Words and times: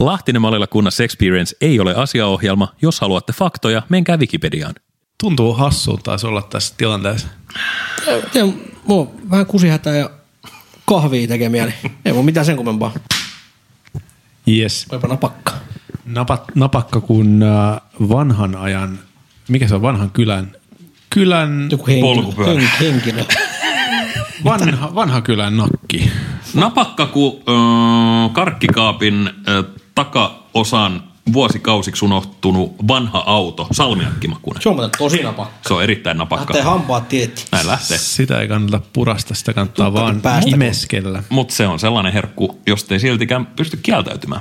Lahtinen 0.00 0.42
Malilla 0.42 0.66
kunnassa 0.66 1.04
Experience 1.04 1.56
ei 1.60 1.80
ole 1.80 1.94
asiaohjelma. 1.94 2.68
Jos 2.82 3.00
haluatte 3.00 3.32
faktoja, 3.32 3.82
menkää 3.88 4.16
Wikipediaan. 4.16 4.74
Tuntuu 5.20 5.54
hassulta 5.54 6.02
taas 6.02 6.24
olla 6.24 6.42
tässä 6.42 6.74
tilanteessa. 6.76 7.28
Ja, 8.34 8.46
mulla 8.84 9.00
on 9.02 9.30
vähän 9.30 9.46
kusihätä 9.46 9.90
ja 9.90 10.10
kahvia 10.84 11.28
tekemiä, 11.28 11.66
niin 11.66 11.92
ei 12.04 12.12
mun 12.12 12.24
mitään 12.24 12.46
sen 12.46 12.56
kummempaa. 12.56 12.92
Yes. 14.48 14.86
Voipa 14.90 15.08
napakka. 15.08 15.52
Napat, 16.04 16.44
napakka 16.54 17.00
kuin 17.00 17.42
äh, 17.42 17.80
vanhan 18.08 18.56
ajan, 18.56 18.98
mikä 19.48 19.68
se 19.68 19.74
on 19.74 19.82
vanhan 19.82 20.10
kylän, 20.10 20.56
kylän, 21.10 21.68
Joku 21.70 21.86
henkilö. 21.86 22.14
Polkupyörä. 22.14 22.52
Hen, 22.52 22.70
henkilö. 22.80 23.24
vanha, 24.44 24.94
vanha 24.94 25.20
kylän 25.20 25.56
nakki. 25.56 26.10
Napakka 26.54 27.06
kuin 27.06 27.36
äh, 27.36 28.32
karkkikaapin 28.32 29.30
äh, 29.48 29.79
takaosan 30.04 31.02
vuosikausiksi 31.32 32.04
unohtunut 32.04 32.74
vanha 32.88 33.22
auto, 33.26 33.66
salmiakkimakunen. 33.72 34.62
Se 34.62 34.68
on 34.68 34.74
muuten 34.74 34.98
tosi 34.98 35.22
napakka. 35.22 35.68
Se 35.68 35.74
on 35.74 35.82
erittäin 35.82 36.18
napakka. 36.18 36.54
Lähtee 36.54 36.62
hampaat 36.62 37.08
tietty. 37.08 37.42
Näin 37.52 37.66
lähtee. 37.66 37.98
Sitä 37.98 38.40
ei 38.40 38.48
kannata 38.48 38.80
purasta, 38.92 39.34
sitä 39.34 39.52
kannattaa 39.52 39.86
Tukkakin 39.86 40.04
vaan 40.06 40.20
päästä. 40.20 40.50
imeskellä. 40.50 41.22
Mutta 41.28 41.54
se 41.54 41.66
on 41.66 41.78
sellainen 41.78 42.12
herkku, 42.12 42.60
josta 42.66 42.94
ei 42.94 43.00
siltikään 43.00 43.46
pysty 43.46 43.76
kieltäytymään. 43.76 44.40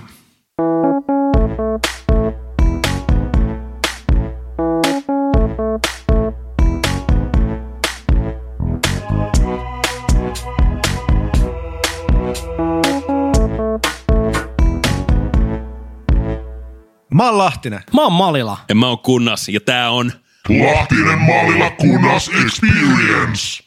Lahtinen. 17.39 17.83
Mä 17.93 18.01
oon 18.01 18.13
Malila. 18.13 18.57
Ja 18.69 18.75
mä 18.75 18.87
oon 18.87 18.99
kunnas 18.99 19.49
ja 19.49 19.59
tää 19.59 19.91
on... 19.91 20.11
Lahtinen 20.49 21.19
mallilla 21.19 21.69
kunnas 21.71 22.31
experience. 22.45 23.63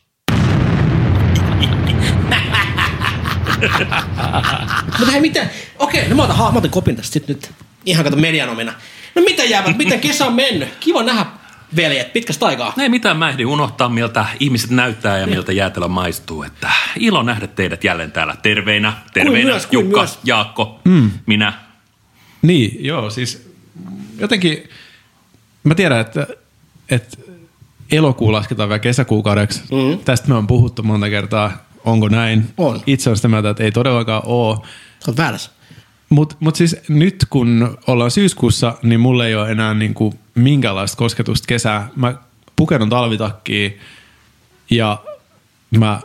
Mutta 4.98 5.12
hei, 5.12 5.20
miten? 5.20 5.50
Okei, 5.78 6.08
no 6.08 6.16
mä 6.16 6.22
otan, 6.22 6.36
ha- 6.36 6.52
mä 6.52 6.58
otan 6.58 6.70
kopin 6.70 6.96
tästä 6.96 7.12
sit 7.12 7.28
nyt. 7.28 7.50
Ihan 7.86 8.04
kato 8.04 8.16
median 8.16 8.48
omina. 8.48 8.72
No 9.14 9.22
mitä 9.22 9.44
jäävät, 9.44 9.76
miten 9.76 10.00
kesä 10.00 10.26
on 10.26 10.32
mennyt? 10.32 10.68
Kiva 10.80 11.02
nähdä, 11.02 11.26
veljet, 11.76 12.12
pitkästä 12.12 12.46
aikaa. 12.46 12.74
Ei 12.78 12.88
mitään 12.88 13.16
mä 13.16 13.28
ehdin 13.28 13.46
unohtaa, 13.46 13.88
miltä 13.88 14.26
ihmiset 14.40 14.70
näyttää 14.70 15.18
ja 15.18 15.26
miltä 15.26 15.52
jäätelö 15.52 15.88
maistuu. 15.88 16.42
Että 16.42 16.70
ilo 16.96 17.22
nähdä 17.22 17.46
teidät 17.46 17.84
jälleen 17.84 18.12
täällä 18.12 18.36
terveinä. 18.42 18.92
Terveinä 19.12 19.50
myös, 19.50 19.66
kuin 19.66 19.84
Jukka, 19.84 20.00
myös. 20.00 20.18
Jaakko, 20.24 20.80
mm. 20.84 21.10
minä. 21.26 21.52
Niin, 22.42 22.84
joo, 22.84 23.10
siis 23.10 23.51
jotenkin 24.22 24.68
mä 25.64 25.74
tiedän, 25.74 26.00
että, 26.00 26.26
että 26.90 27.16
elokuu 27.92 28.32
lasketaan 28.32 28.68
vielä 28.68 28.78
kesäkuukaudeksi. 28.78 29.60
Mm. 29.60 29.98
Tästä 30.04 30.28
me 30.28 30.34
on 30.34 30.46
puhuttu 30.46 30.82
monta 30.82 31.10
kertaa. 31.10 31.52
Onko 31.84 32.08
näin? 32.08 32.46
On. 32.58 32.80
Itse 32.86 33.10
on 33.10 33.16
sitä 33.16 33.28
mieltä, 33.28 33.50
että 33.50 33.64
ei 33.64 33.72
todellakaan 33.72 34.22
ole. 34.24 34.58
Oot 35.08 35.16
väärässä. 35.16 35.50
Mutta 36.08 36.36
mut 36.40 36.56
siis 36.56 36.76
nyt 36.88 37.26
kun 37.30 37.78
ollaan 37.86 38.10
syyskuussa, 38.10 38.74
niin 38.82 39.00
mulla 39.00 39.26
ei 39.26 39.34
ole 39.34 39.50
enää 39.50 39.74
niinku 39.74 40.14
minkäänlaista 40.34 40.96
kosketusta 40.96 41.46
kesää. 41.46 41.88
Mä 41.96 42.14
pukenun 42.56 42.88
talvitakkiin 42.88 43.78
ja 44.70 44.98
mä 45.78 46.00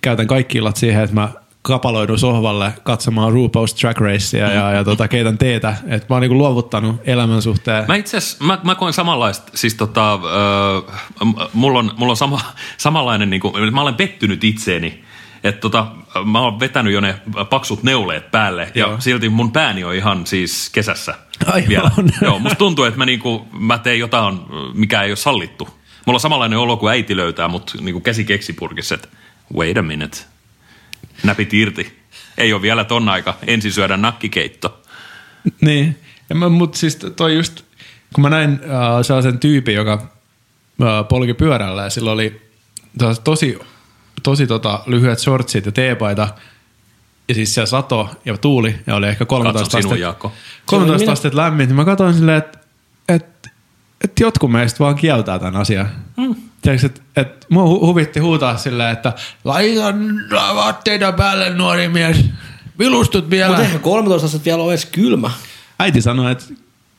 käytän 0.00 0.26
kaikki 0.26 0.58
illat 0.58 0.76
siihen, 0.76 1.02
että 1.02 1.14
mä 1.14 1.28
kapaloidun 1.62 2.18
sohvalle 2.18 2.72
katsomaan 2.82 3.32
RuPaul's 3.32 3.80
Track 3.80 4.00
Racea 4.00 4.50
ja, 4.50 4.72
ja 4.72 4.84
tota, 4.84 5.08
keitän 5.08 5.38
teetä. 5.38 5.76
Et 5.86 6.08
mä 6.08 6.14
oon 6.14 6.20
niinku 6.20 6.38
luovuttanut 6.38 7.00
elämän 7.04 7.42
suhteen. 7.42 7.84
Mä 7.88 7.96
itse 7.96 8.18
mä, 8.40 8.58
mä 8.64 8.74
koen 8.74 8.92
samanlaista, 8.92 9.52
siis 9.54 9.74
tota, 9.74 10.12
äh, 10.14 11.00
mulla 11.52 11.78
on, 11.78 11.90
mulla 11.96 12.12
on 12.12 12.16
sama, 12.16 12.40
samanlainen, 12.78 13.30
niin 13.30 13.40
kuin, 13.40 13.74
mä 13.74 13.82
olen 13.82 13.94
pettynyt 13.94 14.44
itseeni, 14.44 15.04
että 15.44 15.60
tota, 15.60 15.86
mä 16.24 16.40
oon 16.40 16.60
vetänyt 16.60 16.92
jo 16.92 17.00
ne 17.00 17.14
paksut 17.50 17.82
neuleet 17.82 18.30
päälle 18.30 18.72
ja 18.74 18.86
Joo. 18.86 19.00
silti 19.00 19.28
mun 19.28 19.52
pääni 19.52 19.84
on 19.84 19.94
ihan 19.94 20.26
siis 20.26 20.70
kesässä 20.70 21.14
Ai 21.46 21.64
vielä. 21.68 21.90
on. 21.98 22.10
Joo, 22.22 22.38
musta 22.38 22.58
tuntuu, 22.58 22.84
että 22.84 22.98
mä, 22.98 23.06
niinku, 23.06 23.46
mä 23.52 23.78
teen 23.78 23.98
jotain, 23.98 24.40
mikä 24.74 25.02
ei 25.02 25.10
ole 25.10 25.16
sallittu. 25.16 25.68
Mulla 26.06 26.16
on 26.16 26.20
samanlainen 26.20 26.58
olo 26.58 26.76
kuin 26.76 26.90
äiti 26.90 27.16
löytää 27.16 27.48
mut 27.48 27.76
niinku 27.80 28.00
käsi 28.00 28.24
keksipurkissa, 28.24 28.94
että 28.94 29.08
wait 29.54 29.78
a 29.78 29.82
minute, 29.82 30.18
näpit 31.24 31.54
irti. 31.54 32.02
Ei 32.38 32.52
ole 32.52 32.62
vielä 32.62 32.84
ton 32.84 33.08
aika, 33.08 33.34
ensin 33.46 33.72
syödä 33.72 33.96
nakkikeitto. 33.96 34.82
Niin, 35.60 36.00
ja 36.28 36.34
mä, 36.34 36.48
mut 36.48 36.74
siis 36.74 36.96
toi 37.16 37.34
just, 37.34 37.62
kun 38.14 38.22
mä 38.22 38.30
näin 38.30 38.50
äh, 38.50 39.02
sellaisen 39.02 39.38
tyypin, 39.38 39.74
joka 39.74 39.92
äh, 39.92 41.08
polki 41.08 41.34
pyörällä 41.34 41.82
ja 41.82 41.90
sillä 41.90 42.12
oli 42.12 42.42
tosi, 43.24 43.58
tosi 44.22 44.46
tota, 44.46 44.80
lyhyet 44.86 45.18
shortsit 45.18 45.66
ja 45.66 45.72
teepaita, 45.72 46.28
ja 47.28 47.34
siis 47.34 47.54
siellä 47.54 47.66
sato 47.66 48.10
ja 48.24 48.38
tuuli, 48.38 48.76
ja 48.86 48.94
oli 48.96 49.08
ehkä 49.08 49.24
13 49.24 49.58
Katsot 49.58 49.80
sinun, 49.80 49.92
astetta, 49.92 50.02
Jaakko. 50.02 50.32
13 50.66 51.02
Minä- 51.02 51.12
astetta 51.12 51.38
lämmin, 51.38 51.68
niin 51.68 51.76
mä 51.76 51.84
katsoin 51.84 52.14
silleen, 52.14 52.38
että 52.38 52.58
et, 53.08 53.50
et 54.04 54.20
jotkut 54.20 54.52
meistä 54.52 54.78
vaan 54.78 54.94
kieltää 54.94 55.38
tämän 55.38 55.56
asian. 55.56 55.88
Mm. 56.16 56.34
Tiedätkö, 56.62 56.86
että 56.86 57.00
et, 57.16 57.46
mua 57.50 57.64
hu- 57.64 57.86
huvitti 57.86 58.20
huutaa 58.20 58.56
silleen, 58.56 58.92
että 58.92 59.12
laita 59.44 59.94
vaatteita 60.54 61.12
päälle 61.12 61.50
nuori 61.50 61.88
mies, 61.88 62.24
vilustut 62.78 63.30
vielä. 63.30 63.48
Mutta 63.48 63.62
eihän 63.62 63.80
13 63.80 64.26
astetta 64.26 64.44
vielä 64.44 64.62
ole 64.62 64.72
edes 64.72 64.86
kylmä. 64.86 65.30
Äiti 65.78 66.02
sanoi, 66.02 66.32
että 66.32 66.44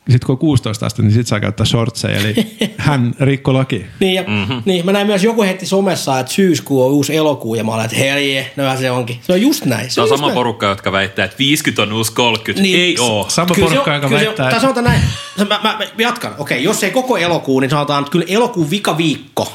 sit 0.09 0.25
kun 0.25 0.33
on 0.33 0.37
16 0.37 0.85
astetta, 0.85 1.01
niin 1.01 1.13
sit 1.13 1.27
saa 1.27 1.39
käyttää 1.39 1.65
shortseja, 1.65 2.17
eli 2.19 2.35
hän 2.77 3.15
rikko 3.19 3.53
laki. 3.53 3.85
Niin, 3.99 4.13
ja, 4.13 4.23
mm-hmm. 4.27 4.61
niin, 4.65 4.85
mä 4.85 4.91
näin 4.91 5.07
myös 5.07 5.23
joku 5.23 5.41
heti 5.43 5.65
somessa, 5.65 6.19
että 6.19 6.33
syyskuu 6.33 6.85
on 6.85 6.91
uusi 6.91 7.15
elokuu, 7.15 7.55
ja 7.55 7.63
mä 7.63 7.73
olen, 7.73 7.85
että 7.85 7.97
helje, 7.97 8.51
no 8.55 8.77
se 8.79 8.91
onkin. 8.91 9.19
Se 9.21 9.33
on 9.33 9.41
just 9.41 9.65
näin. 9.65 9.91
Se 9.91 10.01
on 10.01 10.07
just 10.07 10.15
sama 10.17 10.27
näin. 10.27 10.35
porukka, 10.35 10.65
jotka 10.65 10.91
väittää, 10.91 11.25
että 11.25 11.37
50 11.39 11.81
on 11.81 11.93
uusi 11.93 12.13
30. 12.13 12.61
Niin. 12.61 12.79
Ei 12.79 12.95
oo. 12.99 13.25
Sama 13.29 13.55
Kyllä 13.55 13.69
se 13.69 13.75
porukka, 13.75 13.91
on- 13.91 13.95
joka 13.97 14.07
kyllä 14.07 14.19
se 14.21 14.29
on- 14.29 14.29
väittää, 14.29 14.43
Tai 14.45 14.51
että 14.51 14.61
sanotaan 14.61 14.83
näin, 14.83 15.01
mä, 15.37 15.45
mä, 15.63 15.77
mä 15.79 15.85
jatkan. 15.97 16.35
Okei, 16.37 16.63
jos 16.63 16.83
ei 16.83 16.91
koko 16.91 17.17
elokuu, 17.17 17.59
niin 17.59 17.69
sanotaan, 17.69 18.01
että 18.03 18.11
kyllä 18.11 18.25
elokuun 18.27 18.69
vika 18.69 18.97
viikko 18.97 19.53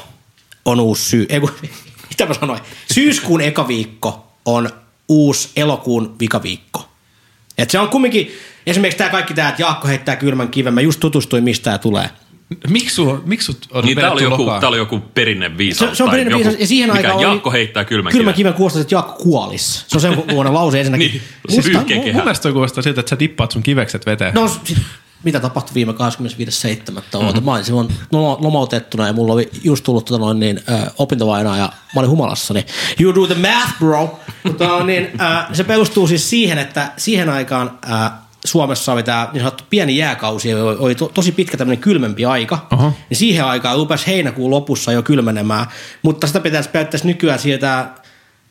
on 0.65 0.79
uusi 0.79 1.03
syy. 1.09 1.25
Ei, 1.29 1.39
kun, 1.39 1.51
mitä 2.09 2.25
mä 2.25 2.33
sanoin? 2.33 2.59
Syyskuun 2.93 3.41
eka 3.41 3.67
viikko 3.67 4.27
on 4.45 4.69
uusi 5.09 5.49
elokuun 5.55 6.15
vika 6.19 6.43
viikko. 6.43 6.85
Et 7.57 7.69
se 7.69 7.79
on 7.79 7.89
kumminkin, 7.89 8.31
esimerkiksi 8.69 8.97
tämä 8.97 9.09
kaikki 9.09 9.33
tämä, 9.33 9.49
että 9.49 9.61
Jaakko 9.61 9.87
heittää 9.87 10.15
kylmän 10.15 10.47
kiven, 10.49 10.73
mä 10.73 10.81
just 10.81 10.99
tutustuin, 10.99 11.43
mistä 11.43 11.63
tämä 11.63 11.77
tulee. 11.77 12.09
miksi 12.69 12.95
sut, 12.95 13.25
miksi 13.25 13.45
sut 13.45 13.67
on 13.71 13.85
Niin 13.85 13.97
tää 13.97 14.11
oli, 14.11 14.23
joku, 14.23 14.45
tää 14.59 14.69
oli 14.69 14.77
joku 14.77 14.99
perinneviisaus. 14.99 15.91
Se, 15.91 15.95
se 15.95 16.03
on 16.03 16.09
tai 16.09 16.19
perinneviisaus, 16.19 16.59
ja 16.59 16.67
siihen 16.67 16.91
aikaan 16.91 17.15
oli... 17.15 17.23
Jaakko 17.23 17.51
heittää 17.51 17.85
kylmän, 17.85 18.11
kylmän 18.11 18.33
kiven. 18.33 18.53
kuulostaa, 18.53 18.81
että 18.81 18.95
Jaakko 18.95 19.23
kuolisi. 19.23 19.83
Se 19.87 19.97
on 19.97 20.01
sen 20.01 20.23
luonnon 20.31 20.53
lause 20.53 20.79
ensinnäkin. 20.79 21.07
Niin, 21.11 21.21
Musta- 21.55 21.61
pyyhkeä 21.71 21.95
Mun, 21.95 22.05
mun 22.05 22.13
kehä. 22.13 22.23
mielestä 22.23 22.43
toi 22.43 22.51
kuulostaa 22.53 22.83
siltä, 22.83 22.99
että 22.99 23.09
sä 23.09 23.19
dippaat 23.19 23.51
sun 23.51 23.63
kivekset 23.63 24.05
veteen. 24.05 24.33
No 24.33 24.47
sit, 24.47 24.77
mitä 25.23 25.39
tapahtui 25.39 25.73
viime 25.73 25.91
25.7. 25.91 25.97
Mm-hmm. 26.91 27.43
Mä 27.45 27.51
olin 27.53 27.65
silloin 27.65 27.87
loma- 27.87 28.37
lomautettuna 28.43 29.07
ja 29.07 29.13
mulla 29.13 29.33
oli 29.33 29.49
just 29.63 29.83
tullut 29.83 30.05
tota 30.05 30.19
noin, 30.19 30.39
niin, 30.39 30.59
äh, 30.71 30.83
opintovainaa 30.97 31.57
ja 31.57 31.71
mä 31.95 31.99
olin 31.99 32.09
humalassa, 32.09 32.53
niin 32.53 32.65
you 32.99 33.15
do 33.15 33.27
the 33.27 33.35
math 33.35 33.79
bro. 33.79 34.19
Mutta 34.43 34.83
niin, 34.83 35.07
äh, 35.21 35.45
se 35.53 35.63
perustuu 35.63 36.07
siis 36.07 36.29
siihen, 36.29 36.57
että 36.57 36.91
siihen 36.97 37.29
aikaan 37.29 37.79
äh, 37.91 38.11
Suomessa 38.49 38.93
oli 38.93 39.03
tämä 39.03 39.29
niin 39.33 39.41
sanottu 39.41 39.63
pieni 39.69 39.97
jääkausi, 39.97 40.53
oli, 40.53 40.77
oli 40.79 40.95
to, 40.95 41.11
tosi 41.13 41.31
pitkä 41.31 41.57
tämmöinen 41.57 41.81
kylmempi 41.81 42.25
aika, 42.25 42.67
Oho. 42.73 42.93
niin 43.09 43.17
siihen 43.17 43.45
aikaan 43.45 43.77
rupesi 43.77 44.07
heinäkuun 44.07 44.51
lopussa 44.51 44.91
jo 44.91 45.03
kylmenemään, 45.03 45.65
mutta 46.01 46.27
sitä 46.27 46.39
pitäisi 46.39 46.69
periaatteessa 46.69 47.07
nykyään 47.07 47.39
sieltä 47.39 47.89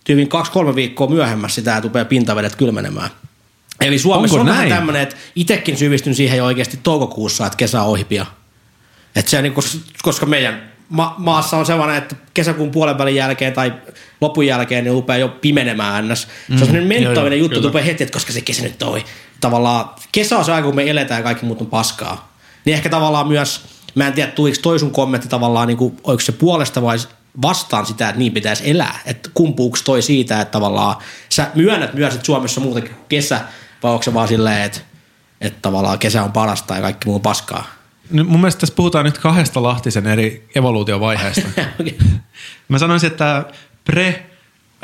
tyyliin 0.05 0.29
kaksi-kolme 0.29 0.75
viikkoa 0.75 1.07
myöhemmässä 1.07 1.55
sitä 1.55 1.81
rupeaa 1.81 2.05
pintavedet 2.05 2.57
kylmenemään. 2.57 3.11
Eli 3.81 3.99
Suomessa 3.99 4.35
Onko 4.35 4.51
on 4.51 4.57
vähän 4.57 4.69
näin? 4.69 4.79
tämmöinen, 4.79 5.03
että 5.03 5.17
itsekin 5.37 5.77
syvistyn 5.77 6.15
siihen 6.15 6.39
jo 6.39 6.45
oikeasti 6.45 6.81
toukokuussa, 6.83 7.47
että 7.47 7.57
kesä 7.57 7.83
on 7.83 7.89
ohi 7.89 8.05
pian. 8.05 8.27
Että 9.17 9.31
se, 9.31 9.43
niin, 9.43 9.53
koska, 9.53 9.79
koska 10.03 10.27
meidän 10.27 10.73
ma- 10.89 11.15
maassa 11.19 11.57
on 11.57 11.67
sellainen, 11.67 11.97
että 11.97 12.17
kesäkuun 12.35 12.71
puolen 12.71 12.99
välin 12.99 13.15
jälkeen 13.15 13.53
tai 13.53 13.73
lopun 14.21 14.47
jälkeen 14.47 14.85
niin 14.85 14.95
rupeaa 14.95 15.19
jo 15.19 15.29
pimenemään 15.29 16.09
ns. 16.09 16.23
Se 16.23 16.53
on 16.53 16.59
sellainen 16.59 16.87
mentaalinen 16.87 17.39
joo, 17.39 17.45
juttu, 17.45 17.59
että 17.59 17.69
rupeaa 17.69 17.85
heti, 17.85 18.03
että 18.05 18.13
koska 18.13 18.33
se 18.33 18.41
kesä 18.41 18.63
nyt 18.63 18.79
toi. 18.79 19.05
Tavallaan 19.41 19.91
kesä 20.13 20.39
on 20.39 20.45
se 20.45 20.53
aika, 20.53 20.67
kun 20.67 20.77
me 20.77 20.91
eletään 20.91 21.19
ja 21.19 21.23
kaikki 21.23 21.47
muut 21.47 21.61
on 21.61 21.67
paskaa. 21.67 22.33
Niin 22.65 22.75
ehkä 22.75 22.89
tavallaan 22.89 23.29
myös, 23.29 23.61
mä 23.95 24.07
en 24.07 24.13
tiedä, 24.13 24.33
tuliko 24.33 24.57
toi 24.63 24.79
sun 24.79 24.91
kommentti 24.91 25.29
tavallaan, 25.29 25.69
niin 25.69 25.79
kuin, 25.79 25.97
oliko 26.05 26.21
se 26.21 26.33
puolesta 26.33 26.83
vai 26.83 26.97
vastaan 27.43 27.87
sitä, 27.87 28.09
että 28.09 28.19
niin 28.19 28.33
pitäisi 28.33 28.71
elää. 28.71 29.01
Että 29.07 29.31
kumpuuko 29.35 29.79
toi 29.85 30.03
siitä, 30.03 30.41
että 30.41 30.53
tavallaan 30.53 30.97
sä 31.29 31.51
myönnät 31.55 31.95
myös, 31.95 32.15
että 32.15 32.27
Suomessa 32.27 32.61
on 32.61 32.67
muutenkin 32.67 32.95
kesä, 33.09 33.41
vai 33.83 33.93
onko 33.93 34.03
se 34.03 34.15
vaan 34.15 34.29
silleen, 34.29 34.63
että, 34.63 34.81
että 35.41 35.59
tavallaan 35.63 35.99
kesä 35.99 36.23
on 36.23 36.33
parasta 36.33 36.75
ja 36.75 36.81
kaikki 36.81 37.07
muu 37.07 37.15
on 37.15 37.21
paskaa. 37.21 37.78
Nyt 38.11 38.29
mun 38.29 38.41
mielestä 38.41 38.61
tässä 38.61 38.75
puhutaan 38.75 39.05
nyt 39.05 39.19
kahdesta 39.19 39.63
Lahtisen 39.63 40.07
eri 40.07 40.49
evoluutiovaiheesta. 40.55 41.49
okay. 41.81 41.93
Mä 42.69 42.79
sanoisin, 42.79 43.11
että 43.11 43.45
pre 43.85 44.27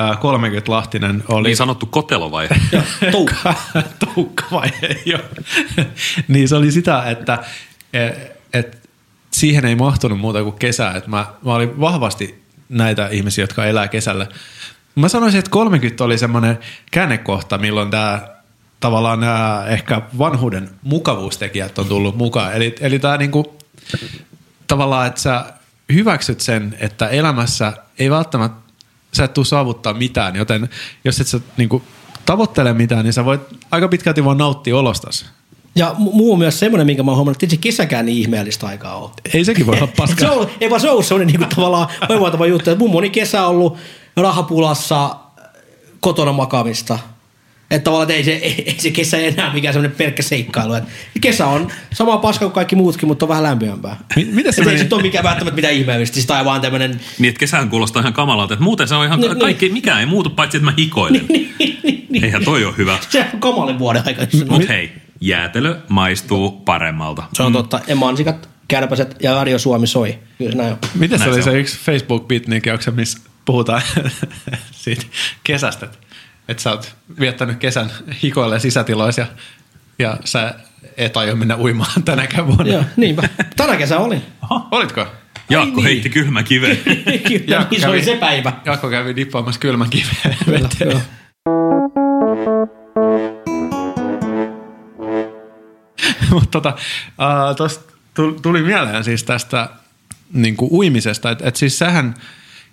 äh, 0.01 0.19
30 0.19 0.71
Lahtinen 0.71 1.23
oli... 1.27 1.47
Niin 1.47 1.57
sanottu 1.57 1.85
kotelovaihe. 1.85 2.55
Tuukka. 3.11 3.53
Tuukkavaihe, 4.13 5.01
joo. 5.05 5.21
niin 6.27 6.47
se 6.47 6.55
oli 6.55 6.71
sitä, 6.71 7.03
että 7.03 7.43
et, 7.93 8.31
et 8.53 8.89
siihen 9.31 9.65
ei 9.65 9.75
mahtunut 9.75 10.19
muuta 10.19 10.43
kuin 10.43 10.55
kesä. 10.55 10.91
Et 10.91 11.07
mä, 11.07 11.25
mä 11.45 11.53
olin 11.53 11.79
vahvasti 11.79 12.43
näitä 12.69 13.07
ihmisiä, 13.07 13.43
jotka 13.43 13.65
elää 13.65 13.87
kesällä. 13.87 14.27
Mä 14.95 15.07
sanoisin, 15.07 15.39
että 15.39 15.51
30 15.51 16.03
oli 16.03 16.17
semmoinen 16.17 16.59
käännekohta, 16.91 17.57
milloin 17.57 17.91
tämä 17.91 18.34
tavallaan 18.79 19.19
nämä 19.19 19.65
ehkä 19.67 20.01
vanhuuden 20.17 20.69
mukavuustekijät 20.83 21.79
on 21.79 21.85
tullut 21.85 22.17
mukaan. 22.17 22.53
Eli, 22.53 22.75
eli 22.79 22.99
tämä 22.99 23.17
niinku, 23.17 23.57
tavallaan, 24.67 25.07
että 25.07 25.21
sä 25.21 25.45
hyväksyt 25.93 26.41
sen, 26.41 26.77
että 26.79 27.07
elämässä 27.07 27.73
ei 27.99 28.09
välttämättä, 28.09 28.71
sä 29.13 29.23
et 29.23 29.33
tule 29.33 29.45
saavuttaa 29.45 29.93
mitään, 29.93 30.35
joten 30.35 30.69
jos 31.03 31.19
et 31.19 31.27
sä 31.27 31.39
niinku, 31.57 31.83
tavoittele 32.25 32.73
mitään, 32.73 33.03
niin 33.03 33.13
sä 33.13 33.25
voit 33.25 33.41
aika 33.71 33.87
pitkälti 33.87 34.25
vaan 34.25 34.37
nauttia 34.37 34.77
olostas. 34.77 35.25
Ja 35.75 35.95
mu- 35.97 36.15
muu 36.15 36.33
on 36.33 36.39
myös 36.39 36.59
semmoinen, 36.59 36.87
minkä 36.87 37.03
mä 37.03 37.11
oon 37.11 37.17
huomannut, 37.17 37.43
että 37.43 37.55
se 37.55 37.61
kesäkään 37.61 38.05
niin 38.05 38.17
ihmeellistä 38.17 38.67
aikaa 38.67 38.95
ole. 38.95 39.11
Ei 39.33 39.45
sekin 39.45 39.65
voi 39.65 39.75
olla 39.77 39.87
se 39.91 39.93
paskaa. 39.97 40.31
on, 40.31 40.49
ei 40.61 40.69
vaan 40.69 40.81
se 40.81 40.89
on 40.89 41.03
semmoinen 41.03 41.39
niin 41.39 41.49
tavallaan 41.49 41.87
voimautava 42.09 42.45
juttu, 42.45 42.69
että 42.69 42.83
mun 42.83 42.91
moni 42.91 43.09
kesä 43.09 43.45
ollut 43.45 43.77
rahapulassa 44.17 45.15
kotona 45.99 46.31
makamista. 46.31 46.99
Että 47.71 47.83
tavallaan 47.83 48.11
että 48.11 48.13
ei 48.13 48.23
se, 48.23 48.31
ei, 48.31 48.63
ei 48.67 48.75
se 48.79 48.91
kesä 48.91 49.17
enää 49.17 49.53
mikään 49.53 49.73
semmoinen 49.73 49.97
pelkkä 49.97 50.23
seikkailu. 50.23 50.73
Että 50.73 50.89
kesä 51.21 51.47
on 51.47 51.67
sama 51.93 52.17
paska 52.17 52.45
kuin 52.45 52.53
kaikki 52.53 52.75
muutkin, 52.75 53.07
mutta 53.07 53.25
on 53.25 53.29
vähän 53.29 53.43
lämpimämpää. 53.43 53.97
Mi- 54.15 54.25
miten 54.25 54.53
se 54.53 54.61
Et 54.61 54.67
ei 54.67 54.71
meni? 54.71 54.77
se 54.77 54.83
nyt 54.83 54.93
ole 54.93 55.01
mikään 55.01 55.23
välttämättä 55.23 55.55
mitään 55.55 55.73
ihmeellistä, 55.73 56.13
siis 56.13 56.25
tai 56.25 56.45
vaan 56.45 56.61
tämmöinen 56.61 56.99
niin, 57.19 57.29
että 57.29 57.39
kesään 57.39 57.69
kuulostaa 57.69 57.99
ihan 57.99 58.13
kamalalta. 58.13 58.53
Että 58.53 58.63
muuten 58.63 58.87
se 58.87 58.95
on 58.95 59.05
ihan 59.05 59.19
Niin, 59.19 59.39
kaikki, 59.39 59.69
mikään 59.69 59.99
ei 59.99 60.05
muutu, 60.05 60.29
paitsi 60.29 60.57
että 60.57 60.65
mä 60.65 60.73
hikoilen. 60.77 61.25
Eihän 62.23 62.45
toi 62.45 62.65
ole 62.65 62.73
hyvä. 62.77 62.97
se 63.09 63.25
on 63.33 63.39
kamalin 63.39 63.79
vuoden 63.79 64.03
aika. 64.05 64.21
Mut 64.49 64.67
hei, 64.69 64.91
jäätelö 65.21 65.77
maistuu 65.89 66.51
paremmalta. 66.51 67.23
Se 67.33 67.43
on 67.43 67.53
totta. 67.53 67.79
Ja 67.87 67.95
mansikat, 67.95 68.49
kärpäset 68.67 69.15
ja 69.23 69.33
Radio 69.35 69.59
Suomi 69.59 69.87
soi. 69.87 70.19
Kyllä 70.37 70.55
näin 70.55 70.71
on. 70.71 70.77
Miten 70.95 71.19
se 71.19 71.25
Näin 71.25 71.33
oli 71.35 71.43
se 71.43 71.51
se 71.51 71.59
yksi 71.59 71.77
facebook 71.85 72.27
bitnikin 72.27 72.73
missä 72.95 73.19
puhutaan 73.45 73.81
siitä 74.71 75.05
kesästä, 75.43 75.85
että 75.85 75.97
sä 76.57 76.71
oot 76.71 76.95
viettänyt 77.19 77.57
kesän 77.57 77.91
hikoille 78.23 78.59
sisätiloissa 78.59 79.21
ja, 79.21 79.27
ja 79.99 80.17
sä 80.25 80.53
et 80.97 81.17
aio 81.17 81.35
mennä 81.35 81.57
uimaan 81.57 82.03
tänäkään 82.05 82.47
vuonna. 82.47 82.73
Joo, 82.73 82.83
niinpä. 82.97 83.29
Tänä 83.57 83.75
kesä 83.75 83.99
oli. 83.99 84.21
Olitko? 84.71 85.07
Jaakko 85.49 85.83
heitti 85.83 86.09
kylmä 86.09 86.43
kiven. 86.43 86.77
Kyllä, 87.27 87.67
niin 87.71 87.81
se 87.81 87.87
oli 87.87 88.03
se 88.03 88.15
päivä. 88.15 88.53
Jaakko 88.65 88.89
kävi 88.89 89.15
dippaamassa 89.15 89.59
kylmän 89.59 89.89
kiveen 89.89 90.37
veteen. 90.47 90.91
Joo. 90.91 91.01
Mutta 96.29 96.49
tota, 96.51 96.69
uh, 96.69 97.55
tosta 97.55 97.93
tu- 98.13 98.39
tuli 98.41 98.63
mieleen 98.63 99.03
siis 99.03 99.23
tästä 99.23 99.69
niin 100.33 100.57
kuin 100.57 100.71
uimisesta, 100.71 101.31
että 101.31 101.47
et 101.47 101.55
siis 101.55 101.79
sähän, 101.79 102.13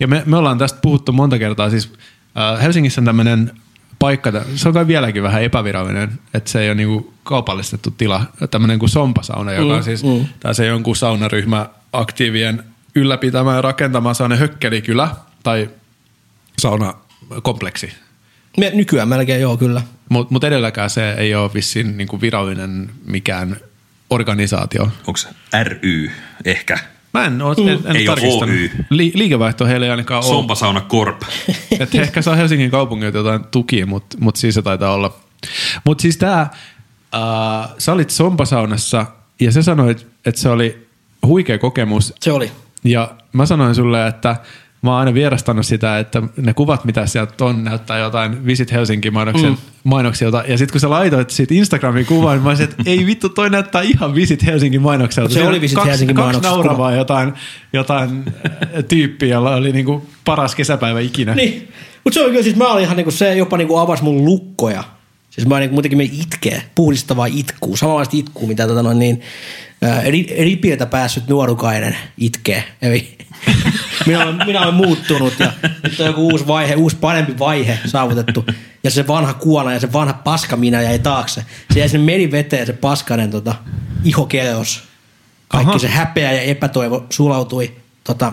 ja 0.00 0.08
me, 0.08 0.22
me 0.26 0.36
ollaan 0.36 0.58
tästä 0.58 0.78
puhuttu 0.82 1.12
monta 1.12 1.38
kertaa, 1.38 1.70
siis 1.70 1.86
uh, 1.86 2.62
Helsingissä 2.62 3.00
on 3.00 3.04
tämmöinen 3.04 3.61
paikka, 4.02 4.32
se 4.54 4.69
on 4.69 4.75
kai 4.75 4.87
vieläkin 4.87 5.22
vähän 5.22 5.43
epävirallinen, 5.43 6.19
että 6.34 6.50
se 6.50 6.60
ei 6.60 6.69
ole 6.69 6.75
niinku 6.75 7.14
kaupallistettu 7.22 7.90
tila, 7.90 8.25
tämmöinen 8.50 8.78
kuin 8.78 8.88
Sompasauna, 8.88 9.52
joka 9.52 9.75
on 9.75 9.84
siis 9.84 10.04
mm. 10.04 10.26
se 10.52 10.66
jonkun 10.66 10.96
saunaryhmä 10.96 11.66
aktiivien 11.93 12.64
ylläpitämä 12.94 13.54
ja 13.54 13.62
rakentama 13.62 14.14
sellainen 14.14 14.38
hökkelikylä 14.38 15.10
tai 15.43 15.70
saunakompleksi. 16.58 17.93
Me, 18.58 18.70
nykyään 18.75 19.08
melkein 19.08 19.40
joo, 19.40 19.56
kyllä. 19.56 19.82
Mutta 20.08 20.32
mut 20.32 20.44
edelläkään 20.44 20.90
se 20.90 21.12
ei 21.12 21.34
ole 21.34 21.55
vissiin 21.55 21.96
niinku 21.96 22.20
virallinen 22.20 22.90
mikään 23.05 23.56
organisaatio. 24.10 24.82
Onko 24.82 25.16
se 25.16 25.28
ry 25.62 26.10
ehkä? 26.44 26.78
Mä 27.14 27.24
en, 27.26 27.42
oo, 27.42 27.54
en, 27.58 27.68
en 27.84 27.96
Ei 27.96 28.04
tarkistanut. 28.04 28.48
Oy. 28.48 28.70
Li, 28.90 29.12
liikevaihto 29.14 29.66
heillä 29.66 29.86
ei 29.86 29.90
ainakaan 29.90 30.24
ole. 30.24 30.34
Sompasauna 30.34 30.80
Corp. 30.80 31.22
Että 31.80 31.98
he 31.98 32.02
ehkä 32.02 32.22
saa 32.22 32.36
Helsingin 32.36 32.70
kaupungilta 32.70 33.18
jotain 33.18 33.44
tukia, 33.50 33.86
mutta 33.86 34.16
mut 34.20 34.36
siis 34.36 34.54
se 34.54 34.62
taitaa 34.62 34.94
olla. 34.94 35.16
Mutta 35.84 36.02
siis 36.02 36.16
tää, 36.16 36.40
äh, 36.40 37.70
sä 37.78 37.92
olit 37.92 38.10
Sompasaunassa 38.10 39.06
ja 39.40 39.52
sä 39.52 39.62
sanoit, 39.62 40.06
että 40.26 40.40
se 40.40 40.48
oli 40.48 40.86
huikea 41.26 41.58
kokemus. 41.58 42.14
Se 42.20 42.32
oli. 42.32 42.52
Ja 42.84 43.14
mä 43.32 43.46
sanoin 43.46 43.74
sulle, 43.74 44.06
että 44.06 44.36
mä 44.82 44.90
oon 44.90 44.99
aina 44.99 45.14
vierastanut 45.14 45.67
sitä, 45.67 45.99
että 45.99 46.23
ne 46.37 46.55
kuvat, 46.55 46.84
mitä 46.84 47.06
sieltä 47.06 47.44
on, 47.44 47.64
näyttää 47.64 47.99
jotain 47.99 48.46
Visit 48.46 48.73
Helsinki-mainoksen 48.73 49.50
mm. 49.50 49.56
mainoksilta. 49.84 50.44
Ja 50.49 50.58
sitten 50.58 50.73
kun 50.73 50.81
sä 50.81 50.90
laitoit 50.90 51.31
siitä 51.31 51.55
Instagramin 51.55 52.06
kuvan, 52.06 52.32
niin 52.32 52.43
mä 52.43 52.49
olisin, 52.49 52.64
että 52.64 52.82
ei 52.87 53.06
vittu, 53.06 53.29
toi 53.29 53.50
näyttää 53.50 53.82
ihan 53.82 54.14
Visit 54.14 54.46
Helsingin 54.46 54.82
mainokselta. 54.82 55.29
Se 55.29 55.34
Siellä 55.34 55.50
oli 55.50 55.61
Visit 55.61 55.84
Helsingin 55.84 56.17
kaksi 56.17 56.40
nauravaa 56.40 56.94
jotain, 56.94 57.32
jotain 57.73 58.25
äh, 58.46 58.84
tyyppiä, 58.88 59.29
jolla 59.29 59.55
oli 59.55 59.73
niinku 59.73 60.06
paras 60.25 60.55
kesäpäivä 60.55 61.00
ikinä. 61.00 61.34
Niin. 61.34 61.69
Mutta 62.05 62.14
se 62.14 62.25
on 62.25 62.31
kyllä, 62.31 62.43
siis 62.43 62.56
mä 62.56 62.69
olin 62.69 62.84
ihan 62.84 62.96
niinku, 62.96 63.11
se 63.11 63.34
jopa 63.34 63.56
niinku 63.56 63.76
avasi 63.76 64.02
mun 64.02 64.25
lukkoja. 64.25 64.84
Siis 65.32 65.46
mä 65.46 65.58
niinku 65.58 65.75
muutenkin 65.75 65.99
me 65.99 66.05
itkee, 66.05 66.62
puhdistavaa 66.75 67.26
itkuu, 67.26 67.76
samanlaista 67.76 68.17
itkuu, 68.17 68.46
mitä 68.46 68.67
tota 68.67 68.82
noin 68.82 68.99
niin, 68.99 69.20
ää, 69.82 70.00
ri, 70.00 70.26
ripiltä 70.38 70.87
päässyt 70.87 71.29
nuorukainen 71.29 71.96
itkee. 72.19 72.64
Eli 72.82 73.19
minä, 74.06 74.25
olen, 74.25 74.46
minä 74.46 74.61
olen 74.61 74.75
muuttunut 74.75 75.34
ja 75.38 75.52
nyt 75.82 76.00
on 76.00 76.06
joku 76.06 76.29
uusi 76.29 76.46
vaihe, 76.46 76.75
uusi 76.75 76.96
parempi 76.96 77.38
vaihe 77.38 77.79
saavutettu. 77.87 78.46
Ja 78.84 78.90
se 78.90 79.06
vanha 79.06 79.34
kuona 79.34 79.73
ja 79.73 79.81
se 79.81 79.93
vanha 79.93 80.12
paska 80.12 80.56
minä 80.56 80.82
jäi 80.82 80.99
taakse. 80.99 81.44
Se 81.73 81.79
jäi 81.79 81.88
sinne 81.88 82.12
meriveteen 82.12 82.67
se 82.67 82.73
paskanen 82.73 83.31
tota, 83.31 83.55
ihokeos. 84.05 84.82
Kaikki 85.49 85.70
Aha. 85.70 85.79
se 85.79 85.88
häpeä 85.88 86.32
ja 86.32 86.40
epätoivo 86.40 87.06
sulautui 87.11 87.73
tota, 88.05 88.32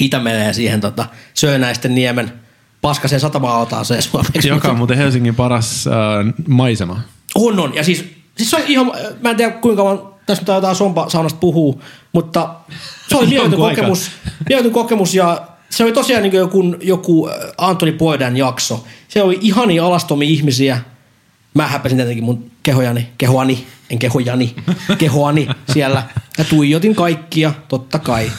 Itämereen 0.00 0.46
ja 0.46 0.52
siihen 0.52 0.80
tota, 0.80 1.06
Söönäisten 1.34 1.94
niemen 1.94 2.32
paskaseen 2.82 3.20
satama-altaaseen 3.20 4.02
suomeksi. 4.02 4.48
Joka 4.48 4.68
on 4.68 4.76
muuten 4.76 4.96
Helsingin 4.96 5.34
paras 5.34 5.86
äh, 5.86 5.92
maisema. 6.48 7.00
On, 7.34 7.60
on. 7.60 7.74
Ja 7.74 7.84
siis, 7.84 8.04
siis 8.36 8.50
se 8.50 8.56
on 8.56 8.62
ihan, 8.66 8.92
mä 9.20 9.30
en 9.30 9.36
tiedä 9.36 9.52
kuinka 9.52 9.82
kauan 9.82 10.02
tässä 10.26 10.42
nyt 10.42 10.48
jotain 10.48 10.76
sompasaunasta 10.76 11.38
puhuu, 11.38 11.82
mutta 12.12 12.54
se 13.08 13.16
oli 13.16 13.26
mieletön 13.36 13.62
aikaa. 13.62 13.70
kokemus, 13.70 14.10
mieletön 14.48 14.72
kokemus 14.72 15.14
ja 15.14 15.46
se 15.70 15.84
oli 15.84 15.92
tosiaan 15.92 16.22
niin 16.22 16.32
joku, 16.32 16.76
joku 16.80 17.28
äh, 17.28 17.34
Antoni 17.58 17.92
Poidan 17.92 18.36
jakso. 18.36 18.84
Se 19.08 19.22
oli 19.22 19.38
ihania 19.40 19.86
alastomia 19.86 20.28
ihmisiä. 20.28 20.80
Mä 21.54 21.66
häpäsin 21.66 21.98
tietenkin 21.98 22.24
mun 22.24 22.50
kehojani, 22.62 23.08
kehoani, 23.18 23.66
en 23.90 23.98
kehojani, 23.98 24.54
kehoani 24.98 25.48
siellä. 25.72 26.02
Ja 26.38 26.44
tuijotin 26.44 26.94
kaikkia, 26.94 27.52
totta 27.68 27.98
kai. 27.98 28.32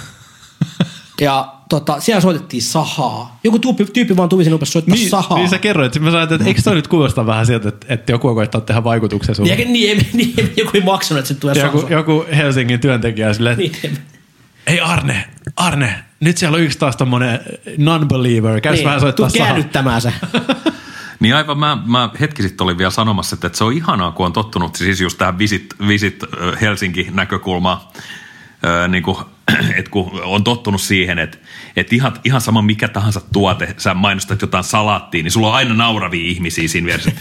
Ja 1.21 1.53
tota, 1.69 1.99
siellä 1.99 2.21
soitettiin 2.21 2.61
sahaa. 2.61 3.39
Joku 3.43 3.59
tyyppi, 3.59 3.85
tyyppi 3.85 4.17
vaan 4.17 4.29
tuli 4.29 4.43
sinne 4.43 4.53
rupesi 4.53 4.71
soittaa 4.71 4.95
Niin, 4.95 5.09
sahaa. 5.09 5.37
niin 5.37 5.49
sä 5.49 5.57
kerroit, 5.59 5.99
mä 5.99 6.11
sanoin, 6.11 6.33
että 6.33 6.45
eikö 6.47 6.61
toi 6.61 6.75
nyt 6.75 6.87
kuulostaa 6.87 7.25
vähän 7.25 7.45
sieltä, 7.45 7.69
että, 7.69 7.87
että 7.89 8.11
joku 8.11 8.35
koittaa 8.35 8.61
tehdä 8.61 8.83
vaikutuksen 8.83 9.35
sulle. 9.35 9.55
niin, 9.55 9.73
niin, 9.73 9.97
niin, 10.13 10.33
niin, 10.35 10.53
joku 10.57 10.71
ei 10.73 10.81
maksanut, 10.81 11.19
että 11.19 11.27
se 11.33 11.39
tulee 11.39 11.55
Joku, 11.55 11.77
sahaa. 11.81 11.93
joku 11.97 12.25
Helsingin 12.37 12.79
työntekijä 12.79 13.33
silleen, 13.33 13.57
Niin. 13.57 13.71
Ei 14.67 14.79
Arne, 14.79 15.25
Arne, 15.55 15.95
nyt 16.19 16.37
siellä 16.37 16.55
on 16.55 16.61
yksi 16.63 16.79
taas 16.79 16.95
tommonen 16.95 17.39
non-believer. 17.77 18.61
Käys 18.61 18.75
Niin, 18.77 18.85
vähän 18.85 18.99
soittaa 19.01 19.27
tuu 19.27 19.37
sahaa. 19.37 19.47
käännyttämään 19.47 20.01
se. 20.01 20.13
Niin 21.19 21.35
aivan, 21.35 21.57
mä, 21.59 21.77
mä 21.85 22.09
hetki 22.19 22.41
sitten 22.43 22.63
olin 22.65 22.77
vielä 22.77 22.91
sanomassa, 22.91 23.33
että, 23.33 23.47
että 23.47 23.57
se 23.57 23.63
on 23.63 23.73
ihanaa, 23.73 24.11
kun 24.11 24.25
on 24.25 24.33
tottunut 24.33 24.75
siis 24.75 25.01
just 25.01 25.17
tähän 25.17 25.37
Visit, 25.37 25.75
visit 25.87 26.23
ö, 26.23 26.27
Helsinki-näkökulmaan, 26.61 27.77
Öö, 28.65 28.87
niin 28.87 29.03
kuin, 29.03 29.17
että 29.77 29.91
kun 29.91 30.21
on 30.23 30.43
tottunut 30.43 30.81
siihen, 30.81 31.19
että, 31.19 31.37
että 31.75 31.95
ihan, 31.95 32.13
ihan 32.23 32.41
sama 32.41 32.61
mikä 32.61 32.87
tahansa 32.87 33.21
tuote, 33.33 33.75
sä 33.77 33.93
mainostat 33.93 34.41
jotain 34.41 34.63
salaattia, 34.63 35.23
niin 35.23 35.31
sulla 35.31 35.47
on 35.47 35.53
aina 35.53 35.73
nauravia 35.73 36.29
ihmisiä 36.29 36.67
siinä 36.67 36.85
vieressä. 36.85 37.11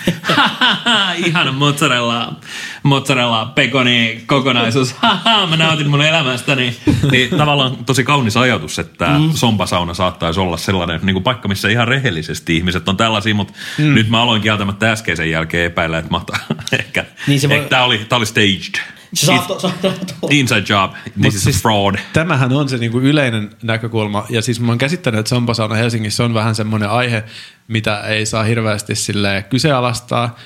Ihan 1.27 1.55
mozzarella, 1.55 2.37
mozzarella, 2.83 3.47
pekoni 3.47 4.23
kokonaisuus. 4.27 4.95
Mä 5.51 5.57
nautin 5.57 5.91
mun 5.91 6.03
elämästäni. 6.03 6.77
Niin 7.11 7.31
tavallaan 7.31 7.85
tosi 7.85 8.05
kaunis 8.05 8.37
ajatus, 8.37 8.79
että 8.79 9.07
mm. 9.19 9.31
sompasauna 9.35 9.95
saattaisi 9.95 10.41
olla 10.41 10.57
sellainen 10.57 11.01
niin 11.03 11.15
kuin 11.15 11.23
paikka, 11.23 11.49
missä 11.49 11.69
ihan 11.69 11.89
rehellisesti 11.89 12.57
ihmiset 12.57 12.89
on 12.89 12.97
tällaisia, 12.97 13.35
mutta 13.35 13.53
mm. 13.79 13.95
nyt 13.95 14.09
mä 14.09 14.23
aloin 14.23 14.43
kieltämättä 14.43 14.93
äskeisen 14.93 15.31
jälkeen 15.31 15.67
epäillä, 15.67 15.99
että 15.99 16.11
mahtaa 16.11 16.39
ehkä, 16.79 17.05
Niin 17.27 17.41
se 17.41 17.49
voi- 17.49 17.57
ehkä 17.57 17.69
tämä 17.69 17.85
oli, 17.85 17.99
tää 17.99 18.17
oli 18.17 18.27
staged. 18.27 19.00
Se 19.15 19.27
saattoi 19.27 19.61
saattoi 19.61 19.91
olla. 20.23 20.31
Inside 20.35 20.65
job. 20.69 20.93
This 21.21 21.35
is 21.35 21.45
siis- 21.45 21.57
a 21.57 21.61
fraud. 21.61 21.95
Tämähän 22.13 22.53
on 22.53 22.69
se 22.69 22.77
niinku 22.79 23.01
yleinen 23.01 23.51
näkökulma. 23.63 24.27
Ja 24.29 24.43
siis 24.43 24.61
mä 24.61 24.69
oon 24.69 24.79
käsittänyt, 24.79 25.19
että 25.21 25.29
Sompasauna 25.31 25.75
Helsingissä 25.75 26.25
on 26.25 26.35
vähän 26.35 26.55
semmoinen 26.55 26.91
aihe, 26.91 27.25
mitä 27.69 28.01
ei 28.01 28.27
saa 28.27 28.43
hirveästi 28.43 28.95
sille 28.95 29.45
kyseenalaistaa. 29.51 30.37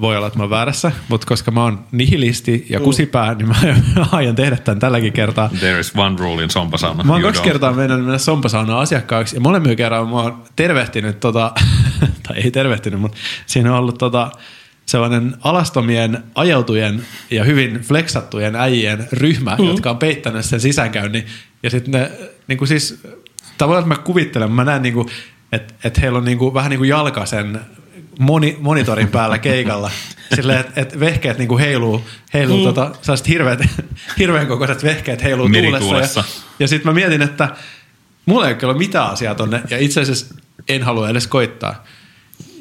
voi 0.00 0.16
olla, 0.16 0.26
että 0.26 0.38
mä 0.38 0.42
oon 0.42 0.50
väärässä, 0.50 0.92
mutta 1.08 1.26
koska 1.26 1.50
mä 1.50 1.62
oon 1.62 1.84
nihilisti 1.92 2.56
Mm. 2.58 2.64
ja 2.68 2.80
kusipää, 2.80 3.34
niin 3.34 3.48
mä 3.48 3.54
aion 4.12 4.34
tehdä 4.36 4.56
tämän 4.56 4.78
tälläkin 4.78 5.12
kertaa. 5.12 5.48
There 5.58 5.80
is 5.80 5.92
one 5.96 6.16
rule 6.18 6.42
in 6.42 6.50
sompasauna. 6.50 7.04
Mä 7.04 7.12
oon 7.12 7.22
kaksi 7.22 7.42
kertaa 7.42 7.72
mennyt 7.72 7.98
mennä 8.00 8.18
sompasaunaan 8.18 8.80
asiakkaaksi 8.80 9.36
ja 9.36 9.40
molemmilla 9.40 9.76
kerralla 9.76 10.10
mä 10.10 10.16
oon 10.16 10.42
tervehtinyt, 10.56 11.20
tota, 11.20 11.52
tai 12.28 12.36
ei 12.36 12.50
tervehtinyt, 12.50 13.00
mutta 13.00 13.18
siinä 13.46 13.72
on 13.72 13.78
ollut 13.78 13.98
tota, 13.98 14.30
sellainen 14.88 15.36
alastomien, 15.40 16.22
ajautujen 16.34 17.06
ja 17.30 17.44
hyvin 17.44 17.80
fleksattujen 17.80 18.56
äijien 18.56 19.08
ryhmä, 19.12 19.56
mm. 19.58 19.64
jotka 19.64 19.90
on 19.90 19.98
peittänyt 19.98 20.44
sen 20.44 20.60
sisäänkäynnin. 20.60 21.26
Ja 21.62 21.70
sitten 21.70 21.90
ne, 22.00 22.10
niin 22.46 22.58
kuin 22.58 22.68
siis, 22.68 23.02
tavallaan 23.58 23.82
että 23.82 24.00
mä 24.00 24.04
kuvittelen, 24.04 24.52
mä 24.52 24.64
näen 24.64 24.82
niin 24.82 24.94
kuin, 24.94 25.08
että, 25.52 25.74
että 25.84 26.00
heillä 26.00 26.18
on 26.18 26.24
niin 26.24 26.38
kuin, 26.38 26.54
vähän 26.54 26.70
niin 26.70 26.78
kuin 26.78 26.88
jalka 26.88 27.26
sen 27.26 27.60
moni, 28.18 28.56
monitorin 28.60 29.08
päällä 29.08 29.38
keikalla. 29.38 29.90
Silleen, 30.34 30.60
että, 30.60 30.80
että 30.80 31.00
vehkeet 31.00 31.38
niin 31.38 31.48
kuin 31.48 31.60
heiluu, 31.60 32.04
heiluu 32.34 32.58
mm. 32.58 32.64
tota, 32.64 32.94
sellaiset 33.02 33.28
hirveät, 33.28 33.60
hirveän 34.18 34.46
kokoiset 34.46 34.84
vehkeet 34.84 35.22
heiluu 35.22 35.48
tuulessa. 35.78 36.20
Ja, 36.20 36.26
ja 36.58 36.68
sitten 36.68 36.90
mä 36.90 36.94
mietin, 36.94 37.22
että 37.22 37.48
mulla 38.26 38.48
ei 38.48 38.56
ole 38.62 38.78
mitään 38.78 39.10
asiaa 39.10 39.34
tonne, 39.34 39.62
ja 39.70 39.78
itse 39.78 40.00
asiassa 40.00 40.34
en 40.68 40.82
halua 40.82 41.08
edes 41.08 41.26
koittaa. 41.26 41.84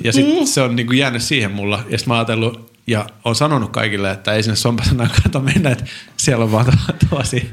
Ja 0.03 0.13
sitten 0.13 0.39
mm. 0.39 0.45
se 0.45 0.61
on 0.61 0.75
niinku 0.75 0.93
jäänyt 0.93 1.21
siihen 1.21 1.51
mulla, 1.51 1.83
ja 1.89 1.97
sitten 1.97 2.11
mä 2.11 2.13
oon 2.13 2.19
ajatellut, 2.19 2.71
ja 2.87 3.05
on 3.23 3.35
sanonut 3.35 3.71
kaikille, 3.71 4.11
että 4.11 4.33
ei 4.33 4.43
sinne 4.43 4.55
sompasanaan 4.55 5.09
kannata 5.09 5.39
mennä, 5.39 5.69
että 5.69 5.85
siellä 6.17 6.45
on 6.45 6.51
vaan 6.51 6.65
tosi 7.09 7.49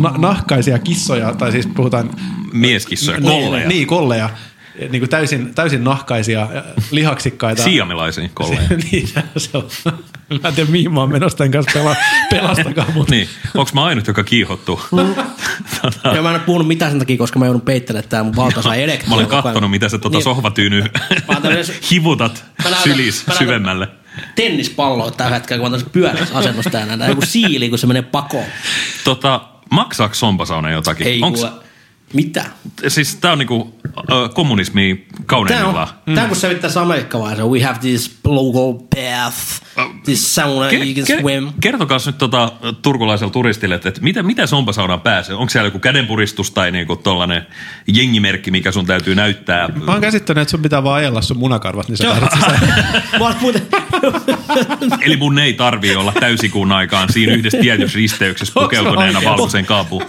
na- 0.00 0.14
nahkaisia 0.18 0.78
kissoja, 0.78 1.34
tai 1.34 1.52
siis 1.52 1.66
puhutaan... 1.66 2.10
Mieskissoja, 2.52 3.20
Niin, 3.20 3.42
kolleja. 3.42 3.68
Niin, 3.68 3.86
kolleja. 3.86 4.30
Niin 4.90 5.00
kuin 5.00 5.10
täysin, 5.10 5.54
täysin 5.54 5.84
nahkaisia, 5.84 6.48
lihaksikkaita. 6.90 7.62
Siamilaisia 7.62 8.28
kolleja. 8.34 8.68
niin, 8.92 9.08
se 9.36 9.58
on. 9.58 9.68
Mä 10.42 10.48
en 10.48 10.54
tiedä, 10.54 10.70
mihin 10.70 10.92
mä 10.92 11.00
oon 11.00 11.12
menossa 11.12 11.38
tämän 11.38 11.50
kanssa 11.50 11.70
pela, 11.74 11.96
pelastakaan, 12.30 12.92
mutta 12.94 13.14
niin. 13.14 13.28
Onko 13.56 13.70
mä 13.74 13.84
ainut, 13.84 14.06
joka 14.06 14.24
kiihottuu? 14.24 14.80
Ja 16.14 16.22
mä 16.22 16.28
en 16.30 16.34
ole 16.36 16.38
puhunut 16.38 16.66
mitään 16.68 16.90
sen 16.90 16.98
takia, 16.98 17.16
koska 17.18 17.38
mä 17.38 17.44
joudun 17.46 17.60
peittelemään 17.60 18.08
tää 18.08 18.22
mun 18.22 18.36
valtaisa 18.36 18.74
elektro. 18.74 19.08
Mä 19.08 19.14
olen 19.14 19.26
kattonut, 19.26 19.70
mitä 19.70 19.88
sä 19.88 19.98
tota 19.98 20.16
Niin. 20.16 20.24
sohvatyyny 20.24 20.84
hivutat 21.90 22.44
Mä 22.64 22.70
näytän- 22.70 22.82
sylis 22.82 23.26
mä 23.26 23.32
näytän- 23.32 23.38
syvemmälle. 23.38 23.88
Tennispallo 24.34 25.10
tällä 25.10 25.34
hetkellä, 25.34 25.60
kun 25.60 25.70
mä 25.70 25.74
oon 25.74 25.80
tässä 25.80 25.92
pyöreässä 25.92 26.38
asennossa 26.38 26.70
täällä. 26.70 26.98
Tää 26.98 27.08
joku 27.08 27.22
siili, 27.26 27.68
kun 27.68 27.78
se 27.78 27.86
menee 27.86 28.02
pakoon. 28.02 28.44
Tota, 29.04 29.40
maksaako 29.70 30.14
sompasauna 30.14 30.70
jotakin? 30.70 31.06
Ei 31.06 31.20
Onks, 31.22 31.40
kuule. 31.40 31.54
Mitä? 32.12 32.44
siis 32.88 33.16
tää 33.16 33.32
on 33.32 33.38
niinku 33.38 33.79
kommunismi 34.34 35.06
on, 35.18 35.24
kauneimmillaan. 35.26 35.88
tää 36.14 36.22
on 36.24 36.28
kun 36.28 36.36
sävittäisi 36.36 36.78
amerikkalaisen. 36.78 37.46
We 37.46 37.62
have 37.62 37.78
this 37.78 38.18
local 38.24 38.72
bath, 38.72 39.36
this 40.04 40.34
sauna 40.34 40.72
you 40.72 40.94
can 41.06 41.20
swim. 41.20 41.52
Kertokaa 41.60 41.98
nyt 42.06 42.18
tota, 42.18 42.52
turkulaiselle 42.82 43.32
turistille, 43.32 43.74
että, 43.74 43.88
että 43.88 44.00
miten, 44.00 44.26
miten 44.26 44.48
sompasaunaan 44.48 45.00
pääsee? 45.00 45.34
Onko 45.34 45.50
siellä 45.50 45.66
joku 45.66 45.78
kädenpuristus 45.78 46.50
tai 46.50 46.70
niinku 46.70 46.96
tollanen 46.96 47.46
jengimerkki, 47.86 48.50
mikä 48.50 48.72
sun 48.72 48.86
täytyy 48.86 49.14
näyttää? 49.14 49.68
mä 49.68 49.92
oon 49.92 50.00
käsittänyt, 50.00 50.42
että 50.42 50.50
sun 50.50 50.62
pitää 50.62 50.84
vaan 50.84 50.96
ajella 50.96 51.22
sun 51.22 51.36
munakarvat, 51.38 51.88
niin 51.88 51.96
sä 51.96 52.16
muuten... 53.40 53.62
Eli 55.06 55.16
mun 55.16 55.38
ei 55.38 55.52
tarvii 55.52 55.96
olla 55.96 56.12
täysikuun 56.20 56.72
aikaan 56.72 57.12
siinä 57.12 57.32
yhdessä 57.32 57.58
tietyssä 57.58 57.96
risteyksessä 57.96 58.60
pukeutuneena 58.60 59.20
valkoisen 59.24 59.66
kaapuun. 59.66 60.02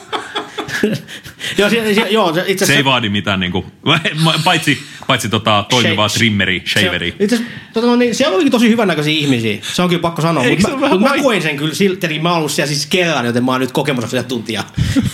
joo, 1.58 1.70
se, 1.70 1.94
se, 1.94 2.02
joo, 2.10 2.34
se 2.34 2.44
itse 2.48 2.66
Se 2.66 2.76
ei 2.76 2.86
vaadi 2.86 3.10
mitään 3.10 3.40
niinku, 3.40 3.66
paitsi, 4.46 4.84
paitsi 5.08 5.30
tota, 5.30 5.66
toimivaa 5.70 6.08
Shave- 6.08 6.14
trimmeri, 6.14 6.64
shaveri. 6.68 7.16
Se, 7.18 7.24
itse 7.24 7.40
tota, 7.74 7.88
no 7.88 7.96
niin, 7.96 8.16
siellä 8.16 8.36
olikin 8.36 8.52
tosi 8.52 8.70
hyvännäköisiä 8.70 9.14
ihmisiä. 9.14 9.58
Se 9.74 9.82
on 9.82 9.90
kyllä 9.90 10.02
pakko 10.02 10.22
sanoa. 10.22 10.44
Mutta 10.44 10.68
se 10.70 10.76
mä, 10.76 10.90
mut 10.90 11.02
mä 11.02 11.14
koin 11.22 11.42
sen 11.42 11.58
kyllä 11.58 11.74
siltä, 11.74 12.08
että 12.08 12.22
mä 12.22 12.30
oon 12.30 12.38
ollut 12.38 12.52
siellä 12.52 12.68
siis 12.68 12.86
kerran, 12.86 13.26
joten 13.26 13.46
mä 13.46 13.52
oon 13.52 13.62
nyt 13.62 13.72
kokemusasiantuntija. 13.72 14.64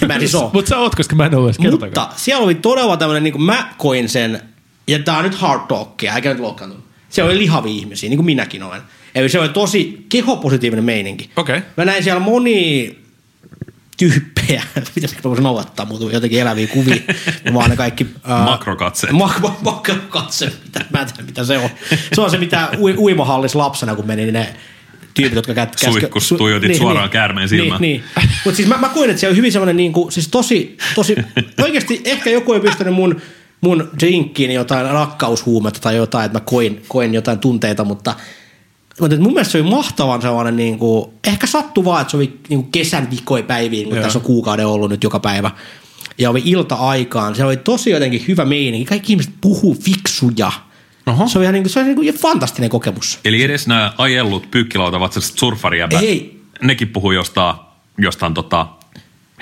Mä 0.08 0.14
en 0.14 0.20
siis 0.20 0.36
oo. 0.36 0.50
Mutta 0.54 0.70
sä 0.70 0.78
oot, 0.78 0.96
koska 0.96 1.16
mä 1.16 1.26
en 1.26 1.36
ole 1.36 1.48
edes 1.48 1.58
kertakaan. 1.58 2.08
Mutta 2.08 2.10
siellä 2.16 2.44
oli 2.44 2.56
todella 2.56 2.98
tämmöinen, 2.98 3.24
niin 3.24 3.34
kuin 3.34 3.44
mä 3.44 3.74
koin 3.78 4.10
sen, 4.10 4.42
ja 4.88 5.00
tää 5.00 5.18
on 5.18 5.24
nyt 5.24 5.36
hard 5.36 5.62
talkia, 5.68 6.16
eikä 6.16 6.30
nyt 6.30 6.40
loukkaantunut. 6.40 6.86
Siellä 7.10 7.32
oli 7.32 7.40
lihavia 7.40 7.74
ihmisiä, 7.74 8.10
niin 8.10 8.18
kuin 8.18 8.26
minäkin 8.26 8.64
olen. 8.64 8.82
Eli 9.16 9.30
se 9.30 9.40
oli 9.40 9.50
tosi 9.50 10.06
kehopositiivinen 10.10 10.86
meininki. 10.86 11.30
Okei. 11.36 11.62
Mä 11.78 11.86
näin 11.86 12.04
siellä 12.04 12.20
moni 12.20 12.98
tyyppejä, 13.98 14.64
mitä 14.96 15.08
mä 15.08 15.24
voisin 15.24 15.44
noudattaa, 15.44 15.86
mutta 15.86 16.06
jotenkin 16.12 16.42
eläviä 16.42 16.68
kuvia. 16.68 16.96
Vaan 17.54 17.70
ne 17.70 17.76
kaikki... 17.76 18.08
ää, 18.24 18.44
Makrokatseet. 18.44 19.14
Mak- 19.14 19.42
mak- 19.42 19.62
makrokatse, 19.64 20.52
mitä, 20.64 20.86
mä 20.94 21.00
en 21.02 21.08
tiedä 21.08 21.24
mitä 21.24 21.44
se 21.44 21.58
on. 21.58 21.70
Se 22.14 22.22
on 22.22 22.32
se, 22.32 22.38
mitä 22.38 22.70
ui- 22.80 22.98
uimahallis 22.98 23.56
lapsena, 23.56 23.96
kun 23.96 24.08
meni 24.08 24.32
ne 24.32 24.56
tyypit, 25.14 25.36
jotka 25.36 25.54
kät, 25.54 25.76
käske- 25.76 25.92
Suihkus, 25.92 26.34
tuijotit 26.38 26.76
suoraan 26.76 27.10
käärmeen 27.10 27.50
silmään. 27.50 27.82
Niin, 27.82 28.04
niin. 28.16 28.26
Mutta 28.46 28.56
siis 28.58 28.68
mä, 28.70 28.78
mä 28.78 28.90
koin, 28.90 29.10
että 29.10 29.20
se 29.20 29.30
on 29.30 29.36
hyvin 29.36 29.52
semmoinen, 29.52 29.78
niin 29.78 29.94
kuin, 29.94 30.12
siis 30.12 30.28
tosi, 30.28 30.78
tosi, 30.96 31.16
oikeasti 31.64 32.02
ehkä 32.06 32.30
joku 32.30 32.54
ei 32.54 32.60
pystynyt 32.60 32.94
mun, 32.94 33.22
mun 33.62 33.90
drinkkiin 34.00 34.52
jotain 34.52 34.86
rakkaushuumetta 34.92 35.80
tai 35.80 35.96
jotain, 35.96 36.26
että 36.26 36.40
mä 36.40 36.44
koin, 36.46 36.84
koin 36.88 37.14
jotain 37.14 37.40
tunteita, 37.40 37.84
mutta 37.84 38.16
mutta 39.00 39.18
mun 39.18 39.34
mielestä 39.34 39.52
se 39.52 39.62
oli 39.62 39.70
mahtavan 39.70 40.22
sellainen, 40.22 40.56
niin 40.56 40.80
kuin, 40.80 41.12
ehkä 41.28 41.48
sattui 41.48 41.86
vaan, 41.86 42.02
että 42.02 42.12
se 42.12 42.18
oli 42.18 42.40
niin 42.50 42.62
kuin 42.62 42.72
kesän 42.72 43.12
vikoi 43.12 43.44
päiviin, 43.44 43.88
kun 43.88 43.96
Joo. 43.96 44.04
tässä 44.04 44.20
on 44.20 44.26
kuukauden 44.26 44.68
ollut 44.68 44.90
nyt 44.90 45.04
joka 45.04 45.20
päivä. 45.20 45.52
Ja 46.18 46.30
oli 46.30 46.42
ilta-aikaan. 46.46 47.36
Se 47.36 47.44
oli 47.44 47.58
tosi 47.58 47.90
jotenkin 47.90 48.26
hyvä 48.28 48.46
meininki. 48.46 48.86
Kaikki 48.90 49.14
ihmiset 49.14 49.34
puhuu 49.42 49.78
fiksuja. 49.82 50.52
Oho. 51.08 51.28
Se 51.28 51.38
oli 51.38 51.46
ihan 51.46 51.54
niin 51.54 51.64
kuin, 51.64 51.72
se 51.72 51.80
oli 51.80 51.86
niin 51.88 51.96
kuin 51.96 52.14
fantastinen 52.14 52.70
kokemus. 52.70 53.20
Eli 53.26 53.44
edes 53.44 53.68
nämä 53.68 53.94
ajellut 53.98 54.52
pyykkilautavat 54.52 55.14
surfarijäbät, 55.20 56.04
Ei. 56.04 56.42
nekin 56.62 56.88
puhuu 56.88 57.12
jostain, 57.12 57.56
jostain 57.98 58.34
tota, 58.34 58.68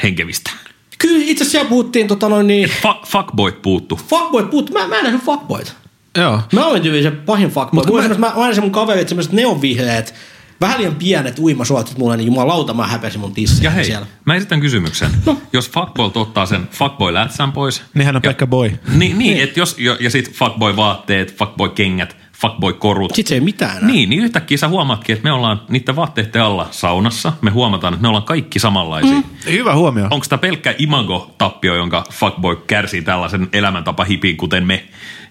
henkevistä. 0.04 0.52
Kyllä 0.98 1.18
itse 1.20 1.32
asiassa 1.44 1.52
siellä 1.52 1.70
puhuttiin 1.70 2.08
tota 2.08 2.30
noin 2.30 2.48
niin, 2.48 2.70
Fa- 2.70 3.06
fuckboyt 3.08 3.62
puuttu. 3.62 3.96
fuckboyt 3.96 4.50
puhuttu. 4.50 4.74
Mä, 4.74 4.88
mä 4.88 4.98
en 4.98 5.04
nähnyt 5.04 5.22
fuckboyt. 5.22 5.74
Joo. 6.16 6.42
Mä 6.54 6.66
olen 6.66 6.82
tyyli 6.82 7.04
se 7.04 7.12
pahin 7.12 7.50
fuckboy. 7.50 7.86
Mut 7.86 8.02
Mä, 8.02 8.08
mä- 8.08 8.16
mä, 8.18 8.34
aina 8.36 8.54
se 8.56 8.62
mun 8.62 8.72
kaverit, 8.72 9.10
semmoiset 9.10 9.32
neonvihreät, 9.34 10.14
vähän 10.62 10.78
liian 10.80 10.96
pienet 10.96 11.40
uimasuotit 11.40 11.98
mulle, 11.98 12.18
niin 12.18 12.26
jumalauta 12.28 12.74
mä 12.74 12.88
häpesin 12.88 13.20
mun 13.20 13.34
tissejä 13.34 13.64
Ja 13.70 13.72
hei, 13.72 13.86
siellä. 13.86 14.08
mä 14.26 14.36
esitän 14.36 14.62
kysymyksen. 14.62 15.12
No. 15.26 15.38
Jos 15.54 15.70
fuckboy 15.72 16.12
ottaa 16.16 16.46
sen 16.46 16.70
fuckboy-lätsän 16.72 17.52
pois. 17.52 17.84
Niin 17.94 18.06
hän 18.06 18.16
on 18.16 18.22
ja, 18.24 18.30
Pekka 18.30 18.48
Boy. 18.48 18.72
Niin, 18.96 19.18
niin 19.18 19.44
että 19.44 19.60
jos, 19.60 19.76
jo- 19.80 19.98
ja 20.00 20.10
sit 20.10 20.32
fuckboy-vaatteet, 20.34 21.36
fuckboy-kengät, 21.38 22.18
fuckboy-korut. 22.42 23.14
Sitten 23.16 23.30
se 23.30 23.36
ei 23.36 23.42
mitään 23.42 23.78
enää. 23.78 23.90
Niin, 23.92 24.10
niin 24.10 24.24
yhtäkkiä 24.24 24.58
sä 24.58 24.68
huomaatkin, 24.68 25.14
että 25.14 25.24
me 25.24 25.32
ollaan 25.32 25.62
niiden 25.70 25.96
vaatteiden 25.96 26.42
alla 26.42 26.68
saunassa. 26.72 27.34
Me 27.42 27.52
huomataan, 27.52 27.94
että 27.94 28.02
me 28.02 28.08
ollaan 28.08 28.24
kaikki 28.24 28.60
samanlaisia. 28.60 29.16
Mm. 29.16 29.24
Hyvä 29.52 29.76
huomio. 29.76 30.08
Onko 30.12 30.26
tämä 30.30 30.38
pelkkä 30.40 30.76
imago-tappio, 30.78 31.76
jonka 31.76 32.04
fuckboy 32.12 32.56
kärsii 32.56 33.02
tällaisen 33.02 33.48
elämäntapa 33.54 34.04
hipiin, 34.04 34.38
kuten 34.38 34.68
me, 34.68 34.84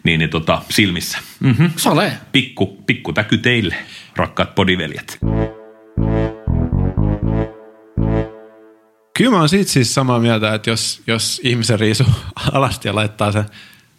niin, 0.04 0.18
niin 0.18 0.30
tota, 0.30 0.62
silmissä? 0.70 1.18
Mm. 1.40 1.70
Sale. 1.76 2.12
Pikku, 2.32 2.66
pikku 2.87 3.12
täky 3.12 3.38
teille, 3.38 3.76
rakkaat 4.16 4.54
podiveljet. 4.54 5.18
Kyllä 9.16 9.30
mä 9.30 9.38
oon 9.38 9.49
siitä 9.49 9.70
siis 9.70 9.94
samaa 9.94 10.18
mieltä, 10.18 10.54
että 10.54 10.70
jos, 10.70 11.02
jos 11.06 11.40
ihmisen 11.44 11.80
riisu 11.80 12.04
alasti 12.52 12.88
ja 12.88 12.94
laittaa 12.94 13.32
sen 13.32 13.44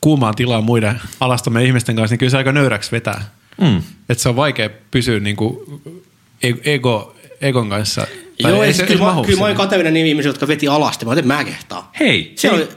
kuumaan 0.02 0.36
tilaan 0.36 0.64
muiden 0.64 1.02
alastomien 1.20 1.66
ihmisten 1.66 1.96
kanssa, 1.96 2.14
niin 2.14 2.20
kyllä 2.20 2.30
se 2.30 2.38
aika 2.38 2.52
nöyräksi 2.52 2.92
vetää. 2.92 3.22
Mm. 3.62 3.78
Että 4.10 4.24
se 4.24 4.30
on 4.30 4.36
vaikea 4.36 4.70
pysyä 4.92 5.20
niin 5.20 5.36
kuin 5.36 5.58
ego, 6.66 7.16
egon 7.42 7.70
kanssa. 7.70 8.08
Tai 8.42 8.52
Joo, 8.52 8.64
ei 8.64 8.74
se- 8.74 8.84
kyllä, 8.84 8.94
ei 8.94 9.00
mä, 9.00 9.06
mahu 9.06 9.24
kyllä 9.24 9.40
mä 9.40 9.46
sinne. 9.46 9.58
kateellinen 9.58 9.94
niitä 9.94 10.08
ihmisiä, 10.08 10.30
jotka 10.30 10.48
veti 10.48 10.68
alasti. 10.68 11.06
Mä 11.06 11.14
että 11.14 11.26
mä 11.26 11.44
kehtaa. 11.44 11.92
Hei, 12.00 12.34
Se 12.36 12.48
ei, 12.48 12.54
oli 12.54 12.70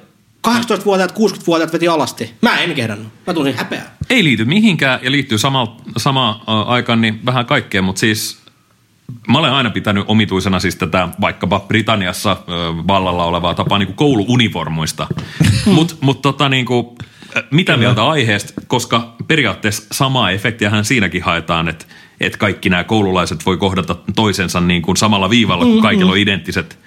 18-vuotiaat, 0.46 1.12
60-vuotiaat 1.12 1.72
veti 1.72 1.88
alasti. 1.88 2.34
Mä 2.42 2.58
en 2.58 2.74
kehdannut. 2.74 3.12
Mä 3.26 3.34
tunsin 3.34 3.56
häpeää. 3.56 3.96
ei 4.10 4.24
liity 4.24 4.44
mihinkään 4.44 5.00
ja 5.02 5.10
liittyy 5.10 5.38
sama, 5.38 5.76
sama 5.96 6.42
aikaan 6.46 7.00
niin 7.00 7.20
vähän 7.26 7.46
kaikkeen, 7.46 7.84
mutta 7.84 8.00
siis 8.00 8.38
mä 9.28 9.38
olen 9.38 9.52
aina 9.52 9.70
pitänyt 9.70 10.04
omituisena 10.08 10.60
siis 10.60 10.76
tätä 10.76 11.08
vaikkapa 11.20 11.60
Britanniassa 11.60 12.36
vallalla 12.88 13.24
olevaa 13.24 13.54
tapaa 13.54 13.78
niin 13.78 13.86
kuin 13.86 13.96
kouluuniformuista. 13.96 15.06
Mutta 15.66 15.94
mut 16.00 16.22
tota 16.22 16.48
niin 16.48 16.66
kuin, 16.66 16.86
mitä 17.50 17.76
mieltä 17.76 18.06
aiheesta, 18.06 18.60
koska 18.66 19.16
periaatteessa 19.28 19.82
samaa 19.92 20.30
efektiähän 20.30 20.84
siinäkin 20.84 21.22
haetaan, 21.22 21.68
että 21.68 21.84
et 22.20 22.36
kaikki 22.36 22.68
nämä 22.68 22.84
koululaiset 22.84 23.46
voi 23.46 23.56
kohdata 23.56 23.96
toisensa 24.16 24.60
niin 24.60 24.82
kuin 24.82 24.96
samalla 24.96 25.30
viivalla, 25.30 25.64
kun 25.64 25.82
kaikilla 25.82 26.12
on 26.12 26.18
identtiset 26.18 26.78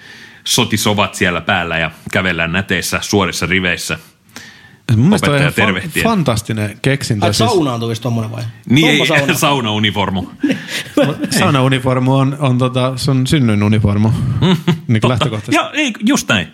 sotisovat 0.44 1.14
siellä 1.14 1.40
päällä 1.40 1.78
ja 1.78 1.90
kävellään 2.12 2.52
näteissä 2.52 2.98
suorissa 3.02 3.46
riveissä. 3.46 3.98
Mun 4.96 5.04
mielestä 5.06 5.30
on 5.30 5.38
ihan 5.38 5.52
fa- 5.52 6.02
fantastinen 6.02 6.78
keksintö. 6.82 7.26
Ai 7.26 7.34
Siis, 7.34 7.50
saunaan 7.50 7.80
tulisi 7.80 8.02
tommonen 8.02 8.30
vai? 8.32 8.42
Niin 8.70 8.88
ei, 8.88 8.98
Somposauna. 8.98 9.34
saunauniformu. 9.46 10.24
saunauniformu 11.30 12.16
on, 12.16 12.36
on 12.40 12.58
tota 12.58 12.92
sun 12.96 13.26
synnyin 13.26 13.62
uniformu. 13.62 14.10
niin 14.88 15.00
lähtökohtaisesti. 15.08 15.56
Ja 15.56 15.70
ei, 15.74 15.92
just 16.06 16.28
näin. 16.28 16.48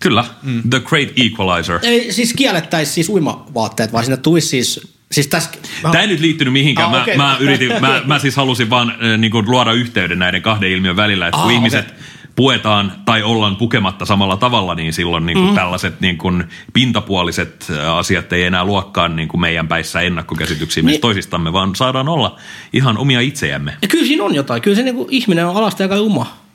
Kyllä, 0.00 0.24
mm. 0.42 0.62
The 0.70 0.80
Great 0.80 1.08
Equalizer. 1.16 1.78
Ei 1.82 2.12
siis 2.12 2.32
kiellettäisi 2.32 2.92
siis 2.92 3.08
uimavaatteet, 3.08 3.92
vaan 3.92 4.04
sinne 4.04 4.16
tulisi 4.16 4.48
siis 4.48 4.96
Siis 5.12 5.26
tässä... 5.26 5.50
Tämä 5.82 6.00
ei 6.00 6.06
nyt 6.06 6.20
liittynyt 6.20 6.52
mihinkään. 6.52 6.86
Ah, 6.88 6.92
Mä, 6.94 7.02
okei. 7.02 7.16
mä, 7.16 7.36
yritin, 7.40 7.72
mä, 7.80 8.02
mä 8.04 8.18
siis 8.24 8.36
halusin 8.36 8.70
vaan 8.70 8.90
äh, 8.90 9.18
niin 9.18 9.30
kuin 9.30 9.50
luoda 9.50 9.72
yhteyden 9.72 10.18
näiden 10.18 10.42
kahden 10.42 10.70
ilmiön 10.70 10.96
välillä, 10.96 11.26
että 11.28 11.38
kun 11.40 11.50
Ah, 11.50 11.54
ihmiset 11.54 11.94
puetaan 12.36 12.92
tai 13.04 13.22
ollaan 13.22 13.56
pukematta 13.56 14.04
samalla 14.04 14.36
tavalla, 14.36 14.74
niin 14.74 14.92
silloin 14.92 15.26
niin 15.26 15.38
kuin 15.38 15.48
Mm. 15.48 15.54
tällaiset 15.54 16.00
niin 16.00 16.18
kuin 16.18 16.44
pintapuoliset 16.72 17.66
asiat 17.96 18.32
ei 18.32 18.42
enää 18.44 18.64
luokkaan 18.64 19.16
niin 19.16 19.28
kuin 19.28 19.40
meidän 19.40 19.68
päissä 19.68 20.00
ennakkokäsityksiä 20.00 20.82
niin. 20.82 20.86
Niin. 20.86 21.00
toisistamme, 21.00 21.52
vaan 21.52 21.76
saadaan 21.76 22.08
olla 22.08 22.36
ihan 22.72 22.98
omia 22.98 23.20
itseämme. 23.20 23.76
Ja 23.82 23.88
kyllä 23.88 24.06
siinä 24.06 24.24
on 24.24 24.34
jotain. 24.34 24.62
Kyllä 24.62 24.76
se 24.76 24.82
niinku 24.82 25.06
ihminen 25.10 25.46
on 25.46 25.56
alasta 25.56 25.82
ja 25.82 25.88
kai. 25.88 25.98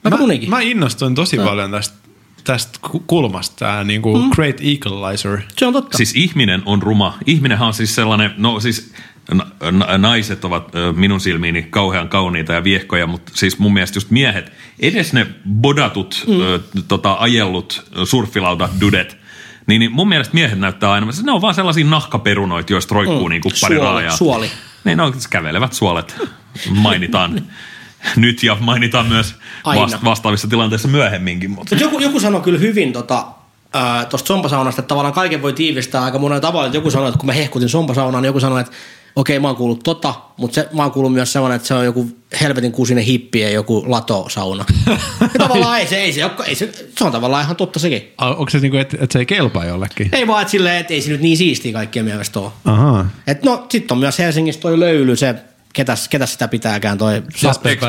Mä, 0.03 0.09
Mä, 0.09 0.17
mä, 0.47 0.61
innostuin 0.61 1.15
tosi 1.15 1.37
paljon 1.37 1.71
tästä, 1.71 1.97
tästä 2.43 2.79
ku- 2.91 3.03
kulmasta, 3.07 3.55
tämä 3.59 3.83
niinku 3.83 4.17
mm. 4.17 4.29
Great 4.29 4.57
Equalizer. 4.61 5.41
Se 5.57 5.65
on 5.65 5.73
totta. 5.73 5.97
Siis 5.97 6.15
ihminen 6.15 6.61
on 6.65 6.81
ruma. 6.81 7.17
Ihminenhän 7.25 7.67
on 7.67 7.73
siis 7.73 7.95
sellainen, 7.95 8.31
no 8.37 8.59
siis 8.59 8.93
naiset 9.97 10.45
ovat 10.45 10.71
minun 10.95 11.21
silmiini 11.21 11.63
kauhean 11.63 12.09
kauniita 12.09 12.53
ja 12.53 12.63
viehkoja, 12.63 13.07
mutta 13.07 13.31
siis 13.35 13.59
mun 13.59 13.73
mielestä 13.73 13.97
just 13.97 14.09
miehet, 14.09 14.51
edes 14.79 15.13
ne 15.13 15.27
bodatut, 15.49 16.25
mm. 16.27 16.83
tota, 16.87 17.13
ajellut 17.19 17.85
surffilauta 18.03 18.69
dudet, 18.81 19.17
niin, 19.67 19.79
niin 19.79 19.91
mun 19.91 20.09
mielestä 20.09 20.33
miehet 20.33 20.59
näyttää 20.59 20.91
aina, 20.91 21.07
ne 21.23 21.31
on 21.31 21.41
vaan 21.41 21.53
sellaisia 21.53 21.85
nahkaperunoita, 21.85 22.73
joista 22.73 22.95
roikkuu 22.95 23.27
mm. 23.27 23.29
niin 23.29 23.41
kuin 23.41 23.53
pari 23.61 23.75
Suoli, 23.75 23.89
raajaa. 23.89 24.15
suoli. 24.17 24.51
Niin, 24.83 24.97
no 24.97 25.13
kävelevät 25.29 25.73
suolet 25.73 26.15
mainitaan 26.69 27.41
nyt 28.15 28.43
ja 28.43 28.57
mainitaan 28.59 29.07
myös 29.07 29.35
Aina. 29.63 29.81
vast- 29.81 30.03
vastaavissa 30.03 30.47
tilanteissa 30.47 30.87
myöhemminkin. 30.87 31.51
Mutta. 31.51 31.75
Joku, 31.75 31.99
joku 31.99 32.19
sanoi 32.19 32.41
kyllä 32.41 32.59
hyvin 32.59 32.93
tota, 32.93 33.25
tuosta 34.09 34.27
sompasaunasta, 34.27 34.81
että 34.81 34.87
tavallaan 34.87 35.13
kaiken 35.13 35.41
voi 35.41 35.53
tiivistää 35.53 36.03
aika 36.03 36.19
monella 36.19 36.41
tavalla. 36.41 36.65
Että 36.65 36.77
joku 36.77 36.91
sanoi, 36.91 37.07
että 37.07 37.17
kun 37.17 37.25
mä 37.25 37.33
hehkutin 37.33 37.69
sompasaunaan, 37.69 38.21
niin 38.21 38.29
joku 38.29 38.39
sanoi, 38.39 38.61
että 38.61 38.73
okei, 39.15 39.39
mä 39.39 39.47
oon 39.47 39.55
kuullut 39.57 39.83
tota, 39.83 40.13
mutta 40.37 40.55
se, 40.55 40.69
mä 40.73 40.81
oon 40.81 40.91
kuullut 40.91 41.13
myös 41.13 41.33
sellainen, 41.33 41.55
että 41.55 41.67
se 41.67 41.73
on 41.73 41.85
joku 41.85 42.11
helvetin 42.41 42.71
kusinen 42.71 43.03
hippien 43.03 43.53
joku 43.53 43.83
latosauna. 43.87 44.65
ja 45.21 45.29
tavallaan 45.37 45.79
ei 45.79 45.87
se, 45.87 45.95
ei 45.95 46.13
se, 46.13 46.29
ei 46.45 46.55
se, 46.55 46.71
se 46.97 47.03
on 47.03 47.11
tavallaan 47.11 47.43
ihan 47.43 47.55
totta 47.55 47.79
sekin. 47.79 48.13
A- 48.17 48.29
Onko 48.29 48.49
se 48.49 48.59
niinku, 48.59 48.77
että 48.77 48.97
et 49.01 49.11
se 49.11 49.19
ei 49.19 49.25
kelpaa 49.25 49.65
jollekin? 49.65 50.09
Ei 50.11 50.27
vaan, 50.27 50.41
että 50.41 50.51
silleen, 50.51 50.77
että 50.77 50.93
ei 50.93 51.01
se 51.01 51.09
nyt 51.11 51.21
niin 51.21 51.37
siistiä 51.37 51.73
kaikkien 51.73 52.05
mielestä 52.05 52.39
ole. 52.39 52.51
Ahaa. 52.65 53.09
Et 53.27 53.43
no, 53.43 53.65
sitten 53.69 53.95
on 53.95 53.99
myös 53.99 54.19
Helsingissä 54.19 54.61
toi 54.61 54.79
löyly, 54.79 55.15
se, 55.15 55.35
ketäs, 55.73 56.07
ketäs 56.09 56.33
sitä 56.33 56.47
pitääkään, 56.47 56.97
toi. 56.97 57.23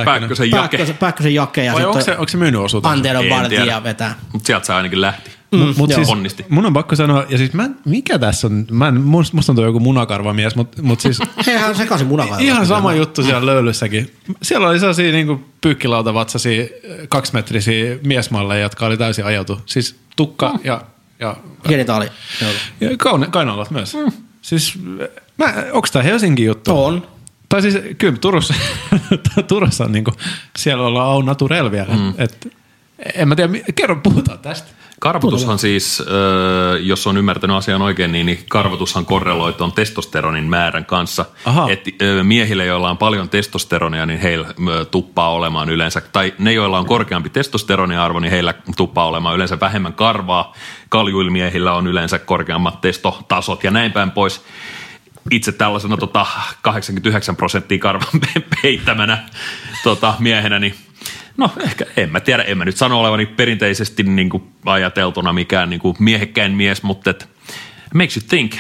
Pääkkösen 0.05 0.51
jake? 0.51 0.95
Pääkkösen, 1.01 1.35
jake 1.35 1.65
ja 1.65 1.73
Vai 1.73 1.85
onko 1.85 2.01
se, 2.01 2.11
onko 2.13 2.29
se 2.29 2.37
myynyt 2.37 2.61
osuutensa? 2.61 2.93
Antero 2.93 3.21
tiedä. 3.49 3.83
vetää. 3.85 4.15
Mutta 4.33 4.47
sieltä 4.47 4.67
se 4.67 4.73
ainakin 4.73 5.01
lähti. 5.01 5.31
Mm, 5.53 5.75
mut 5.77 5.91
joo. 5.91 5.97
siis, 5.97 6.09
Onnisti. 6.09 6.45
mun 6.49 6.67
on 6.67 6.73
pakko 6.73 6.97
sanoa, 6.97 7.25
ja 7.29 7.39
siis 7.39 7.53
mä, 7.53 7.65
en- 7.65 7.77
mikä 7.85 8.19
tässä 8.19 8.47
on, 8.47 8.67
mä 8.71 8.89
en, 8.89 9.01
musta 9.01 9.37
musta 9.37 9.53
on 9.53 9.57
tuo 9.57 9.65
joku 9.65 9.81
munakarvamies, 9.81 10.57
mutta 10.57 10.83
mut 10.83 11.01
siis 11.01 11.19
Sehän 11.45 11.71
on 11.71 11.77
sekaisin 11.77 12.07
munakaivosta. 12.07 12.45
ihan 12.45 12.67
sama 12.67 12.95
juttu 12.95 13.23
siellä 13.23 13.47
löylyssäkin. 13.47 14.15
Siellä 14.43 14.69
oli 14.69 14.79
sellaisia 14.79 15.13
niin 15.13 15.45
pyykkilautavatsaisia 15.61 16.65
kaksimetrisiä 17.09 17.97
miesmalleja, 18.07 18.63
jotka 18.63 18.87
oli 18.87 18.97
täysin 18.97 19.25
ajautu. 19.25 19.61
Siis 19.67 19.97
tukka 20.17 20.59
ja, 20.65 20.81
ja, 21.21 21.37
Genitaali. 21.69 22.09
ja 22.81 22.89
kaune, 22.99 23.27
kainalot 23.27 23.71
myös. 23.71 23.95
Mm. 23.95 24.13
Siis 24.43 24.79
mä, 25.39 25.55
onko 25.73 25.89
tämä 25.93 26.03
Helsingin 26.03 26.47
juttu? 26.47 26.85
On. 26.85 27.07
Tai 27.49 27.63
siis 27.63 27.79
kyllä 27.99 28.19
Turussa, 28.19 28.55
Turussa 29.49 29.85
on 29.85 29.93
niinku, 29.93 30.13
siellä 30.57 30.85
ollaan 30.87 31.07
au 31.09 31.23
naturel 31.23 31.71
vielä. 31.71 31.95
Mm. 31.95 32.15
Et, 32.19 32.53
en 33.15 33.29
mä 33.29 33.37
tiedä, 33.37 33.53
kerro, 33.75 33.97
puhutaan 33.97 34.39
tästä. 34.39 34.69
Karvotushan 35.03 35.59
siis, 35.59 36.03
jos 36.81 37.07
on 37.07 37.17
ymmärtänyt 37.17 37.57
asian 37.57 37.83
oikein, 37.83 38.13
niin, 38.13 38.27
niin 38.27 38.45
karvotushan 38.49 39.07
korreloi 39.07 39.53
tuon 39.53 39.73
testosteronin 39.73 40.45
määrän 40.45 40.85
kanssa. 40.85 41.25
Aha. 41.45 41.69
Et 41.71 41.85
miehille, 42.23 42.65
joilla 42.65 42.91
on 42.91 42.99
paljon 42.99 43.29
testosteronia, 43.29 44.07
niin 44.07 44.21
heillä 44.21 44.55
tuppaa 44.91 45.33
olemaan 45.33 45.69
yleensä, 45.71 46.01
tai 46.01 46.35
ne, 46.39 46.53
joilla 46.53 46.79
on 46.79 46.87
korkeampi 46.87 47.31
testosteroniarvo, 47.31 48.21
niin 48.21 48.31
heillä 48.31 48.55
tuppaa 48.77 49.07
olemaan 49.07 49.37
yleensä 49.37 49.61
vähemmän 49.61 49.93
karvaa. 49.93 50.55
Kaljuilmiehillä 50.89 51.73
on 51.73 51.87
yleensä 51.87 52.19
korkeammat 52.19 52.81
testotasot 52.81 53.65
ja 53.65 53.71
näin 53.71 53.93
päin 53.93 54.11
pois. 54.11 54.45
Itse 55.31 55.53
tällaisena 55.53 55.97
tota, 55.97 56.27
89 56.63 57.37
prosenttia 57.37 57.79
karvan 57.79 58.21
peittämänä 58.63 59.19
tota, 59.85 60.15
miehenä, 60.19 60.59
niin 60.59 60.75
No 61.37 61.51
ehkä, 61.61 61.85
en 61.97 62.11
mä 62.11 62.21
tiedä, 62.21 62.43
en 62.43 62.59
mä 62.59 62.65
nyt 62.65 62.77
sano 62.77 63.01
olevani 63.01 63.27
perinteisesti 63.27 64.03
niin 64.03 64.31
kuin 64.31 64.43
ajateltuna 64.67 65.33
mikään 65.33 65.71
niin 65.71 65.81
kuin 65.81 65.97
miehekkäin 65.99 66.53
mies, 66.53 66.83
mutta 66.83 67.11
et, 67.11 67.29
makes 67.95 68.17
you 68.17 68.25
think. 68.29 68.55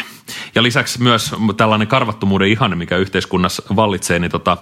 Ja 0.54 0.62
lisäksi 0.62 1.02
myös 1.02 1.34
tällainen 1.56 1.88
karvattomuuden 1.88 2.48
ihanne, 2.48 2.76
mikä 2.76 2.96
yhteiskunnassa 2.96 3.62
vallitsee, 3.76 4.18
niin 4.18 4.30
tota, 4.30 4.56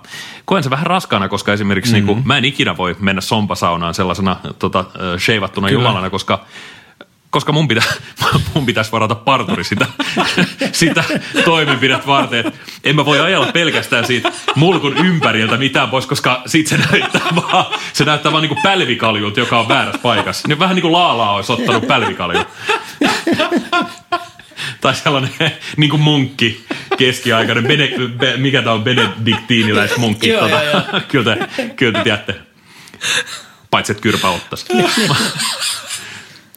koen 0.45 0.63
se 0.63 0.71
vähän 0.71 0.87
raskaana, 0.87 1.29
koska 1.29 1.53
esimerkiksi 1.53 1.93
mm-hmm. 1.93 2.07
niin 2.07 2.17
kuin, 2.17 2.27
mä 2.27 2.39
en 2.39 2.45
ikinä 2.45 2.77
voi 2.77 2.97
mennä 3.01 3.21
sompasaunaan 3.21 3.95
sellaisena 3.95 4.37
tota, 4.59 4.85
sheivattuna 5.19 5.71
jumalana, 5.71 6.11
koska 6.11 6.45
koska 7.31 7.53
mun, 7.53 7.69
pitä, 7.69 7.83
mun 8.55 8.67
pitäisi 8.67 8.93
varata 8.93 9.15
parturi 9.15 9.65
sitä, 9.65 9.87
sitä 10.73 11.05
toimenpidet 11.45 12.07
varten. 12.07 12.53
En 12.85 12.97
mä 12.97 13.05
voi 13.05 13.21
ajella 13.21 13.53
pelkästään 13.53 14.07
siitä 14.07 14.33
mulkun 14.55 14.97
ympäriltä 14.97 15.57
mitään 15.57 15.91
pois, 15.91 16.07
koska 16.07 16.43
sit 16.47 16.67
se 16.67 16.77
näyttää 16.77 17.23
vaan, 17.37 17.65
se 17.93 18.05
näyttää 18.05 18.33
vaan 18.33 18.43
niinku 18.43 18.59
pälvikaljulta, 18.63 19.41
joka 19.41 19.61
on 19.61 19.69
väärässä 19.69 20.01
paikassa. 20.03 20.49
Niin 20.49 20.59
vähän 20.59 20.75
niin 20.75 20.83
kuin 20.83 20.93
laalaa 20.93 21.35
olisi 21.35 21.53
ottanut 21.53 21.87
pälvikalju. 21.87 22.45
tai 24.81 24.95
sellainen 24.95 25.31
niin 25.77 25.91
kuin 25.91 26.03
munkki 26.03 26.65
keskiaikainen, 26.99 27.65
bene, 27.67 27.91
be, 28.19 28.37
mikä 28.37 28.63
tämä 28.63 28.73
on, 28.73 28.85
benediktiiniläismunkki. 28.85 30.29
Joo, 30.29 30.49
tota, 30.49 30.63
joo, 30.63 30.83
kyllä, 31.09 31.37
te, 31.37 31.69
kyllä 31.69 31.99
te 31.99 32.03
tiedätte. 32.03 32.35
Paitsi, 33.71 33.93
että 33.93 34.03
kyrpä 34.03 34.29
ottaisi. 34.29 34.67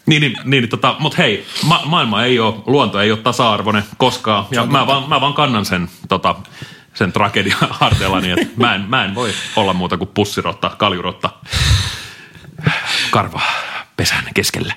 Niin, 0.06 0.22
niin, 0.22 0.38
niin 0.44 0.70
tota, 0.70 0.96
mutta 1.00 1.18
hei, 1.18 1.46
ma- 1.66 1.82
maailma 1.86 2.24
ei 2.24 2.40
ole, 2.40 2.56
luonto 2.66 3.00
ei 3.02 3.12
ole 3.12 3.20
tasa-arvoinen 3.20 3.84
koskaan. 3.98 4.46
Ja 4.52 4.66
mä 4.66 4.88
vaan, 4.88 5.10
mä 5.10 5.22
vaan 5.22 5.34
kannan 5.34 5.66
sen, 5.66 5.90
tota, 6.10 6.36
sen 6.94 7.12
tragedian 7.14 7.58
harteillani, 7.80 8.32
että 8.32 8.46
mä 8.56 8.76
en, 8.76 8.82
mä 8.82 9.06
en 9.06 9.16
voi 9.16 9.34
olla 9.56 9.74
muuta 9.74 9.98
kuin 9.98 10.10
pussirotta, 10.14 10.70
kaljurotta, 10.78 11.30
karva 13.12 13.42
pesän 13.98 14.24
keskellä. 14.34 14.74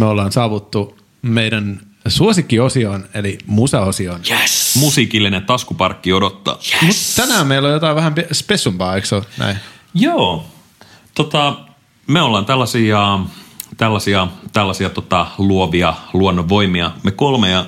Me 0.00 0.04
ollaan 0.06 0.32
saavuttu 0.32 0.98
meidän 1.22 1.80
suosikkiosioon, 2.08 3.04
eli 3.14 3.38
musaosioon. 3.46 4.20
Yes. 4.30 4.76
Musiikillinen 4.76 5.42
taskuparkki 5.46 6.12
odottaa. 6.12 6.58
Mut 6.82 6.96
tänään 7.16 7.46
meillä 7.46 7.68
on 7.68 7.74
jotain 7.74 7.96
vähän 7.96 8.14
pe- 8.14 8.28
spessumpaa, 8.32 8.94
eikö 8.94 9.06
se 9.06 9.14
ole 9.14 9.24
näin? 9.38 9.56
Joo. 9.94 10.44
Tota, 11.14 11.56
me 12.06 12.22
ollaan 12.22 12.44
tällaisia, 12.44 13.18
tällaisia, 13.76 14.28
tällaisia 14.52 14.90
tota, 14.90 15.26
luovia 15.38 15.94
luonnonvoimia, 16.12 16.90
me 17.02 17.10
kolme. 17.10 17.50
Ja, 17.50 17.66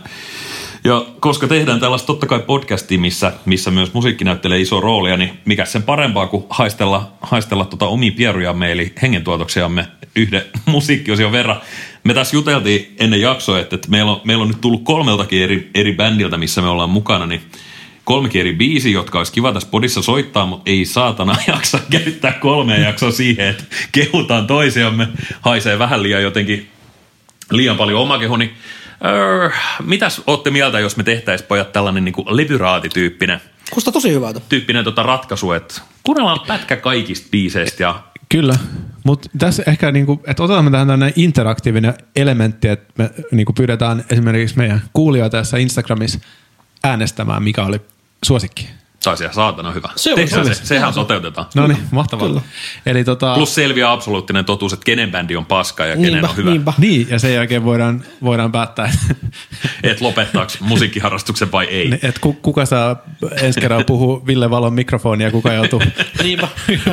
ja 0.84 1.04
koska 1.20 1.48
tehdään 1.48 1.80
tällaista 1.80 2.06
totta 2.06 2.26
kai 2.26 2.40
podcastia, 2.40 2.98
missä, 2.98 3.32
missä 3.44 3.70
myös 3.70 3.94
musiikki 3.94 4.24
näyttelee 4.24 4.60
iso 4.60 4.80
roolia, 4.80 5.16
niin 5.16 5.38
mikä 5.44 5.64
sen 5.64 5.82
parempaa 5.82 6.26
kuin 6.26 6.44
haistella, 6.50 7.12
haistella 7.20 7.64
tota 7.64 7.86
omia 7.86 8.12
pierujamme, 8.16 8.72
eli 8.72 8.92
hengentuotoksiamme 9.02 9.88
yhden 10.16 10.42
musiikkiosion 10.66 11.32
verran. 11.32 11.60
Me 12.04 12.14
tässä 12.14 12.36
juteltiin 12.36 12.96
ennen 12.98 13.20
jaksoa, 13.20 13.60
että, 13.60 13.74
että 13.74 13.90
meillä, 13.90 14.12
on, 14.12 14.20
meillä 14.24 14.42
on 14.42 14.48
nyt 14.48 14.60
tullut 14.60 14.84
kolmeltakin 14.84 15.42
eri, 15.42 15.70
eri 15.74 15.94
bändiltä, 15.94 16.36
missä 16.36 16.62
me 16.62 16.68
ollaan 16.68 16.90
mukana, 16.90 17.26
niin 17.26 17.42
kolmekin 18.06 18.40
eri 18.40 18.52
biisi, 18.52 18.92
jotka 18.92 19.18
olisi 19.18 19.32
kiva 19.32 19.52
tässä 19.52 19.68
podissa 19.70 20.02
soittaa, 20.02 20.46
mutta 20.46 20.70
ei 20.70 20.84
saatana 20.84 21.36
jaksa 21.54 21.78
käyttää 21.90 22.32
kolmea 22.32 22.78
jaksoa 22.78 23.10
siihen, 23.10 23.48
että 23.48 23.64
kehutaan 23.92 24.46
toisiamme. 24.46 25.08
Haisee 25.40 25.78
vähän 25.78 26.02
liian 26.02 26.22
jotenkin 26.22 26.68
liian 27.50 27.76
paljon 27.76 28.00
omakeho, 28.00 28.36
niin 28.36 28.54
öö, 29.04 29.50
mitäs 29.82 30.22
ootte 30.26 30.50
mieltä, 30.50 30.80
jos 30.80 30.96
me 30.96 31.02
tehtäisiin 31.02 31.48
pojat 31.48 31.72
tällainen 31.72 32.04
niin 32.04 32.12
kuin 32.12 32.26
levyraatityyppinen 32.30 33.40
Kusta 33.70 33.92
tosi 33.92 34.12
hyvältä. 34.12 34.40
tyyppinen 34.48 34.84
tota 34.84 35.02
ratkaisu, 35.02 35.52
että 35.52 35.80
kuunnellaan 36.02 36.40
pätkä 36.46 36.76
kaikista 36.76 37.28
biiseistä 37.30 37.82
ja 37.82 38.02
Kyllä, 38.28 38.54
mutta 39.04 39.28
tässä 39.38 39.62
ehkä, 39.66 39.92
niinku, 39.92 40.22
että 40.26 40.42
otetaan 40.42 40.72
tähän 40.72 40.88
tämmöinen 40.88 41.12
interaktiivinen 41.16 41.94
elementti, 42.16 42.68
että 42.68 42.92
me 42.98 43.10
niinku 43.32 43.52
pyydetään 43.52 44.04
esimerkiksi 44.10 44.56
meidän 44.56 44.82
kuulijoita 44.92 45.36
tässä 45.36 45.58
Instagramissa 45.58 46.18
äänestämään, 46.84 47.42
mikä 47.42 47.64
oli 47.64 47.80
suosikki. 48.26 48.68
Taisi 49.04 49.24
ihan 49.24 49.34
saatana 49.34 49.72
hyvä. 49.72 49.88
Se 49.96 50.10
on- 50.10 50.16
Tehdään 50.16 50.46
se 50.46 50.54
se, 50.54 50.66
sehän 50.66 50.94
toteutetaan. 50.94 51.46
No 51.54 51.66
niin, 51.66 51.78
mahtavaa. 51.90 52.28
Kyllä. 52.28 52.40
Eli 52.86 53.04
tota, 53.04 53.34
Plus 53.34 53.54
selviää 53.54 53.92
absoluuttinen 53.92 54.44
totuus, 54.44 54.72
että 54.72 54.84
kenen 54.84 55.10
bändi 55.10 55.36
on 55.36 55.46
paska 55.46 55.86
ja 55.86 55.96
kenen 55.96 56.12
Niinpä, 56.12 56.28
on 56.28 56.36
hyvä. 56.36 56.50
niinpä. 56.50 56.72
niin, 56.78 57.06
ja 57.10 57.18
sen 57.18 57.34
jälkeen 57.34 57.64
voidaan, 57.64 58.04
voidaan 58.22 58.52
päättää, 58.52 58.92
Että 59.82 60.04
lopettaako 60.04 60.52
musiikkiharrastuksen 60.60 61.52
vai 61.52 61.64
ei. 61.66 61.92
että 62.02 62.20
ku, 62.20 62.32
kuka 62.32 62.66
saa 62.66 62.96
ensi 63.42 63.60
kerralla 63.60 63.84
puhua 63.84 64.26
Ville 64.26 64.50
Valon 64.50 64.74
mikrofonia 64.74 65.26
ja 65.26 65.30
kuka 65.30 65.52
joutuu 65.52 65.82
Niinpä. 66.22 66.48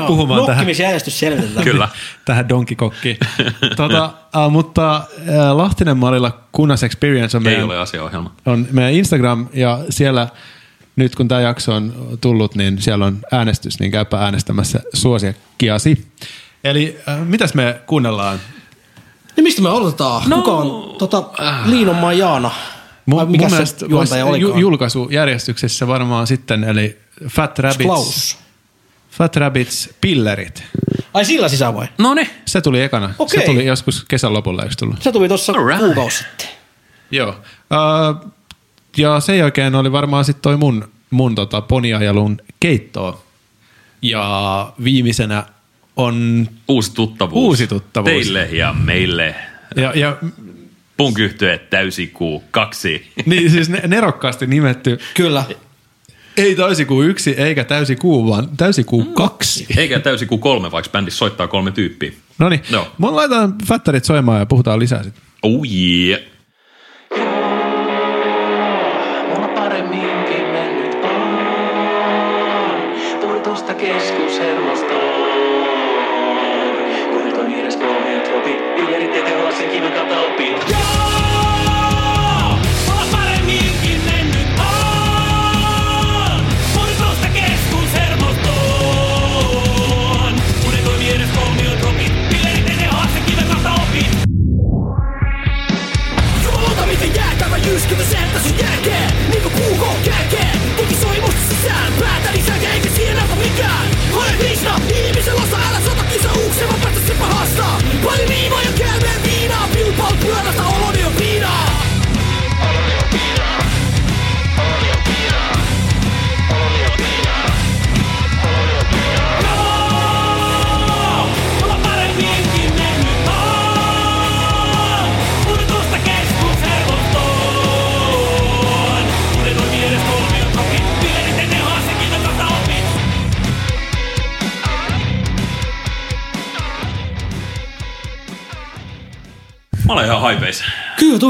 puhumaan 0.08 0.41
tähän, 0.46 0.58
Nokkimisjärjestys 0.58 1.19
selvitetään. 1.19 1.63
Kyllä. 1.63 1.88
tähän 2.26 2.50
donkikokkiin. 2.50 3.17
tota, 3.76 4.10
uh, 4.46 4.52
mutta 4.52 5.02
uh, 5.19 5.58
Lahtinen 5.58 5.98
mallilla 5.98 6.39
Kunnas 6.52 6.84
Experience 6.84 7.38
on 7.38 7.43
Ei 7.48 7.52
meidän, 7.54 7.65
ole 7.65 7.78
asiaohjelma. 7.78 8.32
on 8.46 8.67
meidän 8.72 8.93
Instagram 8.93 9.48
ja 9.54 9.80
siellä 9.89 10.28
nyt 10.95 11.15
kun 11.15 11.27
tämä 11.27 11.41
jakso 11.41 11.75
on 11.75 12.17
tullut, 12.21 12.56
niin 12.56 12.82
siellä 12.82 13.06
on 13.06 13.19
äänestys, 13.32 13.79
niin 13.79 13.91
käypä 13.91 14.17
äänestämässä 14.19 14.79
suosikkiasi. 14.93 16.08
Eli 16.63 16.99
äh, 17.10 17.27
mitäs 17.27 17.53
me 17.53 17.82
kuunnellaan? 17.86 18.39
Niin 19.36 19.43
mistä 19.43 19.62
me 19.62 19.69
aloitetaan? 19.69 20.29
No. 20.29 20.36
Kuka 20.36 20.51
on 20.51 20.95
tota, 20.97 21.23
Liinonmaan 21.65 22.17
Jaana? 22.17 22.51
Vai 23.10 23.25
mikä 23.25 23.49
se 23.49 23.58
voisi 23.58 23.86
juontaja 23.89 24.25
olikaan? 24.25 24.60
julkaisujärjestyksessä 24.60 25.88
varmaan 25.88 26.27
sitten, 26.27 26.63
eli 26.63 26.99
Fat 27.29 27.60
Rabbits, 27.60 27.86
Klaus. 27.86 28.38
Fat 29.12 29.36
Rabbits 29.36 29.89
Pillerit. 30.01 30.63
Ai 31.13 31.25
sillä 31.25 31.49
sisään 31.49 31.75
vai? 31.75 31.88
No 31.97 32.13
ne. 32.13 32.29
Se 32.45 32.62
tuli 32.62 32.82
ekana. 32.82 33.13
Okei. 33.19 33.39
Se 33.39 33.45
tuli 33.45 33.65
joskus 33.65 34.06
kesän 34.08 34.34
lopulla, 34.34 34.63
eikö 34.63 34.75
tullut? 34.79 35.01
Se 35.01 35.12
tuli 35.12 35.27
tuossa 35.27 35.53
kuukausi 35.79 36.17
sitten. 36.17 36.47
Joo. 37.12 37.29
Uh, 37.29 38.33
ja 38.97 39.19
sen 39.19 39.38
jälkeen 39.38 39.75
oli 39.75 39.91
varmaan 39.91 40.25
sitten 40.25 40.41
toi 40.41 40.58
mun, 40.58 40.88
mun 41.10 41.36
tota 41.36 41.62
poniajalun 41.62 42.38
keittoa. 42.60 43.23
Ja 44.01 44.73
viimeisenä 44.84 45.43
on... 45.95 46.47
Uusi 46.67 46.93
tuttavuus. 46.93 47.45
Uusi 47.45 47.67
tuttavuus. 47.67 48.12
Teille 48.13 48.49
ja 48.51 48.73
meille. 48.73 49.36
Ja, 49.75 49.91
ja 49.95 50.17
Punk 50.97 51.17
täysikuu 51.69 52.43
kaksi. 52.51 53.08
niin 53.25 53.51
siis 53.51 53.69
ne- 53.69 53.82
nerokkaasti 53.88 54.47
nimetty 54.47 54.99
Kyllä. 55.13 55.43
ei 56.38 56.56
täysikuu 56.56 57.03
yksi 57.03 57.32
eikä 57.32 57.63
täysikuu, 57.63 58.29
vaan 58.29 58.58
täysikuu 58.58 59.06
kaksi. 59.06 59.65
Eikä 59.77 59.99
täysikuu 59.99 60.38
kolme, 60.38 60.71
vaikka 60.71 60.91
bändissä 60.91 61.17
soittaa 61.17 61.47
kolme 61.47 61.71
tyyppiä. 61.71 62.12
No 62.39 62.49
niin, 62.49 62.62
mun 62.97 63.15
laitetaan 63.15 63.56
Fattarit 63.67 64.06
soimaan 64.06 64.39
ja 64.39 64.45
puhutaan 64.45 64.79
lisää 64.79 65.03
sitten. 65.03 65.23
Oh 65.43 65.62
yeah. 65.73 66.33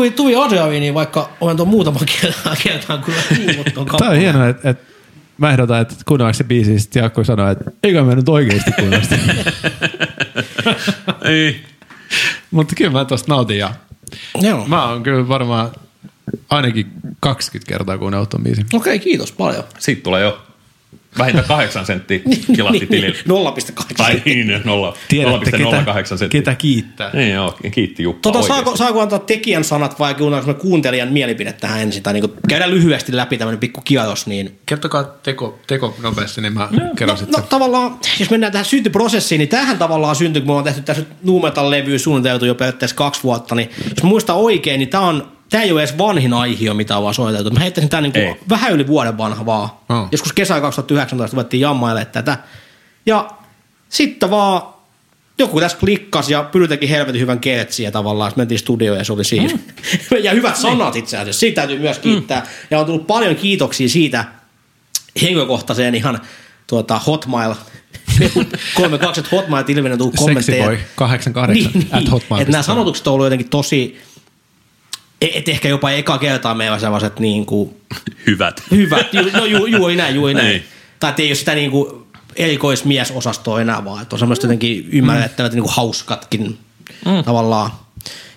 Kyllä 0.04 0.16
tuli, 0.16 0.36
tuli 0.36 0.46
adrealiini, 0.46 0.94
vaikka 0.94 1.30
olen 1.42 1.58
tuon 1.58 1.70
muutaman 1.70 2.06
kertaa 2.22 2.56
kertaan 2.64 3.04
kyllä 3.04 3.22
niin, 3.30 3.58
mutta 3.58 3.82
on 3.82 3.88
Tämä 3.98 4.12
on 4.12 4.18
hienoa, 4.18 4.48
että, 4.48 4.70
että 4.70 4.94
mä 5.38 5.52
ehdotan, 5.52 5.82
että 5.82 5.96
kuunnellaanko 6.06 6.38
se 6.38 6.44
biisi, 6.44 6.80
sitten 6.80 7.00
Jaakko 7.00 7.24
sanoo, 7.24 7.50
että 7.50 7.72
eikä 7.84 8.04
mä 8.04 8.16
nyt 8.16 8.30
oikeasti 8.30 8.72
kuunnella 8.72 9.04
sitä. 9.04 9.18
Ei. 11.32 11.62
Mutta 12.52 12.76
kyllä 12.76 12.92
mä 12.92 13.06
tosta 13.06 13.34
nautin 13.34 13.58
ja 13.58 13.74
Joo. 14.42 14.68
mä 14.68 14.90
oon 14.90 15.04
kyllä 15.04 15.28
varmaan 15.28 15.72
ainakin 16.50 16.88
20 17.20 17.70
kertaa 17.70 17.98
kuunnellut 17.98 18.30
ton 18.30 18.44
biisin. 18.44 18.66
Okei, 18.74 19.00
kiitos 19.00 19.32
paljon. 19.32 19.64
Siitä 19.80 20.04
tulee 20.04 20.22
jo 20.24 20.42
vähintään 21.18 21.48
kahdeksan 21.48 21.86
senttiä 21.86 22.20
kilahti 22.56 22.86
tilille. 22.88 23.18
0,8 23.18 23.84
Tai 23.98 24.22
niin, 24.26 24.62
nolla- 24.64 24.98
Tiedätte, 25.08 25.52
0,08 25.52 25.94
ketä, 25.96 26.04
senttiä. 26.18 26.28
ketä 26.42 26.56
kiittää. 26.56 27.10
Niin 27.14 27.32
joo, 27.34 27.58
kiitti 27.72 28.04
Jukka 28.04 28.22
Tota, 28.22 28.42
saako, 28.48 28.78
saako 28.78 29.02
antaa 29.02 29.20
tekijän 29.20 29.64
sanat 29.64 30.00
vai 30.00 30.14
kuunnellaan 30.16 30.48
me 30.50 30.54
kuuntelijan 30.54 31.14
mielipide 31.14 31.54
tähän 31.54 31.82
ensin? 31.82 32.04
Tai 32.04 32.14
niinku 32.14 32.34
käydään 32.50 32.72
lyhyesti 32.72 33.16
läpi 33.16 33.38
tämmöinen 33.38 33.60
pikku 33.60 33.82
kierros, 33.82 34.28
niin 34.28 34.60
Kertokaa 34.66 35.04
teko, 35.04 35.60
teko 35.68 35.96
nopeasti, 36.02 36.42
niin 36.42 36.54
mä 36.54 36.70
kerron 36.98 37.14
No, 37.16 37.20
sitten. 37.20 37.42
no 37.42 37.48
tavallaan, 37.50 37.98
jos 38.20 38.30
mennään 38.30 38.52
tähän 38.54 38.66
syntyprosessiin, 38.66 39.40
niin 39.40 39.50
tähän 39.50 39.78
tavallaan 39.78 40.16
syntyi, 40.16 40.42
kun 40.42 40.52
me 40.52 40.58
on 40.58 40.64
tehty 40.64 40.82
tässä 40.82 41.04
Nuumetal-levyä 41.24 41.98
suunniteltu 41.98 42.46
jo 42.46 42.56
periaatteessa 42.56 42.96
kaksi 42.96 43.24
vuotta, 43.24 43.56
niin 43.56 43.70
jos 43.90 44.04
mä 44.04 44.10
muistan 44.10 44.36
oikein, 44.36 44.80
niin 44.80 44.90
tämä 44.90 45.04
on 45.08 45.33
Tämä 45.54 45.64
ei 45.64 45.72
ole 45.72 45.82
edes 45.82 45.98
vanhin 45.98 46.34
aihio, 46.34 46.74
mitä 46.74 46.98
on 46.98 47.04
vaan 47.04 47.14
soiteltu. 47.14 47.52
Mä 47.52 47.60
heittäisin 47.60 47.90
tämän 47.90 48.12
niin 48.14 48.36
vähän 48.50 48.74
yli 48.74 48.88
vuoden 48.88 49.18
vanha 49.18 49.46
vaan. 49.46 49.70
Oh. 49.90 50.08
Joskus 50.12 50.34
kesä 50.34 50.62
2019 50.62 51.36
ruvettiin 51.36 51.62
jammailemaan 51.62 52.12
tätä. 52.12 52.38
Ja 53.06 53.30
sitten 53.90 54.30
vaan 54.30 54.62
joku 55.38 55.60
tässä 55.60 55.78
klikkasi 55.78 56.34
ja 56.34 56.44
Pyry 56.44 56.68
teki 56.68 56.90
helvetin 56.90 57.22
hyvän 57.22 57.40
kertsiä 57.40 57.92
tavallaan. 57.92 58.32
Sitten 58.32 58.42
mentiin 58.42 58.60
studioon 58.60 58.98
ja 58.98 59.04
se 59.04 59.14
oli 59.14 59.24
siinä. 59.24 59.54
Mm. 59.54 60.18
ja 60.24 60.32
hyvät 60.32 60.56
sanat 60.56 60.96
itse 60.96 61.18
asiassa. 61.18 61.40
Siitä 61.40 61.56
täytyy 61.56 61.80
myös 61.80 62.00
kiittää. 62.00 62.40
Mm. 62.40 62.48
Ja 62.72 62.80
on 62.80 62.86
tullut 62.86 63.08
paljon 63.08 63.36
kiitoksia 63.36 63.90
siitä 63.90 64.26
henkilökohtaiseen 65.22 65.96
ihan 65.96 66.22
tuota, 66.68 67.00
hotmail 67.08 67.54
32 68.76 69.24
hotmail 69.32 69.66
ilmennyt 69.68 69.98
tullut 69.98 70.16
kommentteja. 70.16 70.66
Sexiboy 70.66 70.88
88 70.96 71.72
at 71.92 72.12
hotmail. 72.12 72.42
Että 72.42 72.52
nämä 72.52 72.64
sanotukset 72.64 73.08
on 73.08 73.14
ollut 73.14 73.26
jotenkin 73.26 73.50
tosi, 73.50 74.02
et 75.34 75.50
ehkä 75.50 75.70
jopa 75.70 75.92
eka 75.92 76.18
kertaa 76.18 76.56
meillä 76.56 76.80
sellaiset 76.80 77.20
niin 77.20 77.46
kuin 77.46 77.76
Hyvät. 78.28 78.64
hyvät, 78.72 79.14
ju, 79.14 79.22
no 79.34 79.46
ju, 79.46 79.66
juuri 79.66 79.96
näin, 79.96 80.16
juuri 80.16 80.34
näin. 80.34 80.48
Niin. 80.48 80.64
Tai 81.00 81.10
että 81.10 81.22
ei 81.22 81.30
ole 81.30 81.36
sitä 81.36 81.56
niin 81.56 81.72
kuin 81.72 82.04
erikoismiesosastoa 82.36 83.62
enää 83.62 83.86
vaan, 83.86 84.02
että 84.02 84.16
on 84.16 84.20
semmoista 84.20 84.46
jotenkin 84.46 84.90
ymmärrettävät 84.92 85.52
mm. 85.52 85.56
niin 85.56 85.64
kuin 85.64 85.74
hauskatkin 85.76 86.58
mm. 87.06 87.24
tavallaan. 87.26 87.72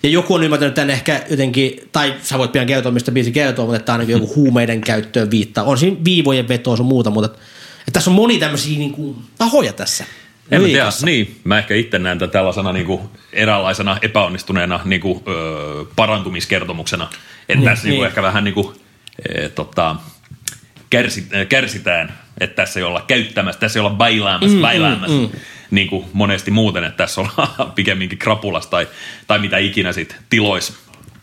Ja 0.02 0.08
joku 0.08 0.34
on 0.34 0.44
ymmärtänyt 0.44 0.74
tämän 0.74 0.90
ehkä 0.90 1.24
jotenkin, 1.30 1.80
tai 1.92 2.14
sä 2.22 2.38
voit 2.38 2.52
pian 2.52 2.66
kertoa, 2.66 2.92
mistä 2.92 3.12
biisi 3.12 3.32
kertoo, 3.32 3.64
mutta 3.64 3.76
että 3.76 3.86
tämä 3.86 3.94
on 3.94 4.00
niin 4.00 4.10
joku 4.10 4.34
huumeiden 4.34 4.80
käyttöön 4.80 5.30
viittaa. 5.30 5.64
On 5.64 5.78
siinä 5.78 5.96
viivojen 6.04 6.48
vetoa 6.48 6.76
sun 6.76 6.86
muuta, 6.86 7.10
mutta 7.10 7.26
että, 7.26 7.38
että 7.80 7.92
tässä 7.92 8.10
on 8.10 8.14
moni 8.16 8.38
tämmöisiä 8.38 8.78
niin 8.78 8.92
kuin, 8.92 9.16
tahoja 9.38 9.72
tässä. 9.72 10.04
En 10.50 10.62
mä 10.62 10.68
tiedä, 10.68 10.88
niin. 11.04 11.40
Mä 11.44 11.58
ehkä 11.58 11.74
itse 11.74 11.98
näen 11.98 12.18
tämän 12.18 12.30
tällaisena 12.30 12.72
niin 12.72 12.86
kuin, 12.86 13.00
eräänlaisena 13.32 13.98
epäonnistuneena 14.02 14.80
niin 14.84 15.00
kuin, 15.00 15.22
öö, 15.28 15.84
parantumiskertomuksena. 15.96 17.04
Että 17.04 17.16
Niin, 17.48 17.58
niin, 17.58 17.64
tässä 17.64 17.84
niin. 17.84 17.90
Niin 17.90 18.00
niin. 18.00 18.06
ehkä 18.06 18.22
vähän 18.22 18.44
niin 18.44 18.54
kuin, 18.54 18.76
e, 19.28 19.48
tota, 19.48 19.96
kärsi, 20.90 21.26
äh, 21.34 21.46
kärsitään, 21.48 22.18
että 22.40 22.56
tässä 22.56 22.80
ei 22.80 22.84
olla 22.84 23.00
käyttämässä, 23.06 23.60
tässä 23.60 23.78
ei 23.78 23.80
olla 23.80 23.96
bailaamassa, 23.96 24.56
mm, 24.56 24.62
bailaamassa. 24.62 25.16
Mm, 25.16 25.22
mm. 25.22 25.40
Niin 25.70 25.88
kuin 25.88 26.04
monesti 26.12 26.50
muuten, 26.50 26.84
että 26.84 26.96
tässä 26.96 27.20
ollaan 27.20 27.72
pikemminkin 27.74 28.18
krapulas 28.18 28.66
tai, 28.66 28.88
tai 29.26 29.38
mitä 29.38 29.58
ikinä 29.58 29.92
sit 29.92 30.16
tilois. 30.30 30.78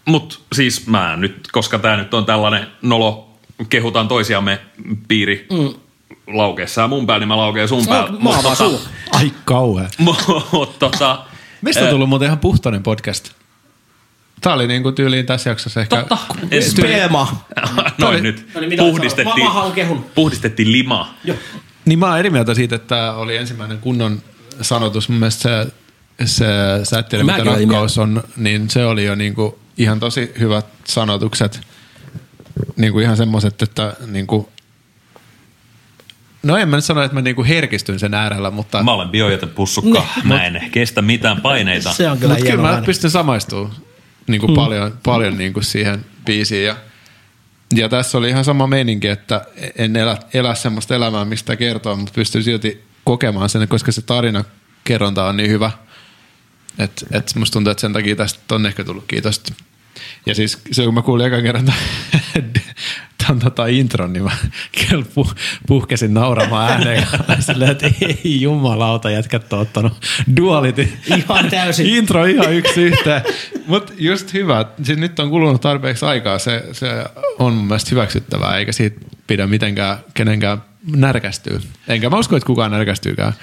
Mutta 0.06 0.36
siis 0.54 0.88
mä 0.88 1.16
nyt, 1.18 1.48
koska 1.52 1.80
tämä 1.80 1.98
nyt 1.98 2.14
on 2.14 2.26
tällainen 2.26 2.68
nolo, 2.82 3.38
kehutaan 3.70 4.08
toisiamme 4.08 4.60
piiri 5.08 5.48
mm. 5.52 5.74
Laukeessa 6.28 6.82
ja 6.82 6.88
mun 6.88 7.08
päällä, 7.08 7.20
niin 7.20 7.28
mä 7.28 7.38
laukeen 7.38 7.68
sun 7.68 7.88
päällä. 7.88 8.12
No, 8.12 8.18
maa 8.20 8.44
vaan 8.44 8.56
suu. 8.56 8.82
Ai 9.12 9.32
kauhea. 9.46 9.90
Mutta 9.98 10.24
tota, 10.80 11.26
Mistä 11.62 11.84
on 11.84 11.90
tullut 11.90 12.10
muuten 12.10 12.26
ihan 12.26 12.40
puhtoinen 12.40 12.84
podcast? 12.84 13.30
Tää 14.42 14.54
oli 14.54 14.68
niinku 14.68 14.92
tyyliin 14.92 15.26
tässä 15.26 15.50
jaksossa 15.50 15.82
ehkä... 15.82 15.96
Totta. 15.98 16.18
En- 16.52 16.64
Sperma. 16.64 17.46
Noin 17.98 18.24
nyt. 18.24 18.48
No 18.56 18.62
niin, 18.62 18.78
Puhdistettiin? 18.78 19.40
Mä- 19.40 19.44
mä 19.44 19.54
haluan 19.54 19.72
kehun. 19.74 20.06
puhdistettiin 20.16 20.72
limaa. 20.72 21.14
Joo. 21.24 21.38
Niin 21.86 22.00
mä 22.00 22.08
oon 22.10 22.20
eri 22.20 22.30
mieltä 22.30 22.54
siitä, 22.54 22.76
että 22.76 22.88
tämä 22.96 23.14
oli 23.14 23.38
ensimmäinen 23.38 23.78
kunnon 23.78 24.22
sanotus. 24.62 25.10
Mun 25.10 25.20
mielestä 25.20 25.42
se, 25.42 25.72
se 26.26 26.46
sä 26.84 27.00
et 27.00 27.10
tiedä, 27.10 27.24
mitä 27.24 27.44
rakkaus 27.44 27.98
on, 27.98 28.24
niin 28.38 28.70
se 28.70 28.86
oli 28.86 29.06
jo 29.06 29.16
niinku 29.16 29.60
ihan 29.78 30.00
tosi 30.00 30.32
hyvät 30.40 30.66
sanotukset. 30.86 31.62
Niinku 32.78 33.00
ihan 33.00 33.18
semmoiset, 33.18 33.62
että 33.62 33.94
niinku, 34.08 34.50
No 36.44 36.58
en 36.58 36.70
mä 36.70 36.76
nyt 36.76 36.86
sano, 36.86 37.02
että 37.02 37.16
mä 37.16 37.22
niinku 37.22 37.44
herkistyn 37.44 38.00
sen 38.00 38.14
äärellä, 38.14 38.52
mutta, 38.52 38.84
Mä 38.84 38.92
olen 38.92 39.10
biojätepussukka. 39.10 40.06
Mä 40.24 40.46
en 40.46 40.70
kestä 40.72 41.02
mitään 41.02 41.42
paineita. 41.42 41.94
Se 41.94 42.10
on 42.10 42.18
kyllä 42.18 42.34
mutta 42.34 42.50
kyllä 42.50 42.62
mä 42.62 42.70
ääni. 42.70 42.86
pystyn 42.86 43.12
samaistumaan 43.12 43.76
niinku 44.28 44.48
hmm. 44.48 44.56
paljon, 44.56 45.00
paljon 45.04 45.38
niinku 45.38 45.62
siihen 45.62 46.06
biisiin. 46.26 46.66
Ja, 46.66 46.76
ja 47.76 47.90
tässä 47.90 48.18
oli 48.18 48.30
ihan 48.30 48.46
sama 48.46 48.68
meininki, 48.68 49.08
että 49.08 49.46
en 49.78 49.96
elä, 49.96 50.18
elä 50.34 50.56
semmoista 50.56 50.96
elämää, 50.96 51.26
mistä 51.26 51.56
kertoo, 51.56 51.96
mutta 51.96 52.14
pystyn 52.16 52.44
silti 52.44 52.84
kokemaan 53.04 53.50
sen, 53.50 53.68
koska 53.68 53.92
se 53.92 54.02
tarina 54.02 54.44
kerronta 54.84 55.26
on 55.26 55.38
niin 55.38 55.50
hyvä. 55.50 55.72
Että 56.80 57.06
et 57.12 57.32
musta 57.36 57.54
tuntuu, 57.54 57.72
että 57.72 57.82
sen 57.82 57.94
takia 57.94 58.16
tästä 58.16 58.56
on 58.56 58.66
ehkä 58.66 58.84
tullut 58.84 59.06
kiitosta. 59.08 59.54
Ja 60.26 60.36
siis 60.36 60.58
se, 60.72 60.84
kun 60.84 60.94
mä 60.94 61.02
kuulin 61.02 61.26
ekan 61.26 61.44
kerran 61.44 61.66
tämän 63.28 63.40
tota 63.40 63.66
intron, 63.66 64.14
niin 64.14 64.24
mä 64.24 64.32
kyllä 64.90 65.06
puh, 65.14 65.36
puhkesin 65.68 66.14
nauramaan 66.14 66.72
ääneen. 66.72 67.08
Silleen, 67.40 67.72
että 67.72 67.90
ei 68.02 68.42
jumalauta, 68.42 69.10
jätkät 69.10 69.54
on 69.54 69.60
ottanut 69.60 69.94
duality. 70.38 70.94
Ihan 71.18 71.50
täysin. 71.50 71.86
Intro 71.98 72.26
ihan 72.26 72.54
yksi 72.54 72.82
yhteen. 72.82 73.22
Mutta 73.68 73.94
just 73.98 74.34
hyvä. 74.34 74.66
Siis 74.84 74.98
nyt 74.98 75.20
on 75.20 75.30
kulunut 75.30 75.62
tarpeeksi 75.62 76.06
aikaa. 76.06 76.40
Se, 76.40 76.64
se 76.72 77.04
on 77.40 77.54
mun 77.54 77.66
mielestä 77.66 77.90
hyväksyttävää, 77.92 78.58
eikä 78.58 78.72
siitä 78.72 79.06
pidä 79.28 79.48
mitenkään 79.48 79.98
kenenkään 80.14 80.64
närkästyä. 80.96 81.60
Enkä 81.88 82.10
mä 82.10 82.18
usko, 82.18 82.36
että 82.36 82.48
kukaan 82.48 82.72
närkästyykään. 82.72 83.34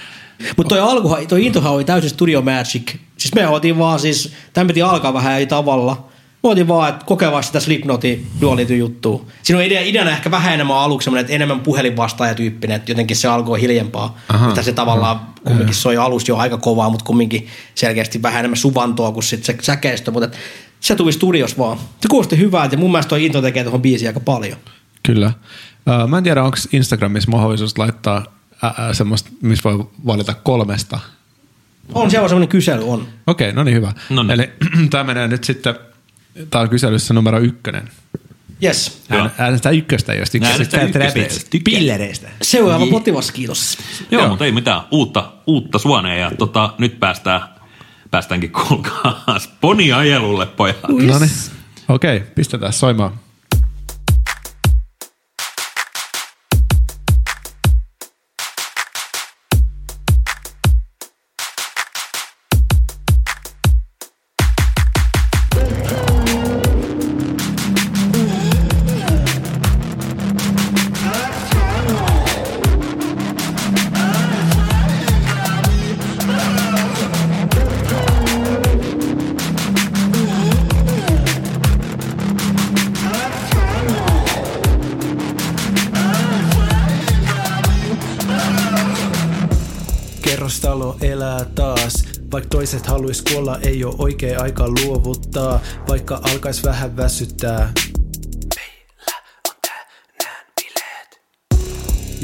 Mutta 0.57 0.69
toi 0.69 0.91
alkuhan, 0.91 1.27
toi 1.27 1.47
intohan 1.47 1.73
oli 1.73 1.85
täysin 1.85 2.11
Studio 2.11 2.43
Magic. 2.43 2.97
Siis 3.17 3.35
me 3.35 3.49
otin 3.49 3.79
vaan 3.79 4.01
siis, 4.01 4.33
tämän 4.53 4.67
piti 4.67 4.83
alkaa 4.83 5.15
vähän 5.15 5.37
eri 5.37 5.47
tavalla. 5.47 6.10
Me 6.43 6.49
otin 6.49 6.69
vaan, 6.69 6.89
että 6.89 7.07
kokea 7.07 7.43
sitä 7.43 7.61
Slipknotin 7.61 8.27
duality 8.41 8.77
juttua. 8.77 9.25
Siinä 9.43 9.59
on 9.59 9.65
idea, 9.65 9.81
ideana 9.81 10.11
ehkä 10.11 10.31
vähän 10.31 10.55
enemmän 10.55 10.77
aluksi 10.77 11.05
semmoinen, 11.05 11.21
että 11.21 11.35
enemmän 11.35 11.61
puhelinvastaajatyyppinen, 11.61 12.77
että 12.77 12.91
jotenkin 12.91 13.17
se 13.17 13.29
alkoi 13.29 13.61
hiljempaa. 13.61 14.19
Aha. 14.29 14.49
Että 14.49 14.63
se 14.63 14.73
tavallaan 14.73 15.21
kumminkin 15.45 15.75
soi 15.75 15.97
alusta 15.97 16.31
jo 16.31 16.37
aika 16.37 16.59
kovaa, 16.59 16.91
mutta 16.91 17.05
kumminkin 17.05 17.47
selkeästi 17.75 18.23
vähän 18.23 18.39
enemmän 18.39 18.57
suvantoa 18.57 19.13
kuin 19.13 19.23
sit 19.23 19.45
se 19.45 19.57
säkeistö. 19.63 20.11
Mutta 20.11 20.37
se 20.81 20.97
tuli 20.97 21.13
studios 21.13 21.59
vaan. 21.59 21.79
Se 22.01 22.09
kuulosti 22.09 22.39
hyvältä 22.39 22.75
ja 22.75 22.79
mun 22.79 22.91
mielestä 22.91 23.09
toi 23.09 23.27
into 23.27 23.43
tekee 23.43 23.63
tuohon 23.63 23.83
biisiin 23.83 24.09
aika 24.09 24.21
paljon. 24.21 24.59
Kyllä. 25.03 25.33
Mä 26.09 26.19
en 26.19 26.25
tiedä, 26.25 26.43
onko 26.43 26.57
Instagramissa 26.73 27.31
mahdollisuus 27.31 27.79
laittaa 27.79 28.25
ää, 28.63 28.95
semmoista, 28.95 29.31
missä 29.43 29.71
voi 29.71 29.87
valita 30.07 30.35
kolmesta. 30.35 31.01
On, 31.95 32.11
siellä 32.11 32.25
on 32.25 32.29
semmoinen 32.29 32.49
kysely, 32.49 32.89
on. 32.89 33.07
Okei, 33.27 33.53
no 33.53 33.65
niin 33.65 33.77
hyvä. 33.77 33.93
Noniin. 34.11 34.31
Eli 34.31 34.51
tämä 34.91 35.05
menee 35.05 35.29
nyt 35.29 35.45
sitten, 35.45 35.75
tämä 36.51 36.63
on 36.63 36.69
kyselyssä 36.69 37.15
numero 37.15 37.39
ykkönen. 37.39 37.89
Yes. 38.63 39.03
Ään- 39.11 39.33
Äänestää 39.39 39.73
ykköstä, 39.73 40.15
jos 40.15 40.31
tykkää. 40.31 40.57
Pillereistä. 41.65 42.29
Seuraava 42.43 42.87
potilas, 42.87 43.33
kiitos. 43.33 43.79
Joo, 44.11 44.23
Joo. 44.23 44.29
mutta 44.29 44.45
ei 44.45 44.53
mitään. 44.53 44.81
Uutta, 44.91 45.33
uutta 45.47 45.79
suonea 45.79 46.15
ja 46.15 46.31
tota, 46.39 46.75
nyt 46.79 47.01
päästään, 47.01 47.41
päästäänkin 48.11 48.53
kuulkaa 48.53 49.25
poniajelulle, 49.61 50.47
pojat. 50.47 50.77
No 50.89 51.19
niin. 51.19 51.31
Okei, 51.89 52.21
pistetään 52.21 52.73
soimaan. 52.73 53.21
Ei 93.81 93.85
oo 93.85 93.95
oikea 93.99 94.41
aika 94.43 94.69
luovuttaa, 94.69 95.61
vaikka 95.89 96.21
alkais 96.33 96.65
vähän 96.65 96.97
väsyttää. 96.97 97.73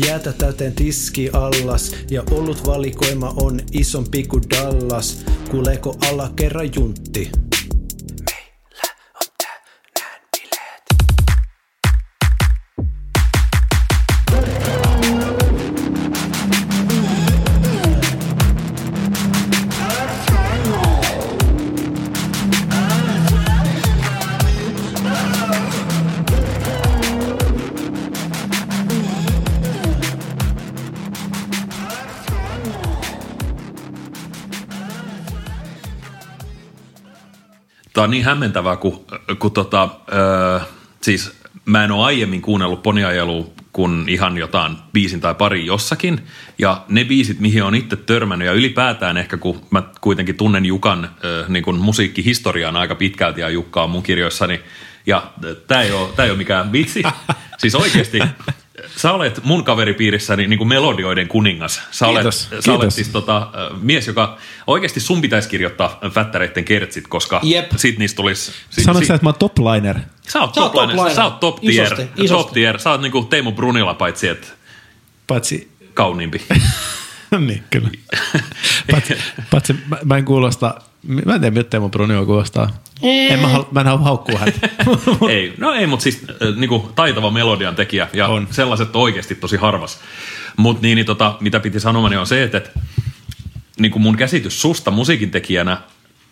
Jäätä 0.07 0.33
täyteen 0.33 0.73
tiski 0.73 1.31
allas 1.33 1.95
ja 2.11 2.23
ollut 2.31 2.67
valikoima 2.67 3.35
on 3.37 3.61
isompi 3.73 4.23
kuin 4.23 4.43
Dallas. 4.51 5.25
Kuuleeko 5.51 5.97
alla 6.11 6.33
kerran 6.37 6.71
juntti? 6.75 7.31
Tämä 37.97 38.05
on 38.05 38.11
niin 38.11 38.25
hämmentävää, 38.25 38.77
kun, 38.77 39.07
kun 39.39 39.53
tota, 39.53 39.89
ö, 40.13 40.61
siis 41.03 41.33
mä 41.65 41.85
en 41.85 41.91
ole 41.91 42.05
aiemmin 42.05 42.43
kuunnellut 42.43 42.83
poniajelua 42.83 43.47
kuin 43.73 44.09
ihan 44.09 44.39
jotain 44.39 44.77
biisin 44.93 45.21
tai 45.21 45.35
pari 45.35 45.67
jossakin. 45.67 46.21
Ja 46.59 46.85
ne 46.89 47.05
biisit, 47.05 47.41
mihin 47.41 47.63
on 47.63 47.75
itse 47.75 47.97
törmännyt 47.97 48.47
ja 48.47 48.53
ylipäätään 48.53 49.17
ehkä 49.17 49.37
kun 49.37 49.63
mä 49.71 49.83
kuitenkin 50.01 50.37
tunnen 50.37 50.67
Jukan 50.67 51.11
ö, 51.25 51.45
niin 51.49 51.63
kuin 51.65 51.81
musiikkihistorian 51.81 52.77
aika 52.77 52.95
pitkälti 52.95 53.41
ja 53.41 53.49
Jukka 53.49 53.83
on 53.85 53.91
mun 53.91 54.03
kirjoissani. 54.03 54.61
Ja 55.07 55.33
tämä 55.67 55.83
ei, 55.83 55.91
ei 56.19 56.31
ole 56.31 56.39
mikään 56.39 56.73
vitsi. 56.73 57.03
Siis 57.59 57.75
oikeasti 57.75 58.21
sä 58.97 59.13
olet 59.13 59.45
mun 59.45 59.65
kaveripiirissäni 59.65 60.47
niin 60.47 60.59
kuin 60.59 60.69
melodioiden 60.69 61.29
kuningas. 61.29 61.83
Sä 61.91 62.07
olet, 62.07 62.17
Kiitos, 62.23 62.43
sä 62.43 62.49
kiitos. 62.51 62.69
olet 62.69 62.95
siis 62.95 63.09
tota, 63.09 63.51
mies, 63.81 64.07
joka 64.07 64.39
oikeasti 64.67 65.01
sun 65.01 65.21
pitäisi 65.21 65.49
kirjoittaa 65.49 65.99
fättäreitten 66.13 66.65
kertsit, 66.65 67.09
koska 67.09 67.41
Jep. 67.43 67.71
sit 67.77 67.99
niistä 67.99 68.17
tulisi... 68.17 68.53
si- 68.71 68.83
Sanoitko 68.83 69.01
si- 69.05 69.09
sä, 69.09 69.15
että 69.15 69.25
mä 69.25 69.31
oon 69.31 69.39
topliner? 69.39 69.97
Sä 70.29 70.41
oot 70.41 70.55
Sä 70.55 70.61
oot 70.61 70.73
toplainen, 70.73 70.97
toplainen. 70.97 71.17
sä 71.17 71.25
oot 71.25 71.41
top 71.41 71.61
tier, 71.61 71.85
Isosti, 71.87 72.03
isosti. 72.17 72.45
top 72.45 72.53
tier. 72.53 72.79
Sä 72.79 72.91
oot 72.91 73.01
niinku 73.01 73.23
Teemu 73.25 73.53
Brunila, 73.53 73.95
paitsi 73.95 74.29
että 74.29 74.47
Paitsi 75.27 75.71
kauniimpi. 75.95 76.43
niin, 77.47 77.65
kyllä. 77.71 77.89
Paitsi, 78.91 79.15
paitsi 79.51 79.73
mä, 79.89 79.99
mä 80.05 80.17
en 80.17 80.25
kuulosta, 80.25 80.75
mä 81.07 81.35
en 81.35 81.41
tiedä, 81.41 81.51
mitä 81.51 81.71
Teemu 81.71 81.89
Brunio 81.89 82.27
kuulostaa. 82.27 82.71
En 83.03 83.39
mä, 83.39 83.49
hal- 83.49 83.65
mä 83.71 83.81
en 83.81 83.87
halua 83.87 84.05
haukkua 84.05 84.39
häntä. 84.39 84.69
ei, 85.31 85.55
no 85.59 85.73
ei, 85.73 85.87
mutta 85.87 86.03
siis 86.03 86.23
äh, 86.31 86.57
niinku 86.57 86.93
taitava 86.95 87.31
melodian 87.31 87.77
tekijä 87.77 88.09
ja 88.13 88.29
On. 88.29 88.49
sellaiset 88.51 88.97
on 88.97 89.03
oikeasti 89.03 89.35
tosi 89.35 89.57
harvas. 89.57 89.99
Mutta 90.57 90.83
niin, 90.83 90.97
niin 90.97 91.07
tota, 91.07 91.37
mitä 91.41 91.61
piti 91.61 91.81
sanomani 91.81 92.17
on 92.17 92.27
se, 92.27 92.43
että, 92.43 92.59
että 92.59 92.71
niinku 93.79 93.99
mun 93.99 94.17
käsitys 94.17 94.63
susta 94.63 94.91
musiikin 94.91 95.31
tekijänä 95.31 95.79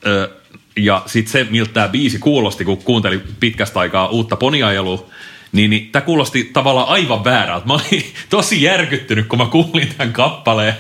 ö, 0.07 0.31
ja 0.77 1.03
sitten 1.07 1.33
se, 1.33 1.47
miltä 1.51 1.73
tämä 1.73 1.89
biisi 1.89 2.19
kuulosti, 2.19 2.65
kun 2.65 2.77
kuuntelin 2.77 3.23
pitkästä 3.41 3.81
aikaa 3.81 4.09
uutta 4.09 4.37
poniajelua, 4.37 5.07
niin, 5.55 5.71
niin 5.71 5.91
tämä 5.93 6.03
kuulosti 6.03 6.51
tavallaan 6.53 6.89
aivan 6.89 7.25
väärältä. 7.25 7.67
Mä 7.67 7.73
olin 7.73 8.15
tosi 8.31 8.63
järkyttynyt, 8.63 9.27
kun 9.27 9.39
mä 9.39 9.47
kuulin 9.47 9.95
tämän 9.99 10.13
kappaleen, 10.13 10.75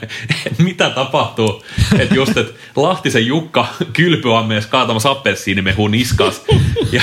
että 0.47 0.63
mitä 0.63 0.91
tapahtuu. 0.91 1.65
Että 1.99 2.15
just, 2.15 2.37
että 2.37 2.61
Lahtisen 2.77 3.27
Jukka 3.27 3.67
kylpyammeessa 3.93 4.71
kaatamassa 4.71 5.11
appelsiinimehu 5.11 5.89
niskas 5.89 6.43
ja, 6.93 7.03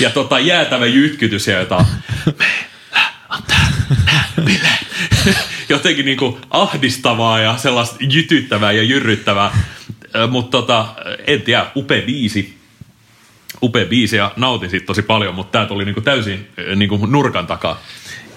ja 0.00 0.10
tota 0.10 0.38
jäätävä 0.38 0.86
jytkytys 0.86 1.46
ja 1.46 1.58
jotain. 1.58 1.86
Meillä 3.96 4.20
on 4.38 4.44
bileet. 4.44 4.86
Jotenkin 5.68 6.04
niinku 6.04 6.38
ahdistavaa 6.50 7.40
ja 7.40 7.56
sellaista 7.56 7.96
jytyttävää 8.00 8.72
ja 8.72 8.82
jyrryttävää. 8.82 9.58
Mutta 10.30 10.50
tota, 10.50 10.86
en 11.26 11.42
tiedä, 11.42 11.66
upea 11.76 12.02
biisi 12.02 12.59
upea 13.62 13.86
biisi 13.86 14.16
ja 14.16 14.32
nautin 14.36 14.70
siitä 14.70 14.86
tosi 14.86 15.02
paljon, 15.02 15.34
mutta 15.34 15.52
tämä 15.52 15.66
tuli 15.66 15.84
niinku 15.84 16.00
täysin 16.00 16.48
äh, 16.58 16.76
niinku 16.76 17.06
nurkan 17.06 17.46
takaa. 17.46 17.80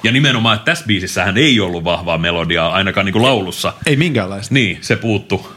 Ja 0.04 0.12
nimenomaan, 0.12 0.56
että 0.56 0.66
tässä 0.66 0.86
biisissähän 0.86 1.38
ei 1.38 1.60
ollut 1.60 1.84
vahvaa 1.84 2.18
melodiaa, 2.18 2.74
ainakaan 2.74 3.06
niinku 3.06 3.22
laulussa. 3.22 3.74
Ei 3.86 3.96
minkäänlaista. 3.96 4.54
Niin, 4.54 4.78
se 4.82 4.96
puuttu. 4.96 5.48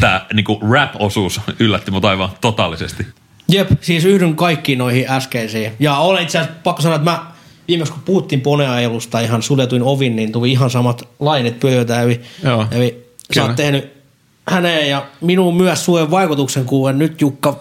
Tämä 0.00 0.26
niinku 0.34 0.60
rap-osuus 0.70 1.40
yllätti 1.58 1.90
mut 1.90 2.04
aivan 2.04 2.30
totaalisesti. 2.40 3.06
Jep, 3.48 3.70
siis 3.80 4.04
yhdyn 4.04 4.36
kaikkiin 4.36 4.78
noihin 4.78 5.06
äskeisiin. 5.08 5.72
Ja 5.80 5.96
olen 5.96 6.22
itse 6.22 6.38
asiassa 6.38 6.60
pakko 6.64 6.82
sanoa, 6.82 6.96
että 6.96 7.10
mä 7.10 7.26
viimeksi 7.68 7.92
kun 7.92 8.02
puhuttiin 8.02 8.40
poneajelusta 8.40 9.20
ihan 9.20 9.42
suljetuin 9.42 9.82
ovin, 9.82 10.16
niin 10.16 10.32
tuli 10.32 10.52
ihan 10.52 10.70
samat 10.70 11.08
lainit 11.20 11.60
pyötä. 11.60 12.02
Eli, 12.02 12.20
Joo, 12.44 12.66
eli 12.70 13.06
sä 13.34 13.44
oot 13.44 13.56
tehnyt 13.56 14.01
häneen 14.48 14.90
ja 14.90 15.06
minuun 15.20 15.56
myös 15.56 15.84
suuren 15.84 16.10
vaikutuksen, 16.10 16.64
kun 16.64 16.98
nyt 16.98 17.20
Jukka, 17.20 17.60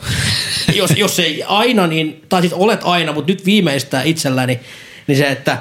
jos, 0.76 0.91
jos 0.98 1.20
ei 1.20 1.44
aina, 1.44 1.88
niin, 1.88 2.24
tai 2.30 2.41
siis 2.41 2.54
olet 2.54 2.80
aina, 2.84 3.12
mutta 3.12 3.32
nyt 3.32 3.46
viimeistään 3.46 4.08
itselläni, 4.08 4.60
niin 5.08 5.17
se, 5.17 5.28
että, 5.28 5.58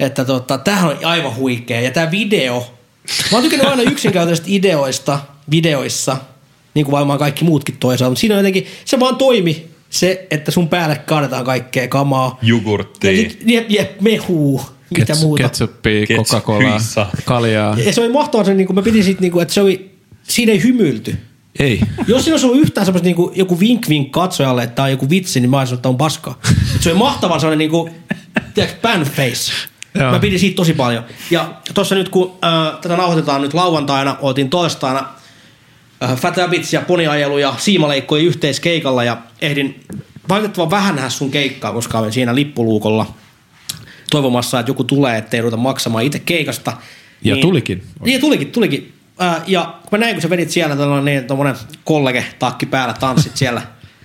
että 0.00 0.24
tota, 0.24 0.58
tämähän 0.58 0.90
on 0.90 1.04
aivan 1.04 1.36
huikea. 1.36 1.80
Ja 1.80 1.90
tämä 1.90 2.10
video, 2.10 2.66
mä 3.32 3.36
oon 3.36 3.42
tykännyt 3.44 3.68
aina 3.68 3.82
yksinkertaisista 3.82 4.46
ideoista, 4.50 5.18
videoissa, 5.50 6.16
niin 6.74 6.84
kuin 6.84 6.92
varmaan 6.92 7.18
kaikki 7.18 7.44
muutkin 7.44 7.76
toisaalta, 7.76 8.10
mutta 8.10 8.20
siinä 8.20 8.34
on 8.34 8.38
jotenkin, 8.38 8.66
se 8.84 9.00
vaan 9.00 9.16
toimi 9.16 9.66
se, 9.90 10.26
että 10.30 10.50
sun 10.50 10.68
päälle 10.68 10.96
kaadetaan 10.96 11.44
kaikkea 11.44 11.88
kamaa. 11.88 12.38
Jogurttia. 12.42 13.10
Ja 13.10 13.16
sit, 13.16 13.42
jep, 13.46 13.70
jep, 13.70 14.00
mehuu, 14.00 14.60
mitä 14.90 15.12
Kets- 15.12 15.20
muuta. 15.20 15.42
Ketsuppia, 15.42 16.04
Kets- 16.04 16.16
Coca-Colaa, 16.16 17.06
kaljaa. 17.24 17.76
Ja 17.84 17.92
se 17.92 18.00
oli 18.00 18.12
mahtavaa, 18.12 18.44
se, 18.44 18.54
niin 18.54 18.66
kuin 18.66 18.74
mä 18.74 18.82
pidin 18.82 19.04
siitä, 19.04 19.20
niin 19.20 19.32
kuin, 19.32 19.42
että 19.42 19.54
se 19.54 19.60
oli, 19.60 19.97
siinä 20.28 20.52
ei 20.52 20.62
hymyilty. 20.62 21.16
Ei. 21.58 21.80
Jos 22.06 22.24
siinä 22.24 22.34
olisi 22.34 22.46
ollut 22.46 22.60
yhtään 22.60 22.84
semmoista 22.84 23.04
niinku, 23.04 23.32
joku 23.34 23.60
vink 23.60 23.88
vink 23.88 24.10
katsojalle, 24.10 24.62
että 24.62 24.74
tämä 24.74 24.84
on 24.84 24.90
joku 24.90 25.10
vitsi, 25.10 25.40
niin 25.40 25.50
mä 25.50 25.58
olisin 25.58 25.74
että 25.74 25.88
on 25.88 25.96
paskaa. 25.96 26.40
Et 26.74 26.82
se 26.82 26.90
oli 26.90 26.98
mahtavan 26.98 27.40
sellainen 27.40 27.58
niinku, 27.58 27.90
tiedätkö, 28.54 28.78
pan 28.82 29.02
face. 29.02 29.52
Joo. 29.94 30.12
Mä 30.12 30.18
pidin 30.18 30.38
siitä 30.38 30.56
tosi 30.56 30.74
paljon. 30.74 31.04
Ja 31.30 31.54
tuossa 31.74 31.94
nyt 31.94 32.08
kun 32.08 32.38
äh, 32.44 32.80
tätä 32.80 32.96
nauhoitetaan 32.96 33.42
nyt 33.42 33.54
lauantaina, 33.54 34.16
oltiin 34.20 34.50
torstaina 34.50 35.08
äh, 36.02 36.16
Fat 36.16 36.36
Rabbits 36.36 36.72
ja 36.72 36.80
poniajelu 36.80 37.38
ja 37.38 37.54
Siimaleikko 37.58 38.14
oli 38.14 38.24
yhteiskeikalla 38.24 39.04
ja 39.04 39.18
ehdin 39.42 39.80
valitettavan 40.28 40.70
vähän 40.70 40.96
nähdä 40.96 41.10
sun 41.10 41.30
keikkaa, 41.30 41.72
koska 41.72 41.98
olin 41.98 42.12
siinä 42.12 42.34
lippuluukolla 42.34 43.14
toivomassa, 44.10 44.60
että 44.60 44.70
joku 44.70 44.84
tulee, 44.84 45.18
ettei 45.18 45.40
ruveta 45.40 45.56
maksamaan 45.56 46.04
itse 46.04 46.18
keikasta. 46.18 46.72
Ja 47.24 47.36
tulikin. 47.36 47.82
Niin, 48.04 48.20
tulikin, 48.20 48.52
tulikin. 48.52 48.92
Ää, 49.18 49.42
ja 49.46 49.74
kun 49.80 49.98
mä 49.98 50.04
näin, 50.04 50.14
kun 50.14 50.22
sä 50.22 50.30
vedit 50.30 50.50
siellä 50.50 50.76
tällainen 50.76 51.04
niin, 51.04 51.24
tommonen 51.24 51.56
kollege 51.84 52.24
takki 52.38 52.66
päällä, 52.66 52.94
tanssit 52.94 53.36
siellä 53.36 53.62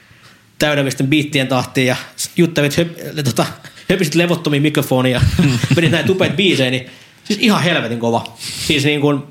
täydellisten 0.59 1.07
biittien 1.07 1.47
tahtiin 1.47 1.87
ja 1.87 1.95
juttelit, 2.37 2.77
höp, 2.77 2.87
tota, 3.23 3.45
höpisit 3.89 4.15
levottomia 4.15 4.61
mikrofonia 4.61 5.17
ja 5.17 5.45
vedit 5.75 5.91
näin 5.91 6.05
tupeet 6.05 6.35
biisejä, 6.35 6.71
niin 6.71 6.89
siis 7.23 7.39
ihan 7.39 7.63
helvetin 7.63 7.99
kova. 7.99 8.23
Siis 8.39 8.85
niin 8.85 9.01
kuin, 9.01 9.23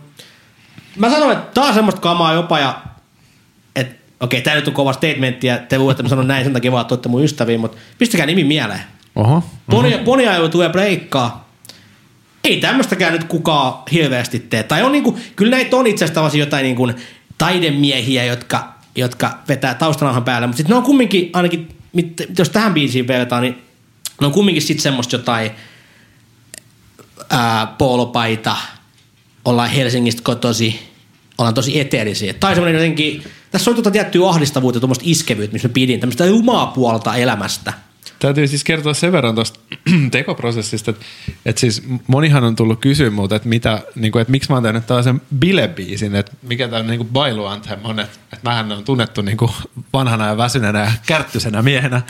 mä 0.96 1.10
sanoin, 1.10 1.38
että 1.38 1.54
tää 1.54 1.64
on 1.64 1.74
semmoista 1.74 2.00
kamaa 2.00 2.32
jopa 2.32 2.58
ja 2.58 2.82
että 3.76 3.94
okei, 4.20 4.42
tää 4.42 4.54
nyt 4.54 4.68
on 4.68 4.74
kova 4.74 4.92
statementti 4.92 5.46
ja 5.46 5.58
te 5.58 5.80
voitte 5.80 6.02
mä 6.02 6.08
sanon 6.08 6.28
näin 6.28 6.44
sen 6.44 6.52
takia 6.52 6.72
vaan, 6.72 6.82
että 6.82 6.94
olette 6.94 7.08
mun 7.08 7.24
ystäviä, 7.24 7.58
mutta 7.58 7.78
pistäkää 7.98 8.26
nimi 8.26 8.44
mieleen. 8.44 8.80
Oho. 9.16 9.44
Poni, 9.70 9.98
poniajelu 10.04 10.48
tulee 10.48 10.68
breikkaa. 10.68 11.51
Ei 12.44 12.60
tämmöistäkään 12.60 13.12
nyt 13.12 13.24
kukaan 13.24 13.82
hirveästi 13.92 14.38
tee. 14.38 14.62
Tai 14.62 14.82
on 14.82 14.92
niinku, 14.92 15.18
kyllä 15.36 15.50
näitä 15.50 15.76
on 15.76 15.86
itse 15.86 16.04
asiassa 16.04 16.38
jotain 16.38 16.62
niinku 16.62 16.90
taidemiehiä, 17.38 18.24
jotka, 18.24 18.74
jotka 18.96 19.38
vetää 19.48 19.74
taustanauhan 19.74 20.24
päälle, 20.24 20.46
mutta 20.46 20.56
sitten 20.56 20.70
ne 20.70 20.76
on 20.76 20.82
kumminkin, 20.82 21.30
ainakin 21.32 21.68
mit, 21.92 22.22
jos 22.38 22.50
tähän 22.50 22.74
biisiin 22.74 23.08
verrataan, 23.08 23.42
niin 23.42 23.62
ne 24.20 24.26
on 24.26 24.32
kumminkin 24.32 24.62
sitten 24.62 24.82
semmoista 24.82 25.16
jotain 25.16 25.50
ää, 27.30 27.66
poolopaita, 27.66 28.56
ollaan 29.44 29.70
Helsingistä 29.70 30.22
kotosi, 30.24 30.80
ollaan 31.38 31.54
tosi 31.54 31.80
eteerisiä. 31.80 32.34
Tai 32.34 32.54
semmoinen 32.54 32.80
jotenkin, 32.80 33.22
tässä 33.50 33.70
on 33.70 33.74
tuota 33.74 33.90
tiettyä 33.90 34.28
ahdistavuutta, 34.28 34.80
tuommoista 34.80 35.04
iskevyyttä, 35.06 35.52
missä 35.52 35.68
mä 35.68 35.72
pidin, 35.72 36.00
tämmöistä 36.00 36.26
rumaa 36.26 36.66
puolta 36.66 37.16
elämästä. 37.16 37.72
Täytyy 38.18 38.46
siis 38.46 38.64
kertoa 38.64 38.94
sen 38.94 39.12
verran 39.12 39.34
tuosta 39.34 39.60
tekoprosessista, 40.10 40.90
että, 40.90 41.04
että 41.46 41.60
siis 41.60 41.82
monihan 42.06 42.44
on 42.44 42.56
tullut 42.56 42.80
kysyä 42.80 43.10
multa, 43.10 43.36
että, 43.36 43.48
mitä, 43.48 43.82
niin 43.94 44.12
kuin, 44.12 44.20
että 44.20 44.30
miksi 44.30 44.50
mä 44.50 44.56
oon 44.56 44.62
tehnyt 44.62 44.86
tällaisen 44.86 45.22
bilebiisin, 45.38 46.14
että 46.14 46.32
mikä 46.42 46.68
tämä 46.68 46.82
niin 46.82 47.08
bailu 47.08 47.46
anthem 47.46 47.78
on, 47.84 48.00
että, 48.00 48.18
että 48.32 48.50
mähän 48.50 48.72
on 48.72 48.84
tunnettu 48.84 49.22
niin 49.22 49.36
kuin 49.36 49.50
vanhana 49.92 50.26
ja 50.26 50.36
väsyneenä 50.36 50.80
ja 50.80 50.92
kärttyisenä 51.06 51.62
miehenä. 51.62 51.96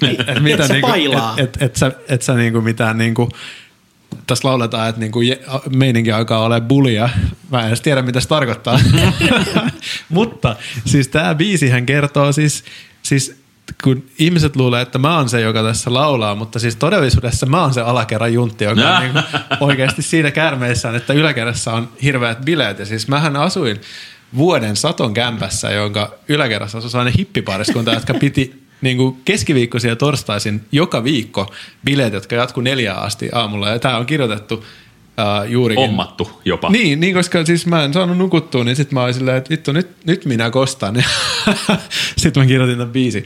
että, 0.00 0.32
Et 0.62 0.68
sä 0.68 0.74
bailaa. 0.80 1.34
Että 1.38 1.64
et, 1.64 1.70
et 1.70 1.76
sä, 1.76 1.92
et 2.08 2.22
sä 2.22 2.34
niin 2.34 2.52
kuin 2.52 2.64
mitään 2.64 2.98
niin 2.98 3.14
kuin, 3.14 3.30
tässä 4.26 4.48
lauletaan, 4.48 4.88
että 4.88 5.00
niinku 5.00 5.20
meininki 5.70 6.12
alkaa 6.12 6.38
olla 6.38 6.60
bulia. 6.60 7.08
Mä 7.50 7.60
en 7.60 7.68
edes 7.68 7.80
tiedä, 7.80 8.02
mitä 8.02 8.20
se 8.20 8.28
tarkoittaa. 8.28 8.80
Mutta 10.08 10.56
siis 10.84 11.08
tämä 11.08 11.34
biisihän 11.34 11.86
kertoo 11.86 12.32
siis, 12.32 12.64
siis 13.02 13.45
kun 13.84 14.04
ihmiset 14.18 14.56
luulee, 14.56 14.82
että 14.82 14.98
mä 14.98 15.16
oon 15.16 15.28
se, 15.28 15.40
joka 15.40 15.62
tässä 15.62 15.94
laulaa, 15.94 16.34
mutta 16.34 16.58
siis 16.58 16.76
todellisuudessa 16.76 17.46
mä 17.46 17.62
oon 17.62 17.74
se 17.74 17.80
alakerran 17.80 18.32
juntti, 18.32 18.64
joka 18.64 18.96
on 18.96 19.02
niinku 19.02 19.20
oikeasti 19.60 20.02
siinä 20.02 20.30
kärmeissään, 20.30 20.94
että 20.94 21.12
yläkerrassa 21.12 21.72
on 21.72 21.88
hirveät 22.02 22.38
bileet. 22.44 22.78
Ja 22.78 22.86
siis 22.86 23.08
mähän 23.08 23.36
asuin 23.36 23.80
vuoden 24.36 24.76
saton 24.76 25.14
kämpässä, 25.14 25.70
jonka 25.70 26.14
yläkerrassa 26.28 26.78
asui 26.78 26.90
sellainen 26.90 27.18
hippipariskunta, 27.18 27.92
jotka 27.92 28.14
piti 28.14 28.66
niin 28.80 28.96
kuin 28.96 29.20
keskiviikkoisia 29.24 29.90
ja 29.90 29.96
torstaisin 29.96 30.64
joka 30.72 31.04
viikko 31.04 31.54
bileet, 31.84 32.12
jotka 32.12 32.34
jatkuu 32.34 32.62
neljään 32.62 33.02
asti 33.02 33.30
aamulla. 33.32 33.68
Ja 33.68 33.78
tämä 33.78 33.96
on 33.96 34.06
kirjoitettu 34.06 34.64
uh, 35.18 35.50
juurikin. 35.50 35.84
Ommattu 35.84 36.40
jopa. 36.44 36.70
Niin, 36.70 37.00
niin, 37.00 37.14
koska 37.14 37.44
siis 37.44 37.66
mä 37.66 37.84
en 37.84 37.92
saanut 37.92 38.18
nukuttua, 38.18 38.64
niin 38.64 38.76
sitten 38.76 38.94
mä 38.94 39.02
olin 39.02 39.14
silleen, 39.14 39.36
että 39.36 39.50
vittu, 39.50 39.72
nyt, 39.72 39.88
nyt 40.04 40.24
minä 40.24 40.50
kostan. 40.50 40.94
sitten 42.16 42.42
mä 42.42 42.46
kirjoitin 42.46 42.78
tämän 42.78 42.92
biisin. 42.92 43.24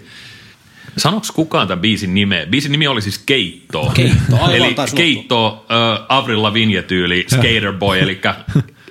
Sanoks 0.96 1.30
kukaan 1.30 1.68
tämän 1.68 1.80
biisin 1.80 2.14
nimeä? 2.14 2.46
Biisin 2.46 2.72
nimi 2.72 2.86
oli 2.86 3.02
siis 3.02 3.18
Keitto. 3.18 3.92
Keitto, 3.94 4.36
eli 4.52 4.74
Keitto, 4.94 5.48
uh, 5.48 6.06
Avril 6.08 6.42
Lavigne 6.42 6.82
tyyli, 6.82 7.26
Skater 7.30 7.72
Boy, 7.72 7.98
eli 7.98 8.20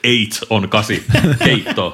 eight 0.03 0.33
on 0.49 0.69
kasi. 0.69 1.05
Keitto, 1.43 1.93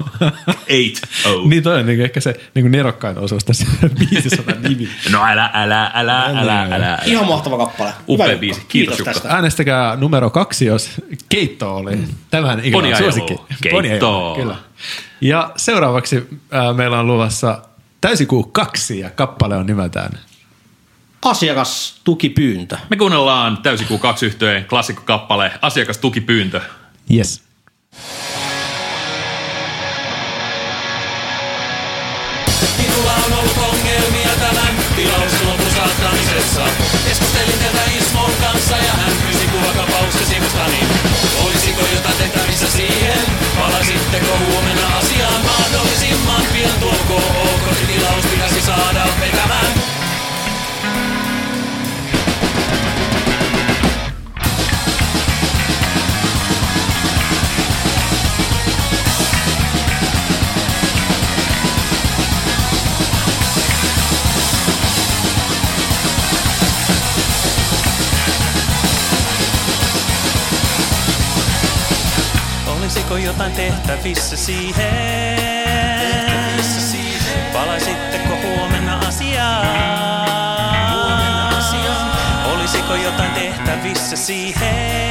eight 0.68 1.02
oh. 1.26 1.48
Niin 1.48 1.64
toi 1.64 1.80
on 1.80 1.86
niin 1.86 2.02
ehkä 2.02 2.20
se 2.20 2.40
niin 2.56 2.72
nerokkain 2.72 3.18
osuus 3.18 3.46
tässä 3.46 3.66
biisissä 4.00 4.42
on 4.42 4.46
tämä 4.46 4.70
nimi. 4.70 4.90
No 5.12 5.26
älä, 5.26 5.50
älä, 5.54 5.92
älä, 5.94 6.26
älä, 6.26 6.62
älä. 6.62 6.76
älä. 6.76 7.00
Ihan 7.06 7.28
mahtava 7.28 7.58
kappale. 7.58 7.94
Upea 8.08 8.28
Hyvä 8.28 8.38
biisi. 8.38 8.62
Kiitos, 8.68 8.96
Kiitos 8.98 9.14
tästä. 9.14 9.30
Äänestäkää 9.30 9.96
numero 9.96 10.30
kaksi, 10.30 10.66
jos 10.66 10.90
keitto 11.30 11.76
oli. 11.76 11.98
Tämän 12.32 12.60
ikävän 12.60 12.72
Poniajelu. 12.72 13.12
suosikki. 13.12 13.36
Keitto. 13.62 14.34
Kyllä. 14.36 14.56
Ja 15.22 15.52
seuraavaksi 15.56 16.16
äh, 16.54 16.76
meillä 16.76 17.00
on 17.00 17.08
luvassa 17.08 17.62
täysikuu 18.02 18.44
kaksi 18.44 19.00
ja 19.00 19.10
kappale 19.10 19.56
on 19.56 19.66
nimeltään 19.66 20.12
Asiakastukipyyntö. 21.26 22.78
Me 22.90 22.96
kuunnellaan 22.96 23.58
täysikuu 23.58 23.98
kaksi 23.98 24.26
yhteen 24.26 24.66
klassikkokappale, 24.66 25.52
asiakastukipyyntö. 25.62 26.62
Yes. 27.14 27.45
Minulla 32.78 33.14
on 33.26 33.34
ollut 33.34 33.58
ongelmia 33.58 34.30
tämän 34.40 34.76
tilauslopun 34.96 35.72
saattamisessa. 35.76 36.62
Keskustelin 37.08 37.60
tätä 37.60 37.84
Ismon 37.98 38.32
kanssa 38.42 38.78
ja 38.78 38.94
hän 38.94 39.14
pyysi 39.22 39.48
kuvakapauksen 39.48 40.26
sivustani. 40.26 40.80
Olisiko 41.46 41.82
jotain 41.96 42.18
tehtävissä 42.18 42.68
siihen? 42.68 43.20
Palasitteko 43.60 44.38
huomenna 44.38 44.98
asiaan 44.98 45.42
mahdollisimman 45.46 46.42
pian 46.54 46.80
tuoko 46.80 47.16
ok, 47.16 47.76
tilaus 47.88 48.26
pitäisi 48.26 48.62
saada 48.62 49.08
vetämään. 49.20 49.74
Olisiko 73.16 73.32
jotain 73.32 73.52
tehtävissä 73.52 74.38
siihen? 74.38 75.40
Palaisitteko 77.54 78.36
huomenna 78.44 78.98
asiaan? 78.98 79.68
Huomenna 80.94 81.58
asiaan. 81.58 82.12
Olisiko 82.46 82.96
jotain 82.96 83.32
tehtävissä 83.32 84.16
siihen? 84.16 85.05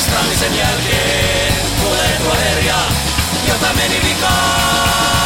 Strandisen 0.00 0.56
jälkeen 0.58 1.52
Tulee 1.82 2.18
tuo 2.24 2.34
herja, 2.34 2.76
jota 3.48 3.66
meni 3.76 4.00
vikaan? 4.08 5.20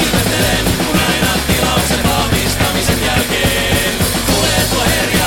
Ihmettelen, 0.00 0.64
kun 0.86 1.00
aina 1.08 1.32
tilauksen 1.46 2.04
valmistamisen 2.08 3.04
jälkeen 3.06 3.94
Tulee 4.26 4.64
tuo 4.70 4.84
herja, 4.84 5.26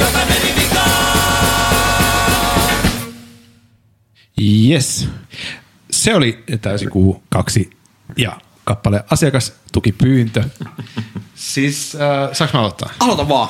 jota 0.00 0.18
meni 0.28 0.54
vikaan? 0.62 1.12
Yes. 4.70 5.08
Se 5.90 6.14
oli 6.14 6.44
täysin 6.60 6.90
kuu 6.90 7.22
kaksi 7.28 7.70
ja 8.16 8.40
kappale 8.64 9.04
asiakastukipyyntö. 9.10 10.44
siis 11.34 11.94
äh, 11.94 12.00
saanko 12.32 12.56
mä 12.56 12.60
aloittaa? 12.60 12.90
Aloita 13.00 13.28
vaan. 13.28 13.48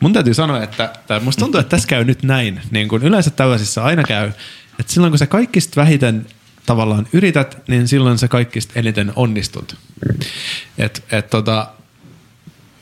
Mun 0.00 0.12
täytyy 0.12 0.34
sanoa, 0.34 0.62
että 0.62 0.92
tai 1.06 1.20
musta 1.20 1.40
tuntuu, 1.40 1.60
että 1.60 1.70
tässä 1.70 1.88
käy 1.88 2.04
nyt 2.04 2.22
näin. 2.22 2.60
Niin 2.70 2.88
kuin 2.88 3.02
yleensä 3.02 3.30
tällaisissa 3.30 3.84
aina 3.84 4.02
käy, 4.02 4.32
että 4.80 4.92
silloin 4.92 5.10
kun 5.10 5.18
sä 5.18 5.26
kaikista 5.26 5.80
vähiten 5.80 6.26
tavallaan 6.66 7.06
yrität, 7.12 7.58
niin 7.68 7.88
silloin 7.88 8.18
sä 8.18 8.28
kaikista 8.28 8.72
eniten 8.76 9.12
onnistut. 9.16 9.76
Et, 10.78 11.04
et 11.12 11.30
tota, 11.30 11.68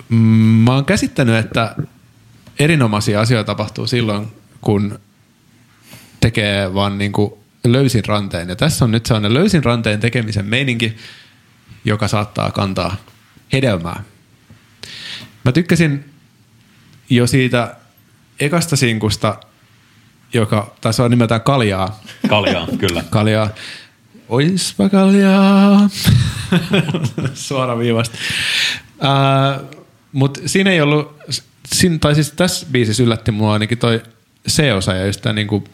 mm, 0.09 0.17
mä 0.65 0.75
oon 0.75 0.85
käsittänyt, 0.85 1.37
että 1.37 1.77
erinomaisia 2.59 3.21
asioita 3.21 3.47
tapahtuu 3.47 3.87
silloin, 3.87 4.27
kun 4.61 4.99
tekee 6.21 6.75
vaan 6.75 6.99
niin 6.99 7.13
kuin 7.13 7.33
löysin 7.65 8.05
ranteen. 8.05 8.49
Ja 8.49 8.57
tässä 8.57 8.85
on 8.85 8.91
nyt 8.91 9.07
sellainen 9.07 9.35
löysin 9.35 9.65
ranteen 9.65 10.01
tekemisen 10.01 10.47
meininki, 10.47 10.97
joka 11.85 12.09
saattaa 12.09 12.51
kantaa 12.51 12.97
hedelmää. 13.53 14.03
Mä 15.45 15.53
tykkäsin 15.53 16.16
jo 17.11 17.27
siitä 17.27 17.77
ekasta 18.41 18.77
sinkusta, 18.77 19.41
joka 20.33 20.75
taisi 20.81 21.03
olla 21.03 21.09
nimeltään 21.09 21.41
Kaljaa. 21.41 22.01
Kaljaa, 22.29 22.67
kyllä. 22.79 23.05
Kaljaa. 23.11 23.51
Oispa 24.29 24.89
kaljaa. 24.89 25.91
Suora 27.35 27.79
viivasta. 27.79 28.19
Uh, 28.97 29.79
Mutta 30.13 30.41
siinä 30.47 30.71
ei 30.71 30.81
ollut, 30.81 31.17
siinä, 31.67 31.99
tai 31.99 32.15
siis 32.15 32.33
tässä 32.33 32.67
biisissä 32.73 33.03
yllätti 33.03 33.31
mua 33.31 33.53
ainakin 33.53 33.79
toi 33.79 34.03
C-osa 34.49 34.95
ja 34.95 35.07
just 35.07 35.23
tää 35.23 35.33
niinku, 35.33 35.65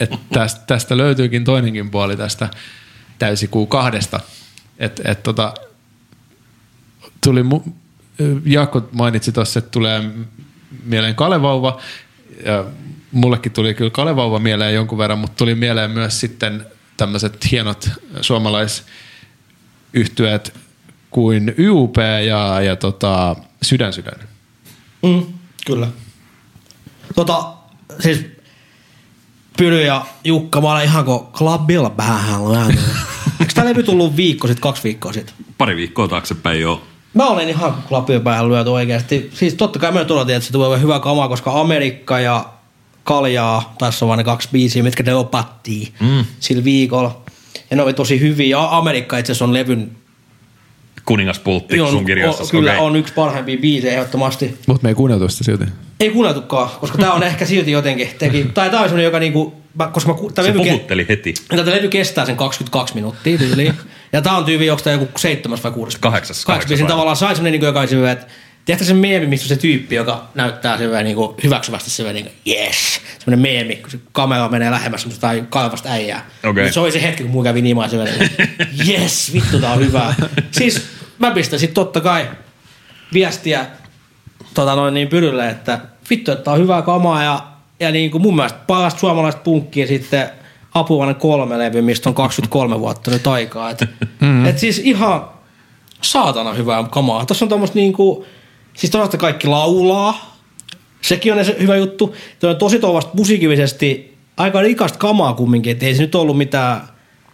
että 0.00 0.18
tästä, 0.32 0.60
tästä 0.66 0.96
löytyykin 0.96 1.44
toinenkin 1.44 1.90
puoli 1.90 2.16
tästä 2.16 2.48
täysikuu 3.18 3.66
kahdesta. 3.66 4.20
Että 4.78 5.02
et 5.04 5.22
tota, 5.22 5.54
tuli 7.24 7.42
mu, 7.42 7.62
Jaakko 8.44 8.88
mainitsi 8.92 9.32
tuossa, 9.32 9.58
että 9.58 9.70
tulee 9.70 10.02
mieleen 10.84 11.14
Kalevauva. 11.14 11.80
Ja 12.44 12.64
mullekin 13.12 13.52
tuli 13.52 13.74
kyllä 13.74 13.90
Kalevauva 13.90 14.38
mieleen 14.38 14.74
jonkun 14.74 14.98
verran, 14.98 15.18
mutta 15.18 15.36
tuli 15.36 15.54
mieleen 15.54 15.90
myös 15.90 16.20
sitten 16.20 16.66
tämmöiset 16.96 17.50
hienot 17.50 17.90
suomalaisyhtyeet 18.20 20.54
kuin 21.10 21.54
YUP 21.58 21.96
ja, 22.26 22.60
ja 22.60 22.76
tota, 22.76 23.36
Sydän 23.62 23.92
Sydän. 23.92 24.28
Mm, 25.02 25.26
kyllä. 25.66 25.88
Tota, 27.14 27.52
siis 28.00 28.26
Pyly 29.56 29.84
ja 29.84 30.06
Jukka, 30.24 30.60
mä 30.60 30.72
olen 30.72 30.84
ihan 30.84 31.04
kuin 31.04 31.26
klubilla 31.26 31.96
vähän. 31.96 32.40
Eikö 33.40 33.52
tää 33.54 33.64
levy 33.64 33.82
tullut 33.82 34.16
viikko 34.16 34.46
sitten, 34.46 34.62
kaksi 34.62 34.82
viikkoa 34.82 35.12
sitten? 35.12 35.34
Pari 35.58 35.76
viikkoa 35.76 36.08
taaksepäin 36.08 36.60
jo. 36.60 36.86
Mä 37.14 37.26
olen 37.26 37.48
ihan 37.48 37.74
klubilla 37.88 38.20
päähän 38.20 38.48
lyöty 38.48 38.70
oikeasti. 38.70 39.30
Siis 39.34 39.54
totta 39.54 39.78
kai 39.78 39.92
mä 39.92 39.98
nyt 39.98 40.10
odotin, 40.10 40.34
että 40.34 40.46
se 40.46 40.52
tulee 40.52 40.80
hyvä 40.80 41.00
kamaa, 41.00 41.28
koska 41.28 41.60
Amerikka 41.60 42.20
ja 42.20 42.44
Kaljaa, 43.04 43.74
tässä 43.78 44.04
on 44.04 44.08
vain 44.08 44.18
ne 44.18 44.24
kaksi 44.24 44.48
biisiä, 44.52 44.82
mitkä 44.82 45.02
ne 45.02 45.14
opattiin 45.14 45.92
mm. 46.00 46.24
sillä 46.40 46.64
viikolla. 46.64 47.22
Ja 47.70 47.76
ne 47.76 47.82
oli 47.82 47.94
tosi 47.94 48.20
hyviä. 48.20 48.46
Ja 48.46 48.76
Amerikka 48.76 49.18
itse 49.18 49.32
asiassa 49.32 49.44
on 49.44 49.52
levyn 49.52 49.90
Kuningaspultti 51.04 51.80
on, 51.80 51.90
sun 51.90 52.04
kirjassa. 52.04 52.42
on, 52.42 52.48
kyllä 52.50 52.78
on 52.78 52.96
yksi 52.96 53.14
parhaimpia 53.14 53.58
biisejä 53.58 53.92
ehdottomasti. 53.92 54.58
Mutta 54.66 54.82
me 54.82 54.88
ei 54.88 54.94
kuunneltu 54.94 55.28
sitä 55.28 55.44
silti. 55.44 55.64
Ei 56.00 56.10
kuunneltukaan, 56.10 56.70
koska 56.80 56.98
tää 56.98 57.12
on 57.12 57.22
ehkä 57.22 57.46
silti 57.46 57.70
jotenkin, 57.70 58.08
teki, 58.18 58.44
tai 58.54 58.70
tää 58.70 58.80
on 58.80 58.86
semmonen, 58.88 59.04
joka 59.04 59.18
niinku, 59.18 59.54
koska 59.92 60.12
mä, 60.12 60.18
tää 60.34 60.44
Se 60.44 60.50
levy, 60.50 60.58
ke- 60.58 60.68
puhutteli 60.68 61.06
heti. 61.08 61.34
Tätä 61.48 61.70
levy 61.70 61.88
kestää 61.88 62.26
sen 62.26 62.36
22 62.36 62.94
minuuttia 62.94 63.38
tyyliin. 63.38 63.74
Ja 64.12 64.22
tää 64.22 64.36
on 64.36 64.44
tyyli, 64.44 64.70
onko 64.70 64.82
tää 64.82 64.92
joku 64.92 65.18
seitsemäs 65.18 65.64
vai 65.64 65.72
kuudes? 65.72 65.96
Kahdeksas, 65.96 66.44
Kahdeksas 66.44 66.68
biisin 66.68 66.86
tavallaan 66.86 67.16
sai 67.16 67.34
semmonen, 67.34 67.52
niinku, 67.52 67.66
joka 67.66 67.86
semmoinen, 67.86 68.12
että 68.12 68.26
Tiedätkö 68.64 68.84
se 68.84 68.94
meemi, 68.94 69.26
missä 69.26 69.48
se 69.48 69.56
tyyppi, 69.56 69.94
joka 69.94 70.28
näyttää 70.34 70.78
semmoinen 70.78 71.04
niinku 71.04 71.34
hyväksyvästi 71.42 71.90
semmoinen 71.90 72.24
niinku, 72.24 72.40
yes, 72.50 73.00
semmoinen 73.18 73.38
meemi, 73.38 73.76
kun 73.76 73.90
se 73.90 73.98
kamera 74.12 74.48
menee 74.48 74.70
lähemmäs 74.70 75.00
semmoista 75.00 75.20
tai 75.20 75.44
kalvasta 75.50 75.88
äijää. 75.88 76.26
Okei. 76.44 76.64
Niin 76.64 76.72
se 76.72 76.80
oli 76.80 76.92
se 76.92 77.02
hetki, 77.02 77.22
kun 77.22 77.32
mulla 77.32 77.44
kävi 77.44 77.62
niin 77.62 77.76
vaan 77.76 77.90
semmoinen, 77.90 78.30
yes, 78.88 79.32
vittu 79.32 79.60
tää 79.60 79.72
on 79.72 79.80
hyvä. 79.80 80.14
siis 80.50 80.86
mä 81.18 81.30
pistän 81.30 81.58
sit 81.58 81.74
totta 81.74 82.00
kai 82.00 82.30
viestiä 83.12 83.66
tota 84.54 84.74
noin 84.74 84.94
niin 84.94 85.08
pyrylle, 85.08 85.48
että 85.48 85.78
vittu, 86.10 86.32
että 86.32 86.44
tää 86.44 86.54
on 86.54 86.60
hyvää 86.60 86.82
kamaa 86.82 87.22
ja, 87.22 87.46
ja 87.80 87.90
niin 87.90 88.10
kuin 88.10 88.22
mun 88.22 88.36
mielestä 88.36 88.58
parasta 88.66 89.00
suomalaista 89.00 89.40
punkkia 89.40 89.86
sitten 89.86 90.30
Apuvainen 90.74 91.16
kolme 91.16 91.58
levy, 91.58 91.82
mistä 91.82 92.08
on 92.08 92.14
23 92.14 92.80
vuotta 92.80 93.10
nyt 93.10 93.26
aikaa. 93.26 93.70
Et, 93.70 93.80
mm-hmm. 94.00 94.46
et 94.46 94.58
siis 94.58 94.78
ihan 94.78 95.24
saatana 96.02 96.52
hyvää 96.52 96.84
kamaa. 96.84 97.26
Tuossa 97.26 97.44
on 97.44 97.48
tommoista 97.48 97.78
niinku, 97.78 98.26
siis 98.74 98.90
toisaalta 98.90 99.16
kaikki 99.16 99.46
laulaa, 99.46 100.36
sekin 101.02 101.32
on 101.32 101.44
se 101.44 101.56
hyvä 101.60 101.76
juttu. 101.76 102.14
Tuo 102.40 102.50
on 102.50 102.56
tosi 102.56 102.78
tuollaista 102.78 103.10
musiikillisesti 103.14 104.18
aika 104.36 104.60
rikasta 104.60 104.98
kamaa 104.98 105.34
kumminkin, 105.34 105.72
että 105.72 105.86
ei 105.86 105.94
se 105.94 106.02
nyt 106.02 106.14
ollut 106.14 106.38
mitään, 106.38 106.82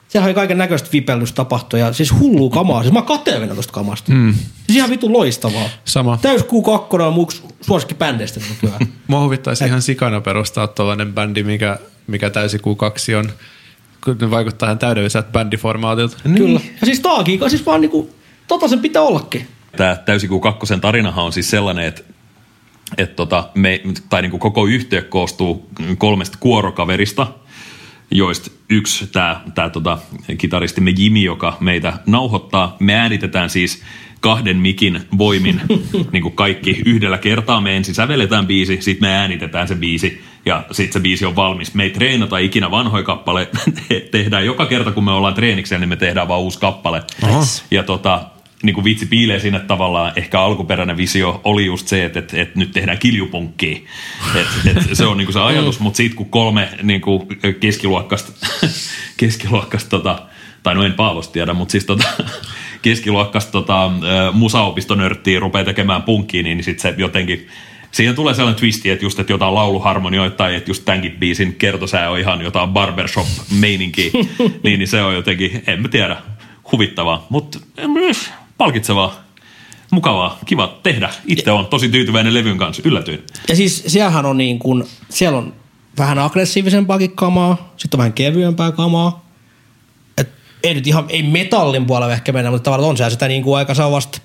sehän 0.09 0.27
oli 0.27 0.35
kaiken 0.35 0.59
näköistä 0.59 0.89
vipellystä 0.93 1.37
tapahtua 1.37 1.79
ja 1.79 1.93
siis 1.93 2.13
hullua 2.21 2.51
kamaa. 2.51 2.83
Siis 2.83 2.93
mä 2.93 2.99
oon 2.99 3.09
kateellinen 3.09 3.57
tuosta 3.57 3.73
kamasta. 3.73 4.13
Mm. 4.13 4.35
Siis 4.67 4.77
ihan 4.77 4.91
vitun 4.91 5.13
loistavaa. 5.13 5.69
Sama. 5.85 6.19
Täys 6.23 6.43
Q2 6.43 7.01
on 7.01 7.13
mun 7.13 7.29
suosikki 7.61 7.95
bändeistä 7.95 8.41
nykyään. 8.51 8.81
Mua 9.07 9.21
huvittaisi 9.21 9.65
ihan 9.65 9.83
sikana 9.83 10.21
perustaa 10.21 10.67
tuollainen 10.67 11.15
bändi, 11.15 11.43
mikä, 11.43 11.79
mikä 12.07 12.31
täysi 12.31 12.59
Q2 12.59 13.17
on. 13.19 13.31
Ne 14.21 14.31
vaikuttaa 14.31 14.67
ihan 14.67 14.79
täydelliseltä 14.79 15.33
bändiformaatilta. 15.33 16.17
Kyllä. 16.37 16.61
Ja 16.81 16.87
siis 16.87 17.01
taakin, 17.01 17.51
siis 17.51 17.67
vaan 17.67 17.81
niinku, 17.81 18.11
tota 18.49 18.69
sen 18.69 18.81
pitää 18.81 19.03
ollakin. 19.03 19.47
Tämä 19.77 19.97
täysikuu 19.97 20.41
kakkosen 20.41 20.81
tarinahan 20.81 21.25
on 21.25 21.33
siis 21.33 21.51
sellainen, 21.51 21.85
että 21.85 22.03
et 22.99 23.17
tota, 23.17 23.49
me, 23.55 23.81
tai 24.09 24.23
niinku 24.23 24.39
koko 24.39 24.67
yhtiö 24.67 25.03
koostuu 25.03 25.71
kolmesta 25.99 26.39
kuorokaverista, 26.41 27.27
joista 28.11 28.51
yksi, 28.71 29.07
tämä 29.07 29.41
tää 29.55 29.71
tota, 29.71 29.99
kitaristimme 30.39 30.93
Jimi, 30.99 31.25
joka 31.25 31.57
meitä 31.61 31.93
nauhoittaa. 32.07 32.77
Me 32.81 32.95
äänitetään 32.95 33.51
siis 33.51 33.83
kahden 34.21 34.57
mikin 34.57 35.01
voimin 35.19 35.61
niin 36.13 36.23
kuin 36.23 36.37
kaikki 36.37 36.83
yhdellä 36.87 37.19
kertaa. 37.19 37.61
Me 37.61 37.77
ensin 37.77 37.95
sävelletään 37.95 38.47
biisi, 38.47 38.79
sitten 38.81 39.09
me 39.09 39.15
äänitetään 39.15 39.69
se 39.69 39.75
biisi 39.75 40.23
ja 40.47 40.65
sitten 40.73 40.93
se 40.93 41.01
biisi 41.01 41.27
on 41.27 41.37
valmis. 41.37 41.75
Me 41.75 41.83
ei 41.83 41.91
treenata 41.91 42.39
ikinä 42.39 42.71
vanhoja 42.71 43.05
kappale, 43.05 43.49
tehdään 44.11 44.47
joka 44.47 44.67
kerta 44.67 44.93
kun 44.93 45.05
me 45.05 45.11
ollaan 45.11 45.35
treeniksellä, 45.35 45.81
niin 45.81 45.89
me 45.89 45.97
tehdään 45.97 46.29
vaan 46.29 46.41
uusi 46.41 46.59
kappale. 46.59 47.03
Ja 47.71 47.83
tota, 47.83 48.25
niin 48.63 48.75
kuin 48.75 48.85
vitsi 48.85 49.07
piilee 49.07 49.41
siinä, 49.41 49.57
että 49.57 49.69
tavallaan 49.69 50.13
ehkä 50.17 50.41
alkuperäinen 50.41 50.97
visio 50.97 51.41
oli 51.45 51.67
just 51.67 51.89
se, 51.89 52.05
että, 52.05 52.19
että, 52.19 52.43
että 52.43 52.59
nyt 52.59 52.73
tehdään 52.73 52.99
kiljupunkkia. 52.99 53.79
Että, 54.35 54.71
että 54.71 54.95
se 54.95 55.07
on 55.07 55.17
niin 55.17 55.27
kuin 55.27 55.33
se 55.33 55.41
ajatus, 55.41 55.81
mutta 55.81 55.97
sitten 55.97 56.17
kun 56.17 56.31
kolme 56.31 56.69
niin 56.83 57.01
kuin 57.01 57.29
keskiluokkasta, 57.61 58.33
keskiluokkasta 59.17 59.91
tota, 59.91 60.23
tai 60.63 60.75
no 60.75 60.83
en 60.83 60.93
Paavosta 60.93 61.33
tiedä, 61.33 61.55
mutta 61.55 61.73
siis 61.73 61.85
tota, 61.85 62.05
keskiluokkasta 62.83 63.53
tota, 63.53 63.91
musaopistonörttiä 64.33 65.41
rupeaa 65.41 65.65
tekemään 65.65 66.03
punkkiin, 66.03 66.45
niin 66.45 66.65
sitten 66.65 66.83
se 66.83 66.95
jotenkin 66.99 67.49
Siihen 67.97 68.15
tulee 68.15 68.35
sellainen 68.35 68.61
twisti, 68.61 68.91
että 68.91 69.05
just 69.05 69.19
että 69.19 69.33
jotain 69.33 69.55
lauluharmonioita 69.55 70.37
tai 70.37 70.55
että 70.55 70.71
just 70.71 70.85
tämänkin 70.85 71.13
biisin 71.13 71.55
kertosää 71.55 72.11
on 72.11 72.19
ihan 72.19 72.41
jotain 72.41 72.69
barbershop-meininkiä, 72.69 74.11
niin, 74.65 74.79
niin 74.79 74.89
se 74.89 75.03
on 75.03 75.15
jotenkin, 75.15 75.63
en 75.67 75.83
mä 75.83 75.89
tiedä, 75.89 76.17
huvittavaa, 76.73 77.27
mutta 77.31 77.59
myös 77.87 78.31
palkitsevaa, 78.59 79.25
mukavaa, 79.91 80.39
kiva 80.47 80.79
tehdä. 80.83 81.11
Itse 81.27 81.51
on 81.51 81.67
tosi 81.67 81.89
tyytyväinen 81.89 82.35
levyn 82.35 82.59
kanssa, 82.59 82.83
yllätyin. 82.85 83.23
Ja 83.49 83.57
siis 83.57 83.85
siellähän 83.87 84.27
on 84.27 84.39
niin 84.39 84.59
kuin, 84.59 84.85
siellä 85.09 85.39
on 85.39 85.55
vähän 85.99 86.19
aggressiivisempaakin 86.19 87.17
kamaa, 87.17 87.73
sitten 87.77 87.99
on 87.99 87.99
vähän 87.99 88.13
kevyempää 88.13 88.73
kamaa. 88.73 89.27
Et 90.19 90.29
ei 90.63 90.75
nyt 90.75 90.87
ihan, 90.87 91.05
ei 91.09 91.23
metallin 91.23 91.87
puolella 91.87 92.13
ehkä 92.13 92.33
mennä, 92.33 92.51
mutta 92.51 92.65
tavallaan 92.65 92.91
on 92.91 92.97
siellä 92.97 93.11
sitä 93.11 93.29
niin 93.29 93.43
kuin 93.43 93.59
aika 93.59 93.75
sellaista, 93.75 94.19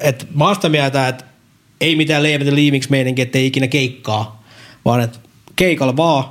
että 0.00 0.26
mä 0.34 0.44
oon 0.44 0.54
sitä 0.54 0.68
mieltä, 0.68 1.08
että 1.08 1.33
ei 1.80 1.96
mitään 1.96 2.22
leivätä 2.22 2.54
liimiksi 2.54 2.90
meininki, 2.90 3.22
ettei 3.22 3.46
ikinä 3.46 3.66
keikkaa, 3.68 4.42
vaan 4.84 5.00
että 5.00 5.18
keikalla 5.56 5.96
vaan 5.96 6.24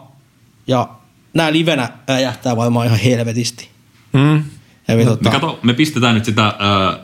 ja 0.67 0.89
nämä 1.33 1.51
livenä 1.51 1.89
räjähtää 2.07 2.57
varmaan 2.57 2.87
ihan 2.87 2.99
helvetisti. 2.99 3.69
Mm. 4.13 4.43
Me, 4.87 4.95
Me, 4.95 5.05
tota, 5.05 5.29
kato, 5.29 5.59
me 5.63 5.73
pistetään 5.73 6.15
nyt 6.15 6.25
sitä 6.25 6.43
ää, 6.43 6.53
ää, 6.59 6.95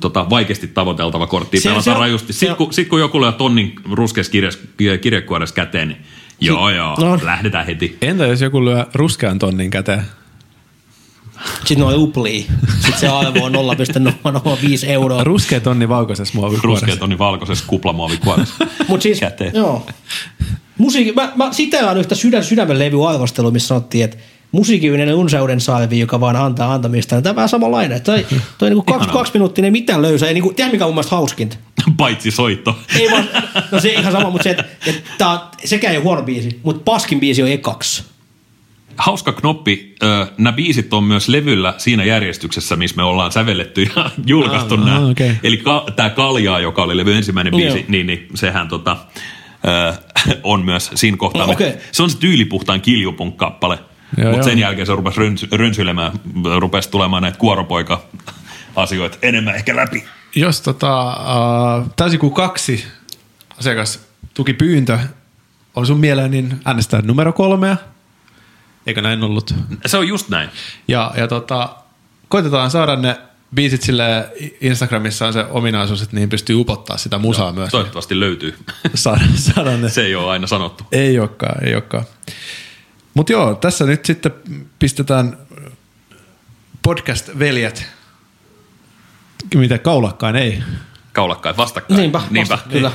tota, 0.00 0.30
vaikeasti 0.30 0.66
tavoiteltava 0.66 1.26
korttia, 1.26 1.60
Se- 1.60 1.68
pelataan 1.68 1.96
se- 1.96 2.00
rajusti. 2.00 2.32
Sitten 2.32 2.56
kun, 2.56 2.72
sit, 2.72 2.88
kun 2.88 3.00
joku 3.00 3.20
lyö 3.20 3.32
tonnin 3.32 3.74
ruskeassa 3.92 4.32
kirjas, 4.32 4.58
kirjekuoressa 5.00 5.54
käteen, 5.54 5.88
niin 5.88 6.00
joo 6.40 6.70
joo, 6.70 6.96
no. 7.00 7.18
lähdetään 7.22 7.66
heti. 7.66 7.98
Entä 8.02 8.26
jos 8.26 8.40
joku 8.40 8.64
lyö 8.64 8.86
ruskean 8.94 9.38
tonnin 9.38 9.70
käteen? 9.70 10.02
Sitten 11.56 11.78
noin 11.78 11.96
uplii. 11.96 12.46
Sitten 12.74 12.98
se 13.00 13.08
arvo 13.08 13.44
on 13.44 13.52
0,005 13.52 14.88
euroa. 14.92 15.24
Ruskea 15.24 15.60
tonni 15.60 15.88
valkoisessa 15.88 16.32
Ruskea 16.34 16.40
muovikuoressa. 16.50 16.96
tonni 16.96 17.18
valkoisessa 17.18 17.64
kuplamuovikuoressa. 17.66 18.54
Mut 18.88 19.02
siis, 19.02 19.20
Käteen. 19.20 19.50
joo. 19.54 19.86
Musiikki, 20.78 21.12
mä, 21.12 21.32
mä 21.36 21.52
siteeraan 21.52 21.98
yhtä 21.98 22.14
sydän 22.14 22.44
sydämen 22.44 22.78
levy 22.78 23.08
arvostelua, 23.08 23.50
missä 23.50 23.68
sanottiin, 23.68 24.04
että 24.04 24.16
musiikillinen 24.52 25.14
unseuden 25.14 25.60
salvi, 25.60 25.98
joka 25.98 26.20
vaan 26.20 26.36
antaa 26.36 26.74
antamista. 26.74 27.22
Tämä 27.22 27.30
on 27.32 27.36
vähän 27.36 27.48
samanlainen. 27.48 28.02
Toi, 28.02 28.26
toi 28.58 28.70
niinku 28.70 28.82
kaksi, 28.82 29.08
kaksi 29.08 29.32
minuuttia, 29.32 29.64
ei 29.64 29.70
mitään 29.70 30.02
löysä. 30.02 30.26
Ei 30.28 30.34
niinku, 30.34 30.52
tiedä 30.52 30.70
mikä 30.72 30.84
on 30.84 30.88
mun 30.88 30.94
mielestä 30.94 31.16
hauskinta? 31.16 31.56
Paitsi 31.96 32.30
soitto. 32.30 32.78
Ei 32.98 33.10
vaan, 33.10 33.28
no 33.70 33.80
se 33.80 33.88
ihan 33.92 34.12
sama, 34.12 34.30
mutta 34.30 34.42
se, 34.42 34.50
että, 34.50 34.64
että 34.86 35.10
tää 35.18 35.30
on, 35.30 35.38
sekään 35.64 35.92
ei 35.92 35.98
ole 35.98 36.04
huono 36.04 36.22
biisi, 36.22 36.60
mutta 36.62 36.82
paskin 36.84 37.20
biisi 37.20 37.42
on 37.42 37.48
ekaksi. 37.48 38.02
Hauska 38.98 39.32
knoppi. 39.32 39.94
Nämä 40.38 40.52
biisit 40.52 40.92
on 40.94 41.04
myös 41.04 41.28
levyllä 41.28 41.74
siinä 41.78 42.04
järjestyksessä, 42.04 42.76
missä 42.76 42.96
me 42.96 43.02
ollaan 43.02 43.32
sävelletty 43.32 43.88
ja 43.96 44.10
julkaistu 44.26 44.74
Ah, 44.74 44.84
nämä. 44.84 45.06
okei. 45.06 45.32
Eli 45.42 45.56
ka- 45.56 45.86
tämä 45.96 46.10
Kaljaa, 46.10 46.60
joka 46.60 46.82
oli 46.82 46.96
levy 46.96 47.14
ensimmäinen 47.14 47.54
biisi, 47.56 47.84
niin, 47.88 48.06
niin 48.06 48.26
sehän 48.34 48.68
tota, 48.68 48.96
ö, 49.68 49.94
on 50.42 50.64
myös 50.64 50.90
siinä 50.94 51.16
kohtaa. 51.16 51.46
No, 51.46 51.52
okei. 51.52 51.74
Se 51.92 52.02
on 52.02 52.10
se 52.10 52.18
tyylipuhtaan 52.18 52.80
kiljupunk-kappale. 52.80 53.78
Mutta 54.30 54.42
sen 54.42 54.58
jälkeen 54.58 54.86
se 54.86 54.94
rupesi 54.94 55.20
rönsy- 55.20 55.48
rönsyilemään, 55.56 56.12
rupesi 56.58 56.90
tulemaan 56.90 57.22
näitä 57.22 57.38
kuoropoika-asioita 57.38 59.18
enemmän 59.22 59.54
ehkä 59.54 59.76
läpi. 59.76 60.04
Jos 60.34 60.60
tota, 60.60 61.06
uh, 61.06 61.90
täysikuu 61.96 62.30
kaksi 62.30 62.84
asiakas 63.58 64.00
tuki 64.34 64.52
pyyntö 64.54 64.98
on 65.74 65.86
sun 65.86 65.98
mieleen, 66.00 66.30
niin 66.30 66.60
äänestää 66.64 67.02
numero 67.02 67.32
kolmea. 67.32 67.76
Eikö 68.88 69.00
näin 69.02 69.22
ollut? 69.24 69.54
Se 69.86 69.96
on 69.96 70.08
just 70.08 70.28
näin. 70.28 70.50
Ja, 70.88 71.12
ja 71.16 71.28
tota, 71.28 71.76
koitetaan 72.28 72.70
saada 72.70 72.96
ne 72.96 73.16
biisit 73.54 73.82
sille 73.82 74.32
Instagramissa 74.60 75.26
on 75.26 75.32
se 75.32 75.44
ominaisuus, 75.50 76.02
että 76.02 76.16
niihin 76.16 76.28
pystyy 76.28 76.56
upottaa 76.56 76.96
sitä 76.98 77.18
musaa 77.18 77.52
myös. 77.52 77.70
Toivottavasti 77.70 78.20
löytyy. 78.20 78.58
Saada, 78.94 79.20
saada 79.34 79.76
ne. 79.76 79.88
Se 79.88 80.02
ei 80.04 80.14
ole 80.14 80.30
aina 80.30 80.46
sanottu. 80.46 80.84
Ei 80.92 81.18
olekaan, 81.18 81.64
ei 81.64 81.74
olekaan. 81.74 82.04
Mutta 83.14 83.32
joo, 83.32 83.54
tässä 83.54 83.84
nyt 83.86 84.04
sitten 84.04 84.32
pistetään 84.78 85.38
podcast-veljet. 86.82 87.86
Mitä 89.54 89.78
kaulakkaan 89.78 90.36
ei. 90.36 90.62
Kaulakkain 91.12 91.56
vastakkain. 91.56 92.00
Niinpä, 92.00 92.20
Niinpä. 92.30 92.54
vasta, 92.54 92.68
kyllä. 92.70 92.92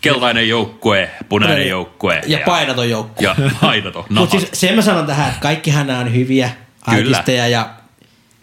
Keltainen 0.00 0.48
joukkue, 0.48 1.10
punainen 1.28 1.68
joukkue. 1.68 2.22
Ja 2.26 2.38
painaton 2.46 2.90
joukkue. 2.90 3.26
Ja 3.28 3.36
painaton. 3.60 4.04
Mutta 4.08 4.30
siis 4.38 4.48
sen 4.52 4.74
mä 4.74 4.82
sanon 4.82 5.06
tähän, 5.06 5.28
että 5.28 5.40
kaikkihan 5.40 5.86
nämä 5.86 5.98
on 5.98 6.14
hyviä 6.14 6.50
artisteja 6.82 7.48
ja 7.48 7.70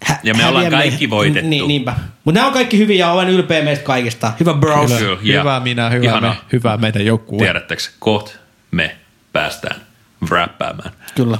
hä- 0.06 0.20
Ja 0.24 0.34
me 0.34 0.46
ollaan 0.46 0.66
häviämme- 0.66 0.78
kaikki 0.90 1.10
voitettu. 1.10 1.50
Niin, 1.50 1.68
niinpä. 1.68 1.94
Mutta 2.24 2.40
nämä 2.40 2.48
on 2.48 2.54
kaikki 2.54 2.78
hyviä 2.78 3.06
ja 3.06 3.12
olen 3.12 3.30
ylpeä 3.30 3.62
meistä 3.64 3.86
kaikista. 3.86 4.34
Hyvä 4.40 4.54
bros. 4.54 4.92
Kyllä. 4.92 5.00
Kyllä, 5.00 5.20
ja 5.34 5.40
hyvä 5.40 5.60
minä, 5.60 5.90
hyvä, 5.90 6.06
ihanaa. 6.06 6.34
me, 6.34 6.40
hyvä 6.54 6.78
meidän 6.78 7.06
joukkue. 7.06 7.40
Tiedättekö, 7.40 7.82
kohta 8.00 8.32
me 8.72 8.98
päästään 9.34 9.82
räppäämään. 10.30 10.92
Kyllä. 11.16 11.38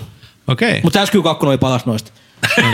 Okei. 0.48 0.70
Okay. 0.70 0.82
Mutta 0.84 1.06
SQ2 1.06 1.48
oli 1.48 1.58
palas 1.58 1.86
noista. 1.86 2.12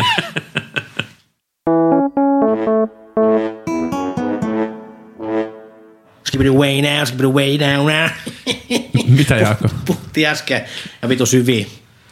Skip 6.33 6.41
it 6.41 6.47
away 6.47 6.81
now, 6.81 7.05
skip 7.05 7.19
it 7.19 7.25
away 7.25 7.59
down 7.59 7.85
now. 7.85 8.09
Mitä 9.17 9.35
Jaakko? 9.35 9.67
Puhuttiin 9.85 10.27
äsken 10.27 10.61
ja 11.01 11.09
vitu 11.09 11.25
syviä. 11.25 11.65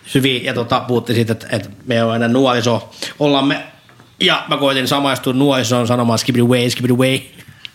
syviä 0.06 0.42
ja 0.44 0.54
tota, 0.54 0.80
puhuttiin 0.80 1.16
siitä, 1.16 1.32
että, 1.32 1.48
että 1.52 1.70
me 1.86 2.04
on 2.04 2.12
aina 2.12 2.28
nuoriso. 2.28 2.92
Ollaan 3.20 3.48
me, 3.48 3.64
ja 4.20 4.44
mä 4.48 4.58
koitin 4.58 4.88
samaistua 4.88 5.34
nuorisoon 5.34 5.88
sanomaan 5.88 6.20
skip 6.20 6.38
it 6.38 6.44
away, 6.44 6.70
skip 6.70 6.86
it 6.86 6.92
away. 6.92 7.20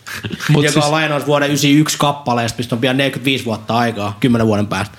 Mut 0.49 0.63
joka 0.63 0.73
siis- 0.73 0.85
on 0.85 0.91
lainaus 0.91 1.27
vuoden 1.27 1.47
91 1.47 1.97
kappaleesta, 1.97 2.57
mistä 2.57 2.75
on 2.75 2.81
pian 2.81 2.97
45 2.97 3.45
vuotta 3.45 3.77
aikaa, 3.77 4.17
10 4.19 4.47
vuoden 4.47 4.67
päästä. 4.67 4.97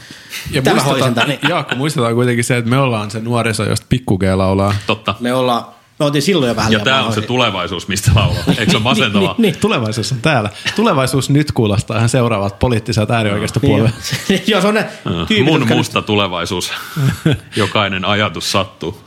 Ja 0.50 0.62
Tämä 0.62 0.74
muistetaan, 0.74 1.14
hoisin 1.14 1.28
niin. 1.28 1.50
Jaakko, 1.50 1.76
muistetaan 1.76 2.14
kuitenkin 2.14 2.44
se, 2.44 2.56
että 2.56 2.70
me 2.70 2.78
ollaan 2.78 3.10
se 3.10 3.20
nuoriso, 3.20 3.64
josta 3.64 3.86
pikkukee 3.88 4.34
laulaa. 4.34 4.74
Totta. 4.86 5.14
Me 5.20 5.32
ollaan, 5.34 5.64
me 5.98 6.04
oltiin 6.04 6.22
silloin 6.22 6.48
jo 6.48 6.56
vähän 6.56 6.72
Ja 6.72 6.78
tämä 6.80 7.02
on 7.04 7.12
se 7.12 7.20
tulevaisuus, 7.20 7.88
mistä 7.88 8.10
laulaa. 8.14 8.42
Eikö 8.58 8.70
se 8.70 8.76
ole 8.76 8.82
masentavaa? 8.90 9.34
niin, 9.38 9.42
niin. 9.52 9.60
Tulevaisuus 9.60 10.12
on 10.12 10.20
täällä. 10.20 10.50
Tulevaisuus 10.76 11.30
nyt 11.30 11.52
kuulostaa 11.52 11.96
ihan 11.96 12.08
seuraavat 12.08 12.58
poliittiset 12.58 13.10
äärioikeistopuolueet. 13.10 13.94
Niin, 14.28 14.42
Joo, 14.46 14.60
se 14.60 14.66
on 14.66 14.74
ne 14.74 14.86
tyypit, 15.28 15.44
Mun 15.46 15.68
musta 15.68 16.02
tulevaisuus. 16.02 16.72
Jokainen 17.56 18.04
ajatus 18.04 18.52
sattuu. 18.52 19.00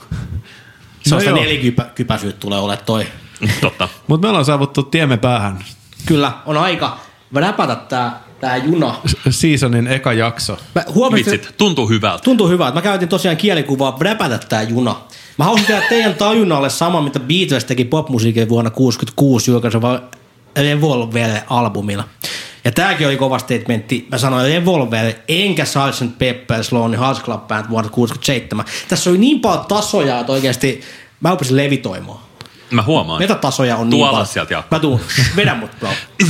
se 1.04 1.16
on 1.16 1.20
No 1.20 1.20
sitä 1.20 1.32
nelikypäisyyttä 1.32 2.40
tulee 2.40 2.60
olemaan 2.60 2.86
toi. 2.86 3.08
Totta. 3.62 3.90
Mutta 4.08 4.26
me 4.26 4.30
ollaan 4.30 4.46
saavuttu 4.46 4.84
tiemme 4.84 5.18
päähän. 5.18 5.60
Kyllä, 6.06 6.32
on 6.46 6.58
aika 6.58 7.00
räpätä 7.36 7.76
tää, 7.76 8.20
tää 8.40 8.58
juna. 8.58 8.96
Seasonin 9.30 9.88
eka 9.88 10.14
jakso. 10.14 10.58
Mä 10.76 10.84
huomasin, 10.96 11.26
Vitsit, 11.26 11.58
tuntuu 11.58 11.90
hyvältä. 11.90 12.24
tuntuu 12.24 12.48
hyvältä. 12.48 12.76
Mä 12.76 12.82
käytin 12.82 13.10
tosiaan 13.10 13.38
kielikuvaa 13.38 13.98
räpätä 14.02 14.38
tää 14.38 14.62
juna. 14.64 14.96
Mä 15.38 15.46
haluaisin 15.46 15.68
tehdä 15.68 15.82
teidän 15.90 16.16
tajunnalle 16.16 16.70
sama, 16.70 17.02
mitä 17.02 17.20
Beatles 17.20 17.66
teki 17.66 17.86
popmusiikin 17.86 18.50
vuonna 18.50 18.70
66 18.70 19.52
julkaiseva 19.52 20.02
Revolver-albumilla. 20.56 22.04
Ja 22.66 22.72
tääkin 22.72 23.08
oli 23.08 23.18
kova 23.18 23.40
statementti. 23.40 24.08
Mä 24.12 24.18
sanoin 24.18 24.54
Revolver, 24.54 25.14
enkä 25.28 25.66
Sgt. 25.66 26.04
Pepper's 26.04 26.68
Lonely 26.72 26.98
Hearts 26.98 27.22
Club 27.22 27.48
Band 27.48 27.66
vuonna 27.70 27.90
67. 27.90 28.66
Tässä 28.88 29.10
oli 29.10 29.18
niin 29.18 29.40
paljon 29.40 29.66
tasoja, 29.66 30.20
että 30.20 30.32
oikeasti 30.32 30.82
mä 31.20 31.30
rupesin 31.30 31.58
levitoimaan. 31.58 32.31
Mä 32.72 32.82
huomaan. 32.82 33.22
Metatasoja 33.22 33.76
on 33.78 33.90
niin 33.90 33.98
Tuolla 33.98 34.12
paljon. 34.12 34.28
sieltä, 34.28 34.54
Jaakko. 34.54 34.76
Mä 34.76 34.80
tuun, 34.80 35.02
vedä 35.36 35.56
mut 35.56 35.72
bro. 35.80 35.90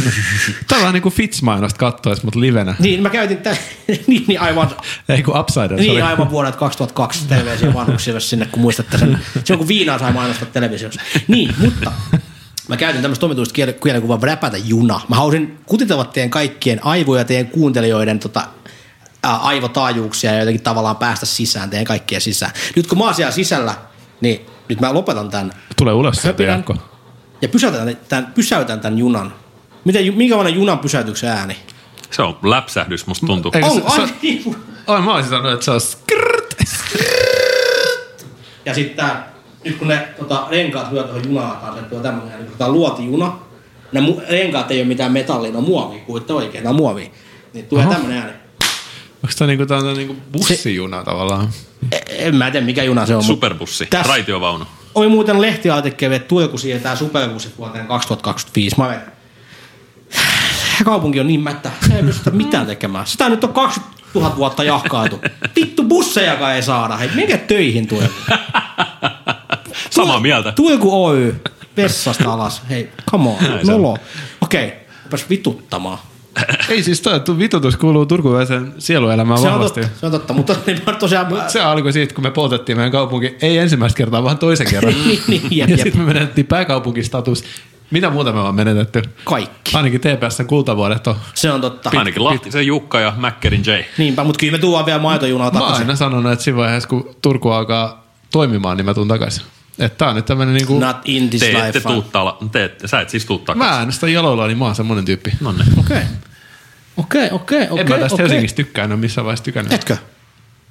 Tämä 0.68 0.78
on 0.78 0.82
vähän 0.82 0.94
niin 0.94 1.02
kuin 1.04 1.14
Fitz-mainosta 1.14 1.78
kattois, 1.78 2.24
mutta 2.24 2.40
livenä. 2.40 2.76
Niin, 2.80 3.02
mä 3.02 3.10
käytin 3.10 3.38
tämän, 3.38 3.58
niin, 4.08 4.26
niin 4.28 4.42
aivan, 4.42 4.70
Ei 5.10 5.24
kun 5.24 5.40
Upsider. 5.40 5.74
niin 5.74 5.86
sorry. 5.86 6.02
aivan 6.02 6.30
vuodet 6.32 6.56
2002 6.56 7.28
televisio 7.28 7.74
vanhuksille 7.74 8.20
sinne, 8.20 8.46
kun 8.46 8.62
muistatte 8.62 8.98
sen. 8.98 9.20
Se 9.44 9.54
on 9.54 9.60
kun 9.60 9.68
viinaa 9.68 10.00
sai 10.00 10.14
mainostaa 10.14 10.48
televisiossa. 10.54 11.02
Niin, 11.28 11.56
mutta 11.60 11.92
mä 12.68 12.78
käytin 12.78 13.02
tämmöistä 13.02 13.26
omituista 13.26 13.54
kiel- 13.54 13.74
kielikuvaa 13.84 14.20
räpätä 14.22 14.58
juna. 14.58 15.02
Mä 15.10 15.16
halusin 15.16 15.60
kutitella 15.66 16.06
teidän 16.06 16.30
kaikkien 16.30 16.86
aivoja, 16.86 17.26
teidän 17.26 17.48
kuuntelijoiden 17.48 18.20
tota, 18.20 18.48
ää, 19.24 19.38
aivotaajuuksia 19.38 20.32
ja 20.34 20.40
jotenkin 20.40 20.64
tavallaan 20.64 20.98
päästä 20.98 21.26
sisään, 21.26 21.70
teidän 21.70 21.86
kaikkien 21.86 22.22
sisään. 22.22 22.52
Nyt 22.76 22.88
kun 22.88 22.98
mä 22.98 23.04
oon 23.04 23.14
siellä 23.14 23.32
sisällä, 23.32 23.74
niin 24.22 24.46
nyt 24.70 24.80
mä 24.82 24.94
lopetan 24.94 25.30
tämän 25.30 25.52
Tulee 25.78 25.94
ulos 25.94 26.16
sieltä. 26.22 26.44
Jaakko. 26.44 26.76
ja 27.42 27.50
pysäytän 27.50 27.98
tämän, 28.10 28.32
pysäytän 28.36 28.80
tämän 28.80 28.98
junan. 29.00 29.34
Miten, 29.86 30.14
minkälainen 30.18 30.56
junan 30.56 30.80
pysäytyksen 30.80 31.30
ääni? 31.30 31.56
Se 32.12 32.22
on 32.22 32.38
läpsähdys, 32.44 33.08
musta 33.08 33.26
tuntuu. 33.28 33.52
Eikö 33.56 33.68
On, 33.68 33.74
se- 33.82 33.96
se- 33.96 34.02
on, 34.02 34.10
niin. 34.22 34.56
Oi, 34.88 35.02
mä 35.02 35.14
olisin 35.14 35.30
sanonut, 35.30 35.54
että 35.54 35.66
se 35.66 35.72
on 35.72 35.82
skrrt. 35.82 36.56
Ja 38.66 38.74
sitten 38.74 38.96
tää, 39.06 39.32
nyt 39.64 39.78
kun 39.78 39.88
ne 39.88 40.08
tota, 40.20 40.48
renkaat 40.50 40.90
tulee 40.90 41.04
tuohon 41.04 41.24
junaan 41.26 41.58
kanssa, 41.58 41.80
että 41.82 41.96
tämmöinen, 41.96 42.38
niin 42.38 42.48
kun 42.48 42.58
tää 42.58 42.68
on 42.68 42.74
luotijuna, 42.74 43.40
ne 43.92 44.00
mu- 44.02 44.22
renkaat 44.30 44.72
ei 44.72 44.80
ole 44.80 44.88
mitään 44.88 45.12
metallia, 45.12 45.52
ne 45.52 45.58
on 45.58 45.64
muovia, 45.64 46.00
kuulitte 46.06 46.34
oikein, 46.34 46.64
ne 46.64 46.70
on 46.70 46.76
muovia. 46.76 47.10
Niin 47.54 47.66
tulee 47.66 47.86
Oho. 47.86 47.94
tämmönen 47.94 48.18
ääni. 48.18 48.34
Onko 49.24 49.34
tämä 49.38 49.48
niinku, 49.48 49.66
tää 49.66 49.82
niinku 49.82 50.16
bussijuna 50.32 51.04
tavallaan? 51.04 51.50
E- 51.92 51.98
En 52.08 52.36
mä 52.36 52.52
tiedä 52.52 52.66
mikä 52.66 52.84
juna 52.84 53.06
se 53.06 53.16
on. 53.16 53.24
Superbussi, 53.24 53.86
Tässä- 53.86 54.10
raitiovaunu. 54.10 54.66
Oli 54.96 55.08
muuten 55.08 55.42
lehtiartikkeli, 55.42 56.16
että 56.16 56.28
tuleeko 56.28 56.58
siihen 56.58 56.82
tää 56.82 56.96
superbussit 56.96 57.58
vuoteen 57.58 57.88
2025. 57.88 58.76
Mä. 58.78 59.02
Kaupunki 60.86 61.20
on 61.20 61.28
niin 61.28 61.42
mättä, 61.42 61.72
se 61.88 61.96
ei 61.96 62.04
pystytä 62.04 62.32
mitään 62.32 62.66
tekemään. 62.68 63.08
Sitä 63.08 63.30
nyt 63.30 63.44
on 63.44 63.54
20 63.54 64.02
000 64.16 64.36
vuotta 64.36 64.64
jahkailtu. 64.64 65.22
Vittu 65.56 65.84
bussejakaan 65.84 66.56
ei 66.56 66.64
saada. 66.64 66.98
Hei, 66.98 67.10
minkä 67.16 67.38
töihin 67.38 67.88
tulee? 67.88 68.10
Samaa 69.90 70.20
mieltä. 70.20 70.52
Tuiku 70.52 71.06
Oy. 71.06 71.36
Vessasta 71.78 72.34
alas. 72.34 72.62
Hei, 72.70 72.90
come 73.12 73.30
on. 73.30 73.38
Se. 73.66 73.72
Nolo. 73.72 73.98
Okei, 74.42 74.66
okay. 74.66 74.78
rupes 75.04 75.30
vituttamaan. 75.30 75.98
Ei 76.70 76.84
siis 76.84 77.02
toi 77.02 77.20
tu- 77.20 77.38
vitutus 77.38 77.78
kuuluu 77.78 78.06
turkulaisen 78.06 78.74
sieluelämään 78.78 79.40
Se 79.40 79.48
on, 79.48 79.54
vahvasti. 79.54 79.82
totta, 79.82 80.00
se 80.00 80.06
on 80.06 80.12
totta, 80.12 80.34
mutta 80.34 80.56
niin 80.68 80.82
mä 80.86 80.94
tosiaan... 80.94 81.28
Mut 81.30 81.50
se 81.50 81.62
alkoi 81.62 81.94
siitä, 81.94 82.14
kun 82.16 82.24
me 82.24 82.32
poltettiin 82.32 82.78
meidän 82.78 82.92
kaupunki, 82.92 83.36
ei 83.42 83.58
ensimmäistä 83.58 83.98
kertaa, 83.98 84.24
vaan 84.24 84.38
toisen 84.38 84.68
kerran. 84.70 84.94
niin, 85.06 85.22
niin, 85.28 85.42
jep, 85.52 85.70
ja 85.70 85.78
sitten 85.78 86.02
me 86.02 86.14
menettiin 86.14 86.48
pääkaupunkistatus. 86.48 87.44
Mitä 87.92 88.10
muuta 88.10 88.32
me 88.32 88.40
ollaan 88.40 88.56
menetetty? 88.56 89.02
Kaikki. 89.24 89.72
Ainakin 89.76 90.02
TPSn 90.02 90.46
kultavuodet 90.46 91.08
on. 91.08 91.16
Se 91.34 91.52
on 91.52 91.62
totta. 91.62 91.92
Ainakin 91.96 92.24
Lahtisen 92.24 92.68
Jukka 92.68 93.00
ja 93.00 93.14
Mäkkärin 93.18 93.64
J. 93.66 93.70
Niinpä, 93.98 94.24
mutta 94.24 94.40
kyllä 94.40 94.52
me 94.52 94.58
tuodaan 94.58 94.86
vielä 94.86 95.00
maitojunaa 95.00 95.52
Mä 95.52 95.60
oon 95.60 95.62
takaisin. 95.62 95.86
aina 95.88 95.96
sanonut, 95.96 96.32
että 96.32 96.44
siinä 96.44 96.58
vaiheessa, 96.58 96.90
kun 96.90 97.16
Turku 97.22 97.50
alkaa 97.50 98.04
toimimaan, 98.32 98.78
niin 98.78 98.86
mä 98.86 98.94
tuun 98.94 99.08
takaisin. 99.08 99.44
Että 99.82 99.98
tää 99.98 100.10
on 100.10 100.16
nyt 100.16 100.26
tämmönen 100.26 100.54
niinku... 100.54 100.80
Not 100.80 100.98
in 101.06 101.30
this 101.30 101.40
Te 101.40 101.52
ette 101.52 101.80
life. 101.80 101.90
tuu 101.90 102.02
tala, 102.02 102.38
te 102.52 102.64
ette, 102.64 102.88
sä 102.88 103.02
et 103.02 103.10
siis 103.10 103.26
tuu 103.26 103.40
takaisin. 103.40 103.72
Mä 103.74 103.78
äänestän 103.80 104.14
jaloilla, 104.14 104.48
niin 104.48 104.58
mä 104.58 104.66
oon 104.66 104.76
semmonen 104.76 105.06
tyyppi. 105.06 105.32
Nonne. 105.42 105.66
Okei. 105.80 106.02
Okei, 106.98 107.30
okei, 107.32 107.68
okei. 107.70 107.82
en 107.82 107.90
mä 107.90 107.98
tästä 107.98 108.16
okei. 108.16 108.24
Helsingistä 108.24 108.56
tykkää, 108.56 108.86
en 108.86 108.92
ole 108.92 109.00
missään 109.00 109.26
vaiheessa 109.26 109.44
tykännyt. 109.44 109.74
Etkö? 109.74 109.98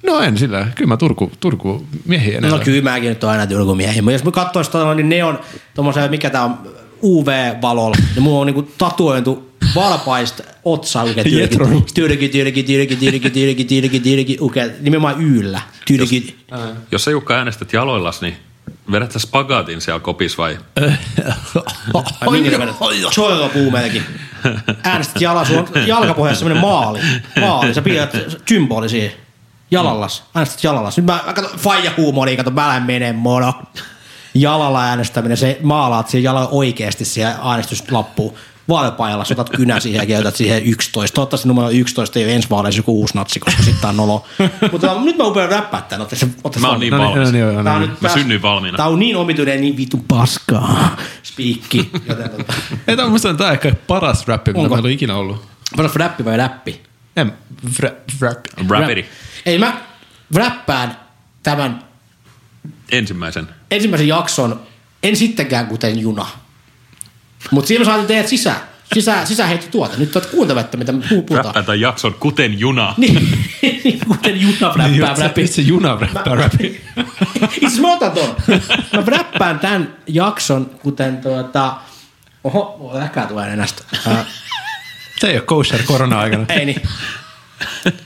No 0.03 0.19
en 0.19 0.37
sillä. 0.37 0.67
Kyllä 0.75 0.87
mä 0.87 0.97
Turku, 0.97 1.31
Turku 1.39 1.87
miehiä 2.05 2.37
enemmän. 2.37 2.59
No 2.59 2.65
kyllä 2.65 2.81
mäkin 2.81 3.09
nyt 3.09 3.23
on 3.23 3.29
aina 3.29 3.47
turkumiehiä. 3.47 4.01
Mutta 4.01 4.13
jos 4.13 4.23
mä 4.23 4.31
katsoin 4.31 4.65
sitä 4.65 4.93
niin 4.95 5.09
neon, 5.09 5.39
tommosen, 5.73 6.11
mikä 6.11 6.29
tää 6.29 6.43
on, 6.43 6.57
UV-valolla, 7.03 7.95
niin 8.15 8.23
mulla 8.23 8.39
on 8.39 8.47
niinku 8.47 8.71
tatuointu 8.77 9.51
valpaista 9.75 10.43
otsaa 10.65 11.03
uke 11.03 11.23
Ruust. 11.57 11.93
tyrki, 11.93 12.29
tyrki, 12.29 12.63
tyrki, 12.63 12.95
tyrki, 12.95 13.29
tyrki, 13.29 13.65
tyrki, 13.65 13.99
tyrki, 13.99 14.37
uke, 14.41 14.71
nimenomaan 14.79 15.21
yllä. 15.21 15.61
Tyrki. 15.87 16.37
Jos 16.91 17.03
sä 17.03 17.11
Jukka 17.11 17.33
äänestät 17.33 17.73
jaloillas, 17.73 18.21
niin 18.21 18.35
vedät 18.91 19.11
sä 19.11 19.19
spagaatin 19.19 19.81
siellä 19.81 19.99
kopis 19.99 20.37
vai? 20.37 20.57
Ai 22.21 22.31
minkä 22.31 22.59
vedät? 22.59 22.75
Puumelkin. 23.53 24.03
Äänestät 24.83 25.21
jala, 25.21 25.45
sulla 25.45 25.59
on 25.59 25.87
jalkapohjassa 25.87 26.39
semmonen 26.39 26.61
maali. 26.61 26.99
Maali, 27.39 27.73
sä 27.73 27.81
pidät 27.81 28.17
symboli 28.49 28.89
siihen. 28.89 29.11
Jalallas. 29.71 30.23
Äänestät 30.35 30.63
jalallas. 30.63 30.97
Nyt 30.97 31.05
mä, 31.05 31.19
mä 31.25 31.33
katson, 31.33 31.59
faija 31.59 31.91
huumori, 31.97 32.37
kato, 32.37 32.51
mä 32.51 32.67
lähden 32.67 32.83
menee 32.83 33.13
mono. 33.13 33.53
Jalalla 34.33 34.83
äänestäminen, 34.83 35.37
se 35.37 35.59
maalaat 35.63 36.09
siihen 36.09 36.23
jalalla 36.23 36.49
oikeasti 36.49 37.05
siihen 37.05 37.35
äänestyslappuun. 37.43 38.33
Vaalipajalla 38.71 39.25
sä 39.25 39.33
otat 39.33 39.49
kynä 39.49 39.79
siihen 39.79 39.99
ja 39.99 40.05
käytät 40.05 40.35
siihen 40.35 40.63
11. 40.63 41.15
Toivottavasti 41.15 41.47
numero 41.47 41.69
11 41.69 42.19
ei 42.19 42.25
ole 42.25 42.33
ensi 42.35 42.49
vaaleissa 42.49 42.79
joku 42.79 42.99
uusi 42.99 43.15
natsi, 43.15 43.39
koska 43.39 43.63
sitten 43.63 43.89
on 43.89 43.97
nolo. 43.97 44.25
Mutta 44.71 45.01
nyt 45.03 45.17
mä 45.17 45.23
upean 45.23 45.49
räppää 45.49 45.81
tämän. 45.81 46.01
Ootte, 46.01 46.15
ootte 46.43 46.59
Mä 46.59 46.69
oon 46.69 46.79
niin 46.79 46.91
No 46.91 46.97
niin, 46.97 47.07
valmis. 47.09 47.27
no 47.27 47.31
niin, 47.31 47.41
joo, 47.41 47.53
Tää 47.53 47.63
no 47.63 47.73
on 47.73 47.81
niin. 47.81 47.89
nyt 47.91 48.01
Mä 48.01 48.09
synnyin 48.09 48.41
valmiina. 48.41 48.77
Tää 48.77 48.87
on 48.87 48.99
niin 48.99 49.15
omituinen 49.17 49.55
ja 49.55 49.61
niin 49.61 49.77
vittu 49.77 50.05
paskaa. 50.07 50.97
Spiikki. 51.23 51.89
Joten 52.07 52.29
tota. 52.29 52.53
Ei 52.87 52.97
tämä 52.97 53.09
musta 53.09 53.29
on 53.29 53.37
tää 53.37 53.51
ehkä 53.51 53.75
paras 53.87 54.27
räppi, 54.27 54.53
mitä 54.53 54.69
meillä 54.69 54.85
on 54.87 54.91
ikinä 54.91 55.15
ollut. 55.15 55.45
Paras 55.77 55.95
räppi 55.95 56.25
vai 56.25 56.37
läppi? 56.37 56.81
En, 57.15 57.33
rap, 57.79 57.93
rap. 58.21 58.37
Rapidi. 58.69 59.05
Ei 59.45 59.59
mä 59.59 59.81
räppään 60.35 60.97
tämän 61.43 61.83
Ensimmäisen. 62.91 63.47
ensimmäisen 63.71 64.07
jakson, 64.07 64.61
en 65.03 65.15
sittenkään 65.15 65.67
kuten 65.67 65.99
juna. 65.99 66.27
Mutta 67.51 67.67
siinä 67.67 67.85
saatiin 67.85 68.07
teidät 68.07 68.27
sisään. 68.27 68.61
Sisä, 68.93 69.25
sisäheittotuote. 69.25 69.97
Nyt 69.97 70.15
oot 70.15 70.25
kuuntelette, 70.25 70.77
mitä 70.77 70.91
me 70.91 71.03
puhutaan. 71.09 71.45
Räppää 71.45 71.63
tämän 71.63 71.79
jakson 71.81 72.13
kuten 72.13 72.59
juna. 72.59 72.93
Niin, 72.97 73.27
niin, 73.83 73.99
kuten 74.07 74.41
juna 74.41 74.73
Niin, 74.87 75.01
räppää 75.01 75.25
räppi. 75.25 75.47
se 75.47 75.61
juna 75.61 75.95
räppää 76.01 76.35
räppi. 76.35 76.81
Itse 77.61 77.81
mä 77.81 77.93
otan 77.93 78.11
ton. 78.11 78.35
Mä 78.93 79.03
räppään 79.05 79.59
tämän 79.59 79.95
jakson, 80.07 80.69
kuten 80.83 81.17
tuota... 81.17 81.73
Oho, 82.43 82.75
mulla 82.79 82.99
läkää 82.99 83.25
tulee 83.27 83.49
nenästä. 83.49 83.83
Ää, 84.07 84.25
Se 85.19 85.27
ei 85.27 85.33
ole 85.35 85.41
kosher 85.41 85.83
korona-aikana. 85.83 86.45
ei 86.49 86.65
niin. 86.65 86.81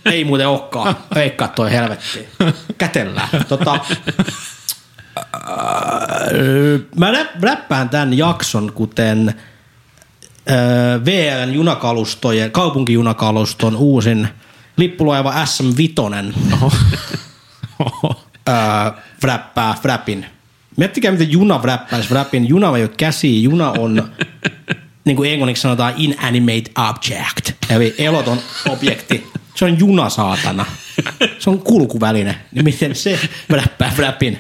Ei 0.06 0.24
muuten 0.24 0.48
olekaan. 0.48 0.98
Veikkaa 1.16 1.48
toi 1.48 1.72
helvettiin. 1.72 2.26
Kätellään. 2.78 3.30
Tota, 3.50 3.80
mä 6.96 7.12
rä- 7.12 7.40
räppään 7.42 7.90
tämän 7.90 8.18
jakson, 8.18 8.72
kuten 8.76 9.36
öö, 10.52 11.00
VLn 11.06 11.54
junakalustojen, 11.54 12.52
kaupunkijunakaluston 12.52 13.76
uusin 13.76 14.28
lippulaiva 14.78 15.34
SM5 15.34 16.24
öö, 18.50 18.56
räppää 19.24 19.78
Frappin. 19.82 20.26
Miettikää, 20.78 21.12
miten 21.12 21.32
juna 21.32 21.60
räppäisi 21.64 22.10
Frappin. 22.10 22.50
Juna 22.50 22.78
ei 22.78 22.84
ole 22.84 22.92
käsi, 22.98 23.44
juna 23.44 23.72
on, 23.72 24.12
niin 25.06 25.18
kuin 25.18 25.32
englanniksi 25.32 25.62
sanotaan, 25.62 25.94
inanimate 25.98 26.72
object, 26.90 27.52
eli 27.70 27.96
eloton 27.98 28.38
objekti. 28.70 29.28
Se 29.56 29.66
on 29.66 29.80
juna, 29.80 30.10
saatana. 30.10 30.66
Se 31.40 31.50
on 31.50 31.60
kulkuväline. 31.60 32.36
Niin 32.52 32.66
miten 32.66 32.96
se 32.96 33.20
räppää 33.50 33.92
Frappin? 33.96 34.40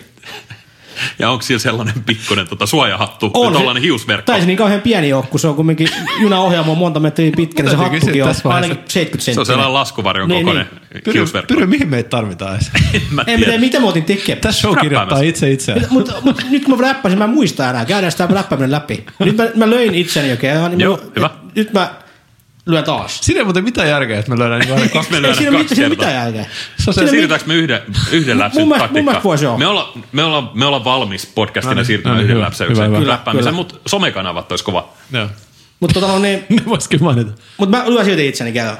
Ja 1.19 1.29
onko 1.29 1.41
siellä 1.41 1.61
sellainen 1.61 1.95
pikkuinen 2.05 2.47
tota, 2.47 2.65
suojahattu 2.65 3.31
On 3.33 3.53
ja 3.53 3.59
tollainen 3.59 3.83
hiusverkko? 3.83 4.31
Tai 4.31 4.39
se 4.41 4.47
niin 4.47 4.57
kauhean 4.57 4.81
pieni 4.81 5.13
ole, 5.13 5.23
kun 5.29 5.39
se 5.39 5.47
on 5.47 5.55
kumminkin 5.55 5.89
junaohjelma 6.21 6.71
on 6.71 6.77
monta 6.77 6.99
metriä 6.99 7.31
pitkä, 7.37 7.63
niin 7.63 7.71
se 7.71 7.75
hattukin 7.77 8.23
on 8.23 8.51
ainakin 8.51 8.77
70 8.87 8.91
Se 9.23 9.31
on 9.31 9.35
senttiä. 9.35 9.45
sellainen 9.45 9.73
laskuvarjon 9.73 10.29
Niin, 10.29 10.45
kokoinen 10.45 10.69
Pyry, 11.03 11.13
hiusverkko. 11.13 11.53
Pyry, 11.53 11.65
mihin 11.65 11.89
meitä 11.89 12.09
tarvitaan 12.09 12.55
edes? 12.55 12.71
Mä 13.11 13.21
En 13.21 13.25
tiedä. 13.25 13.43
tiedä, 13.45 13.57
mitä 13.59 13.79
mä 13.79 13.87
otin 13.87 14.03
tekemään. 14.05 14.41
Tässä 14.41 14.61
show 14.61 14.77
kirjoittaa 14.81 15.21
itse 15.21 15.51
itseään. 15.51 15.85
Mutta 15.89 16.13
mut, 16.21 16.45
nyt 16.49 16.63
kun 16.65 16.77
mä 16.79 16.87
räppäsin, 16.87 17.17
mä 17.19 17.23
en 17.25 17.29
muista 17.29 17.69
enää. 17.69 17.85
Käydään 17.85 18.11
sitä 18.11 18.27
räppääminen 18.31 18.71
läpi. 18.71 19.05
Nyt 19.19 19.37
mä, 19.37 19.47
mä 19.55 19.69
löin 19.69 19.95
itseni 19.95 20.31
oikein. 20.31 20.57
Niin 20.69 20.79
Joo, 20.79 20.97
mä, 20.97 21.03
hyvä. 21.15 21.29
Nyt 21.55 21.73
mä 21.73 21.93
lyön 22.65 22.83
taas. 22.83 23.19
Siinä 23.21 23.39
ei 23.39 23.43
muuten 23.43 23.63
mitään 23.63 23.89
järkeä, 23.89 24.19
että 24.19 24.31
me 24.31 24.39
löydään 24.39 24.61
niin 24.61 24.73
aina 24.73 24.87
kaksi. 24.89 25.11
Me 25.11 25.17
Ei 25.17 25.21
löydään 25.21 25.37
siinä 25.43 25.57
kaksi 25.57 25.75
siinä 25.75 25.89
kertaa. 25.89 26.07
mitään 26.07 26.23
jälkeen. 26.25 26.45
Se 26.77 26.89
on 26.89 26.93
se 26.93 26.99
Siinä 26.99 27.11
Siirrytäänkö 27.11 27.45
me 27.47 27.53
yhden, 27.55 27.79
yhden 28.11 28.39
läpsyn 28.43 28.61
Mun 28.61 28.69
mielestä- 28.69 28.93
mun 28.93 29.03
mielestä 29.05 29.23
voisi 29.23 29.45
olla. 29.45 29.57
Me 29.57 29.67
ollaan, 29.67 29.87
me, 30.11 30.23
ollaan, 30.23 30.49
me 30.53 30.65
ollaan 30.65 30.83
valmis 30.85 31.25
podcastina 31.25 31.73
No 31.73 31.75
niin, 31.75 31.85
siirtymään 31.85 32.15
no 32.17 32.21
niin, 32.21 32.29
yhden 32.29 32.41
läpsäykseen. 32.41 32.87
hyvä, 32.87 32.97
hyvä. 32.99 33.11
Läppäämisen, 33.11 33.43
Kyllä. 33.43 33.55
mutta 33.57 33.75
somekanavat 33.85 34.51
olisi 34.51 34.63
kova. 34.63 34.89
Joo. 35.11 35.27
Mutta 35.79 35.93
tota 35.93 36.07
no 36.13 36.19
niin, 36.19 36.43
Ne 36.49 36.61
vois 36.65 36.87
kyllä 36.87 37.03
mainita. 37.03 37.31
mut 37.57 37.69
mä 37.69 37.83
lyön 37.89 38.05
silti 38.05 38.27
itseni 38.27 38.51
kerran. 38.51 38.77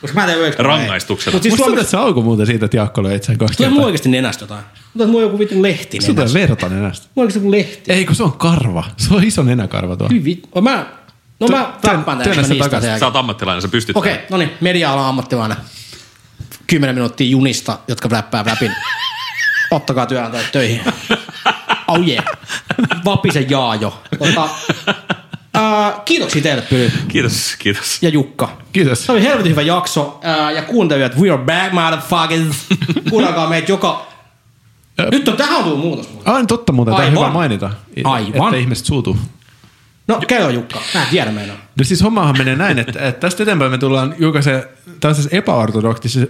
Koska 0.00 0.14
mä 0.14 0.22
en 0.24 0.28
tiedä, 0.30 0.40
yöksi- 0.42 0.62
Rangaistuksena. 0.62 1.34
Mut 1.34 1.42
siis 1.42 1.52
Musta 1.52 1.64
tuntuu, 1.64 1.74
Suomessa 1.74 1.96
että 1.96 2.02
se 2.02 2.06
alkoi 2.08 2.22
muuten 2.22 2.46
siitä, 2.46 2.64
että 2.64 2.76
Jaakko 2.76 3.02
löi 3.02 3.16
itseään 3.16 3.38
kaksi 3.38 3.56
tulee 3.56 3.68
mulla 3.68 3.78
kertaa. 3.80 3.86
oikeesti 3.86 4.08
nenästä 4.08 4.42
jotain. 4.42 4.64
Mutta 4.94 5.06
mulla 5.06 5.18
on 5.18 5.22
joku 5.22 5.38
vitun 5.38 5.62
lehti 5.62 6.00
Sulla 6.00 6.14
nenässä. 6.14 6.32
tulee 6.38 6.48
verta 6.48 6.68
nenästä. 6.68 7.06
Mulla 7.06 7.12
on 7.16 7.22
oikeesti 7.22 7.38
joku 7.38 7.50
lehti. 7.50 7.92
Ei, 7.92 8.04
kun 8.04 8.16
se 8.16 8.22
on 8.22 8.32
karva. 8.32 8.84
Se 8.96 9.14
on 9.14 9.24
iso 9.24 9.42
nenäkarva 9.42 9.96
tuo. 9.96 10.08
Hyvin. 10.12 10.42
Mä, 10.62 10.86
no 11.48 11.56
mä 11.58 11.64
Työnnä- 11.82 11.96
räppään 11.96 12.18
työnnä 12.18 12.34
tämän, 12.34 12.34
sen 12.34 12.44
mä 12.44 12.48
niistä 12.48 12.70
takaisin. 12.70 12.98
Sä 13.00 13.06
oot 13.06 13.16
ammattilainen, 13.16 13.62
sä 13.62 13.68
pystyt 13.68 13.96
Okei, 13.96 14.12
tähän. 14.14 14.26
no 14.30 14.36
niin, 14.36 14.50
media-alan 14.60 15.04
ammattilainen. 15.04 15.56
Kymmenen 16.66 16.94
minuuttia 16.94 17.26
junista, 17.30 17.78
jotka 17.88 18.08
räppää 18.08 18.42
räpin. 18.42 18.72
Ottakaa 19.70 20.06
työnantajat 20.06 20.52
töihin. 20.52 20.80
Oh 21.88 22.00
yeah. 22.08 22.24
Vapisen 23.04 23.50
Jaajo. 23.50 24.02
Tota, 24.18 24.48
ää, 25.54 26.00
kiitoksia 26.04 26.42
teille 26.42 26.62
Pyry 26.62 26.92
Kiitos, 27.08 27.54
kiitos. 27.58 27.98
ja 28.02 28.08
Jukka. 28.08 28.56
Kiitos. 28.72 29.06
Se 29.06 29.12
oli 29.12 29.22
helvetin 29.22 29.50
hyvä 29.52 29.62
jakso. 29.62 30.20
Ää, 30.22 30.50
ja 30.50 30.62
kuuntelijat, 30.62 31.16
we 31.16 31.30
are 31.30 31.42
back, 31.42 31.72
motherfuckers. 31.72 32.56
Kuunnelkaa 33.10 33.48
meitä 33.48 33.72
joka... 33.72 34.06
Nyt 35.10 35.28
on 35.28 35.36
tähän 35.36 35.56
on 35.56 35.64
tullut 35.64 35.78
muutos. 35.80 36.08
muuten. 36.12 36.32
Ai, 36.32 36.46
totta 36.46 36.72
muuten. 36.72 36.94
Tämä 36.94 37.02
on 37.06 37.08
Aivan. 37.10 37.22
hyvä 37.24 37.32
mainita. 37.32 37.70
Aivan. 38.04 38.46
Että 38.48 38.56
ihmiset 38.56 38.86
suutuu. 38.86 39.18
No, 40.08 40.20
kerro 40.28 40.48
Jukka. 40.48 40.82
Mä 40.94 41.02
en 41.02 41.08
tiedä 41.10 41.30
meinaa. 41.30 41.56
No 41.78 41.84
siis 41.84 42.02
hommahan 42.02 42.38
menee 42.38 42.56
näin, 42.56 42.78
että, 42.78 43.08
että 43.08 43.20
tästä 43.20 43.42
eteenpäin 43.42 43.70
me 43.70 43.78
tullaan 43.78 44.14
julkaiseen 44.18 44.64
tällaisessa 45.00 45.36
epäortodoksisessa, 45.36 46.28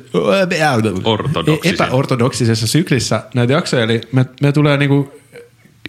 Ortodoksisessa. 1.04 1.84
epäortodoksisessa 1.84 2.66
syklissä 2.66 3.22
näitä 3.34 3.52
jaksoja. 3.52 3.82
Eli 3.82 4.00
me, 4.12 4.26
me 4.42 4.52
tulee 4.52 4.76
niinku 4.76 5.12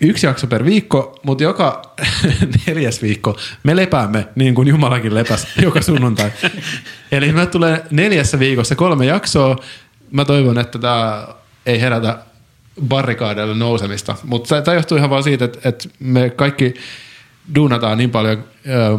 yksi 0.02 0.26
jakso 0.26 0.48
per 0.48 0.66
viikko, 0.66 1.20
mutta 1.24 1.44
joka 1.44 1.82
neljäs 2.68 3.02
viikko 3.02 3.38
me 3.64 3.76
lepäämme 3.76 4.28
niin 4.36 4.56
kuin 4.56 4.68
Jumalakin 4.68 5.16
lepäs 5.16 5.48
joka 5.62 5.82
sunnuntai. 5.82 6.32
Eli 7.12 7.32
me 7.32 7.46
tulee 7.46 7.84
neljässä 7.92 8.40
viikossa 8.40 8.76
kolme 8.76 9.06
jaksoa. 9.06 9.56
Mä 10.12 10.26
toivon, 10.26 10.60
että 10.60 10.80
tämä 10.80 11.28
ei 11.66 11.82
herätä 11.82 12.18
barrikaadeille 12.88 13.56
nousemista, 13.56 14.16
mutta 14.24 14.62
tämä 14.62 14.76
johtuu 14.76 14.98
ihan 14.98 15.10
vaan 15.10 15.24
siitä, 15.24 15.46
että, 15.46 15.70
että 15.70 15.90
me 16.00 16.30
kaikki 16.30 16.74
duunataan 17.56 17.98
niin 17.98 18.10
paljon 18.10 18.44
ö, 18.68 18.98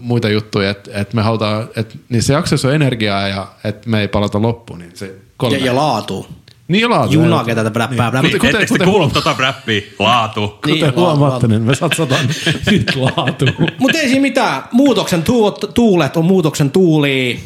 muita 0.00 0.28
juttuja, 0.28 0.70
että, 0.70 0.90
että 0.94 1.16
me 1.16 1.22
halutaan, 1.22 1.68
että 1.76 1.94
niissä 2.08 2.32
jaksoissa 2.32 2.68
on 2.68 2.74
energiaa 2.74 3.28
ja 3.28 3.46
että 3.64 3.90
me 3.90 4.00
ei 4.00 4.08
palata 4.08 4.42
loppuun, 4.42 4.78
niin 4.78 4.90
se 4.94 5.14
kolme. 5.36 5.56
Ja, 5.58 5.66
ja 5.66 5.76
laatu. 5.76 6.26
niin 6.68 6.82
ja 6.82 6.90
laatu. 6.90 7.12
Juna, 7.12 7.44
ketä 7.44 7.64
tätä 7.64 7.78
räppää 7.78 8.22
Niin. 8.22 8.32
Kuten- 8.40 8.56
te 8.60 8.66
kuten- 8.66 8.88
kuullut 8.88 9.12
tota 9.12 9.34
räppiä? 9.38 9.82
Laatu. 9.98 10.48
Kuten 10.48 10.72
Niin, 10.80 10.94
huomaatte, 10.96 11.46
niin 11.48 11.62
me 11.62 11.74
satsataan 11.74 12.26
nyt 12.70 12.96
laatuun. 12.96 13.68
Mutta 13.78 13.98
ei 13.98 14.08
siinä 14.08 14.20
mitään. 14.22 14.62
Muutoksen 14.72 15.22
tuot, 15.22 15.64
tuulet 15.74 16.16
on 16.16 16.24
muutoksen 16.24 16.70
tuuli. 16.70 17.40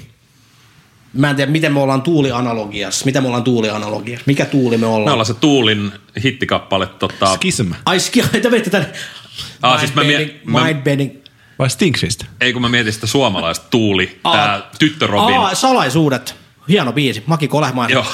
Mä 1.12 1.30
en 1.30 1.36
tiedä, 1.36 1.52
miten 1.52 1.72
me 1.72 1.80
ollaan 1.80 2.02
tuulianalogiassa. 2.02 3.04
Mitä 3.04 3.20
me 3.20 3.26
ollaan 3.26 3.42
tuulianalogiassa? 3.44 4.24
Mikä 4.26 4.44
tuuli 4.44 4.78
me 4.78 4.86
ollaan? 4.86 5.04
Me 5.04 5.10
ollaan 5.10 5.26
se 5.26 5.34
Tuulin 5.34 5.92
hittikappale. 6.24 6.86
Tota, 6.86 7.26
Schism. 7.26 7.70
Ai 7.84 8.00
skia, 8.00 8.24
te 8.42 8.50
veitte 8.50 8.70
tän. 8.70 8.86
Ah, 9.62 9.78
siis 9.80 9.94
mä 9.94 10.04
mie- 10.04 10.40
mä- 10.44 10.64
mindbending. 10.64 11.16
Vai 11.58 11.70
Stinkfist? 11.70 12.24
ei 12.40 12.52
kun 12.52 12.62
mä 12.62 12.68
mietin 12.68 12.92
sitä 12.92 13.06
suomalaista 13.06 13.66
Tuuli, 13.70 14.20
Aa. 14.24 14.36
tää 14.36 14.62
tyttö 14.78 15.06
Robin. 15.06 15.38
Aa, 15.38 15.54
salaisuudet. 15.54 16.34
Hieno 16.68 16.92
biisi. 16.92 17.22
Maki 17.26 17.48
Kolehmainen. 17.48 17.94
Joo. 17.94 18.06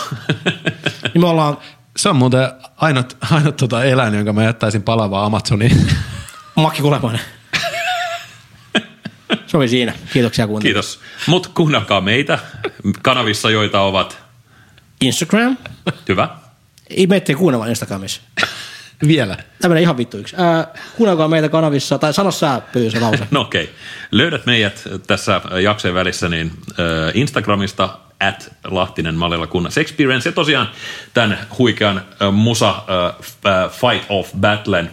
Niin 1.15 1.21
me 1.23 1.29
ollaan 1.29 1.59
Se 1.97 2.09
on 2.09 2.17
muuten 2.17 2.49
ainut, 2.77 3.17
ainut 3.31 3.57
tota 3.57 3.85
eläin, 3.85 4.15
jonka 4.15 4.33
mä 4.33 4.45
jättäisin 4.45 4.83
palavaa 4.83 5.25
Amazoniin. 5.25 5.87
Maki 6.57 6.83
Kolehmainen. 6.83 7.21
Se 9.47 9.57
oli 9.57 9.69
siinä. 9.69 9.93
Kiitoksia 10.13 10.47
kuuntelijoille. 10.47 10.83
Kiitos. 10.83 11.01
Mut 11.27 11.47
kuunnelkaa 11.47 12.01
meitä 12.01 12.39
kanavissa, 13.03 13.51
joita 13.51 13.81
ovat. 13.81 14.19
Instagram. 15.01 15.57
Hyvä. 16.09 16.29
Ei 16.91 17.07
meitä 17.07 17.35
kuunnella 17.35 17.67
Instagramissa. 17.67 18.21
Vielä. 19.07 19.37
Tämä 19.61 19.69
menee 19.69 19.83
ihan 19.83 19.97
vittu 19.97 20.17
yksi. 20.17 20.37
Ää, 20.39 20.67
kuunnelkaa 20.97 21.29
meitä 21.29 21.49
kanavissa, 21.49 21.99
tai 21.99 22.15
sano 22.15 22.31
sä 22.31 22.63
Pyy, 22.73 22.91
se 22.91 23.01
lause. 23.01 23.27
No 23.31 23.41
okei. 23.41 23.63
Okay. 23.63 23.75
Löydät 24.11 24.47
meidät 24.47 24.89
tässä 25.07 25.41
jaksojen 25.63 25.95
välissä 25.95 26.29
niin 26.29 26.51
äh, 26.71 26.77
Instagramista 27.15 27.99
at 28.29 28.53
Lahtinen 28.65 29.15
Malilla 29.15 29.47
kunnas 29.47 29.79
experience 29.79 30.29
ja 30.29 30.33
tosiaan 30.33 30.71
tämän 31.15 31.39
huikean 31.59 31.97
äh, 31.99 32.33
musa 32.33 32.69
äh, 32.69 33.65
äh, 33.65 33.71
Fight 33.71 34.07
Off 34.09 34.33
Battlen 34.41 34.91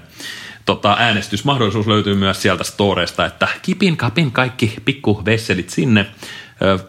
tota, 0.66 0.95
äänestysmahdollisuus 0.99 1.88
löytyy 1.88 2.16
myös 2.16 2.41
sieltä 2.41 2.64
storeista, 2.64 3.26
että 3.26 3.47
kipin 3.62 3.97
kapin 3.97 4.32
kaikki 4.32 4.74
pikku 4.86 5.22
vesselit 5.26 5.70
sinne. 5.70 6.05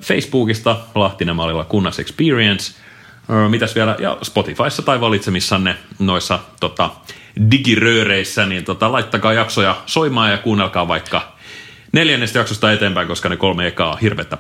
Facebookista 0.01 0.77
Lahtinen 0.95 1.37
mallilla 1.37 1.65
Kunnas 1.65 1.99
Experience. 1.99 2.73
Mitäs 3.49 3.75
vielä? 3.75 3.97
Ja 3.99 4.19
Spotifyssa 4.23 4.83
tai 4.83 5.01
valitsemissanne 5.01 5.77
noissa 5.99 6.39
tota, 6.61 6.91
digirööreissä, 7.51 8.47
niin 8.47 8.65
tota, 8.65 8.93
laittakaa 8.93 9.33
jaksoja 9.33 9.83
soimaan 9.87 10.31
ja 10.31 10.39
kuunnelkaa 10.39 10.89
vaikka 10.89 11.33
neljännestä 11.93 12.39
jaksosta 12.39 12.73
eteenpäin, 12.73 13.09
koska 13.09 13.29
ne 13.29 13.37
kolme 13.37 13.67
ekaa 13.67 13.93
on 13.93 13.99
hirvettä. 13.99 14.39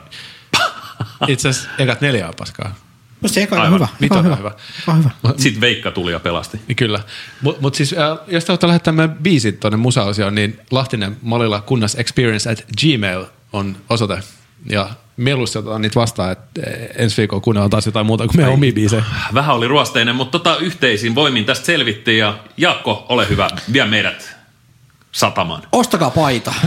Itse 1.28 1.49
asiassa 1.49 1.70
ekat 1.78 2.01
neljä 2.01 2.28
on 2.28 2.34
paskaa. 2.38 2.74
Musta 3.20 3.34
se 3.34 3.43
eka 3.43 3.62
on 3.62 3.74
hyvä. 3.74 3.88
Eka 4.03 4.18
on 4.18 4.24
hyvä. 4.24 4.34
on 4.34 4.38
hyvä. 4.38 4.53
Eka 4.82 4.93
on 4.93 4.99
hyvä. 4.99 5.11
Sitten 5.36 5.61
Veikka 5.61 5.91
tuli 5.91 6.12
ja 6.12 6.20
pelasti. 6.20 6.61
Niin 6.68 6.76
Kyllä. 6.76 7.01
Mutta 7.43 7.62
mut 7.62 7.74
siis, 7.74 7.93
äh, 7.93 8.18
jos 8.26 8.45
te 8.45 8.53
olette 8.53 8.66
lähettää 8.66 8.93
meidän 8.93 9.16
biisit 9.16 9.61
tuonne 9.61 9.76
musaosioon, 9.76 10.34
niin 10.34 10.61
Lahtinen 10.70 11.16
malilla 11.22 11.61
kunnas 11.61 11.95
experience 11.95 12.51
at 12.51 12.64
gmail 12.80 13.24
on 13.53 13.76
osoite. 13.88 14.18
Ja 14.70 14.91
mieluusti 15.20 15.58
otetaan 15.58 15.82
niitä 15.82 16.00
vastaan, 16.00 16.32
että 16.32 16.60
eh, 16.66 16.88
ensi 16.96 17.16
viikolla 17.16 17.40
kuunnellaan 17.40 17.70
taas 17.70 17.86
jotain 17.86 18.06
muuta 18.06 18.26
kuin 18.26 18.36
meidän 18.36 18.54
omia 18.54 18.72
biisejä. 18.72 19.04
Vähän 19.34 19.56
oli 19.56 19.68
ruosteinen, 19.68 20.16
mutta 20.16 20.38
tota, 20.38 20.56
yhteisin 20.56 21.14
voimin 21.14 21.44
tästä 21.44 21.66
selvittiin 21.66 22.18
ja 22.18 22.38
Jaakko, 22.56 23.06
ole 23.08 23.28
hyvä, 23.28 23.48
vie 23.72 23.86
meidät 23.86 24.36
satamaan. 25.12 25.62
Ostakaa 25.72 26.10
paita. 26.10 26.54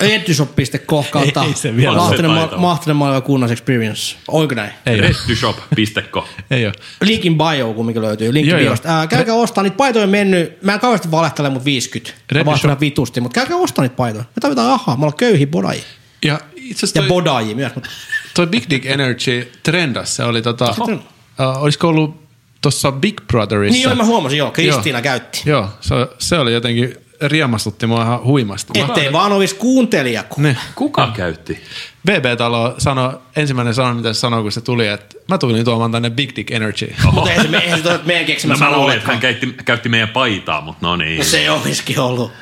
Etyshop.com 0.00 1.04
kautta 1.10 1.44
Ei 1.44 1.54
se 1.54 1.76
vielä 1.76 1.96
Lahtinen, 1.96 2.30
ma- 2.30 2.40
paita. 2.40 2.56
Mahtinen 2.56 2.96
maailma 2.96 3.20
kunnas 3.20 3.50
experience. 3.50 4.16
Onko 4.28 4.54
näin? 4.54 4.70
Ei 4.86 4.94
ole. 4.94 5.00
Reddyshop.co. 5.00 6.28
Ei 6.50 6.66
ole. 6.66 6.74
Linkin 7.02 7.38
bio 7.38 7.72
kumminkin 7.72 8.02
löytyy. 8.02 8.34
Linkki 8.34 8.64
Joo. 8.64 8.76
Ää, 8.84 9.06
käykää 9.06 9.34
ostaa 9.34 9.62
niitä 9.64 9.76
paitoja 9.76 10.02
on 10.04 10.10
mennyt. 10.10 10.62
Mä 10.62 10.74
en 10.74 10.80
kauheasti 10.80 11.10
valehtele, 11.10 11.50
mutta 11.50 11.64
50. 11.64 12.20
Red 12.32 12.44
Mä 12.44 12.50
vastaan 12.50 12.72
Shop. 12.72 12.80
vitusti, 12.80 13.20
mutta 13.20 13.34
käykää 13.34 13.56
ostaa 13.56 13.82
niitä 13.82 13.96
paitoja. 13.96 14.24
Me 14.24 14.40
tarvitaan 14.40 14.68
rahaa. 14.68 14.96
Me 14.96 15.04
ollaan 15.04 15.16
köyhiä 15.16 15.46
bodajia. 15.46 15.82
Ja 16.24 16.40
itse 16.70 16.86
asiassa 16.86 16.98
Ja 16.98 17.02
toi, 17.02 17.08
bodajia 17.08 17.56
myös. 17.56 17.74
Mutta 17.74 17.88
toi 18.34 18.46
Big 18.46 18.64
Dick 18.70 18.86
Energy 18.86 19.52
trendas, 19.62 20.16
se 20.16 20.24
oli 20.24 20.42
tota, 20.42 20.72
Sitten- 20.72 20.94
uh, 20.94 21.62
olisiko 21.62 21.88
ollut 21.88 22.24
tuossa 22.60 22.92
Big 22.92 23.20
Brotherissa? 23.26 23.72
niin 23.74 23.82
joo, 23.82 23.94
mä 23.94 24.04
huomasin, 24.04 24.38
joo. 24.38 24.50
Kristiina 24.50 25.02
käytti. 25.02 25.42
Joo, 25.46 25.68
se, 25.80 25.94
se 26.18 26.38
oli 26.38 26.52
jotenkin 26.52 26.96
riemastutti 27.22 27.86
mua 27.86 28.02
ihan 28.02 28.24
huimasti. 28.24 28.78
Mä- 28.80 28.86
Ettei 28.86 29.12
vaan 29.12 29.32
olisi 29.32 29.54
kuuntelija. 29.54 30.22
kun- 30.22 30.42
Ne. 30.42 30.56
Kuka 30.74 31.12
käytti? 31.16 31.58
BB-talo 32.06 32.74
sanoi, 32.78 33.12
ensimmäinen 33.36 33.74
sana, 33.74 33.94
mitä 33.94 34.12
se 34.12 34.18
sanoi, 34.20 34.42
kun 34.42 34.52
se 34.52 34.60
tuli, 34.60 34.86
että 34.88 35.16
mä 35.28 35.38
tulin 35.38 35.64
tuomaan 35.64 35.92
tänne 35.92 36.10
Big 36.10 36.30
Dick 36.36 36.50
Energy. 36.50 36.94
Mutta 37.12 37.30
eihän 37.30 37.46
se, 37.46 37.50
me- 37.50 37.58
eihän 37.58 37.82
se 37.82 38.00
meidän 38.04 38.24
keksimä 38.24 38.54
No, 38.54 38.58
mä 38.60 38.76
luulin, 38.76 38.96
että 38.96 39.08
hän 39.12 39.20
käytti, 39.20 39.54
käytti 39.64 39.88
meidän 39.88 40.08
paitaa, 40.08 40.60
mutta 40.60 40.86
no 40.86 40.96
niin. 40.96 41.24
Se 41.24 41.50
olisikin 41.50 41.98
ollut. 42.00 42.32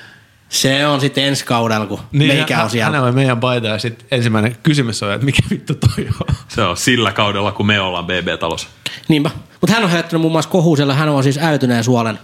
Se 0.52 0.86
on 0.86 1.00
sitten 1.00 1.24
ensi 1.24 1.44
kaudella, 1.44 1.86
kun 1.86 2.00
niin, 2.12 2.34
meikä 2.34 2.56
hän- 2.56 2.64
on 2.64 2.70
siellä. 2.70 2.84
Hänellä 2.84 3.08
on 3.08 3.14
meidän 3.14 3.40
paita 3.40 3.66
ja 3.66 3.78
sitten 3.78 4.06
ensimmäinen 4.10 4.56
kysymys 4.62 5.02
on, 5.02 5.12
että 5.12 5.24
mikä 5.24 5.42
vittu 5.50 5.74
toi 5.74 6.08
on? 6.20 6.34
Se 6.48 6.62
on 6.62 6.76
sillä 6.76 7.12
kaudella, 7.12 7.52
kun 7.52 7.66
me 7.66 7.80
ollaan 7.80 8.04
BB-talossa. 8.04 8.68
Niinpä. 9.08 9.30
Mutta 9.60 9.74
hän 9.74 9.84
on 9.84 9.90
herättänyt 9.90 10.20
muun 10.20 10.32
muassa 10.32 10.50
kohusella, 10.50 10.94
hän 10.94 11.08
on 11.08 11.22
siis 11.22 11.38
äytyneen 11.38 11.84
suolen. 11.84 12.18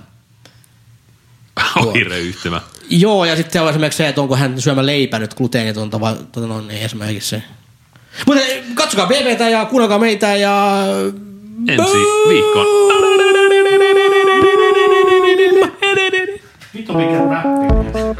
Oireyhtymä. 1.87 2.61
Joo, 2.91 3.24
ja 3.24 3.37
sitten 3.37 3.53
se 3.53 3.61
on 3.61 3.70
esimerkiksi 3.70 3.97
se, 3.97 4.09
että 4.09 4.20
onko 4.20 4.37
hän 4.37 4.61
syömä 4.61 4.87
leipä 4.87 5.18
nyt 5.18 5.35
gluteenitonta 5.35 6.01
vai 6.01 6.16
tota 6.33 6.47
no, 6.47 6.61
niin 6.61 6.83
esimerkiksi 6.83 7.29
se. 7.29 7.43
Mutta 8.26 8.43
katsokaa 8.74 9.07
BBtä 9.07 9.49
ja 9.49 9.64
kuunnelkaa 9.64 9.99
meitä 9.99 10.37
ja... 10.37 10.72
Ensi 11.68 11.99
viikkoon. 12.29 12.66
Vitun 16.79 16.97
bija. 16.97 18.14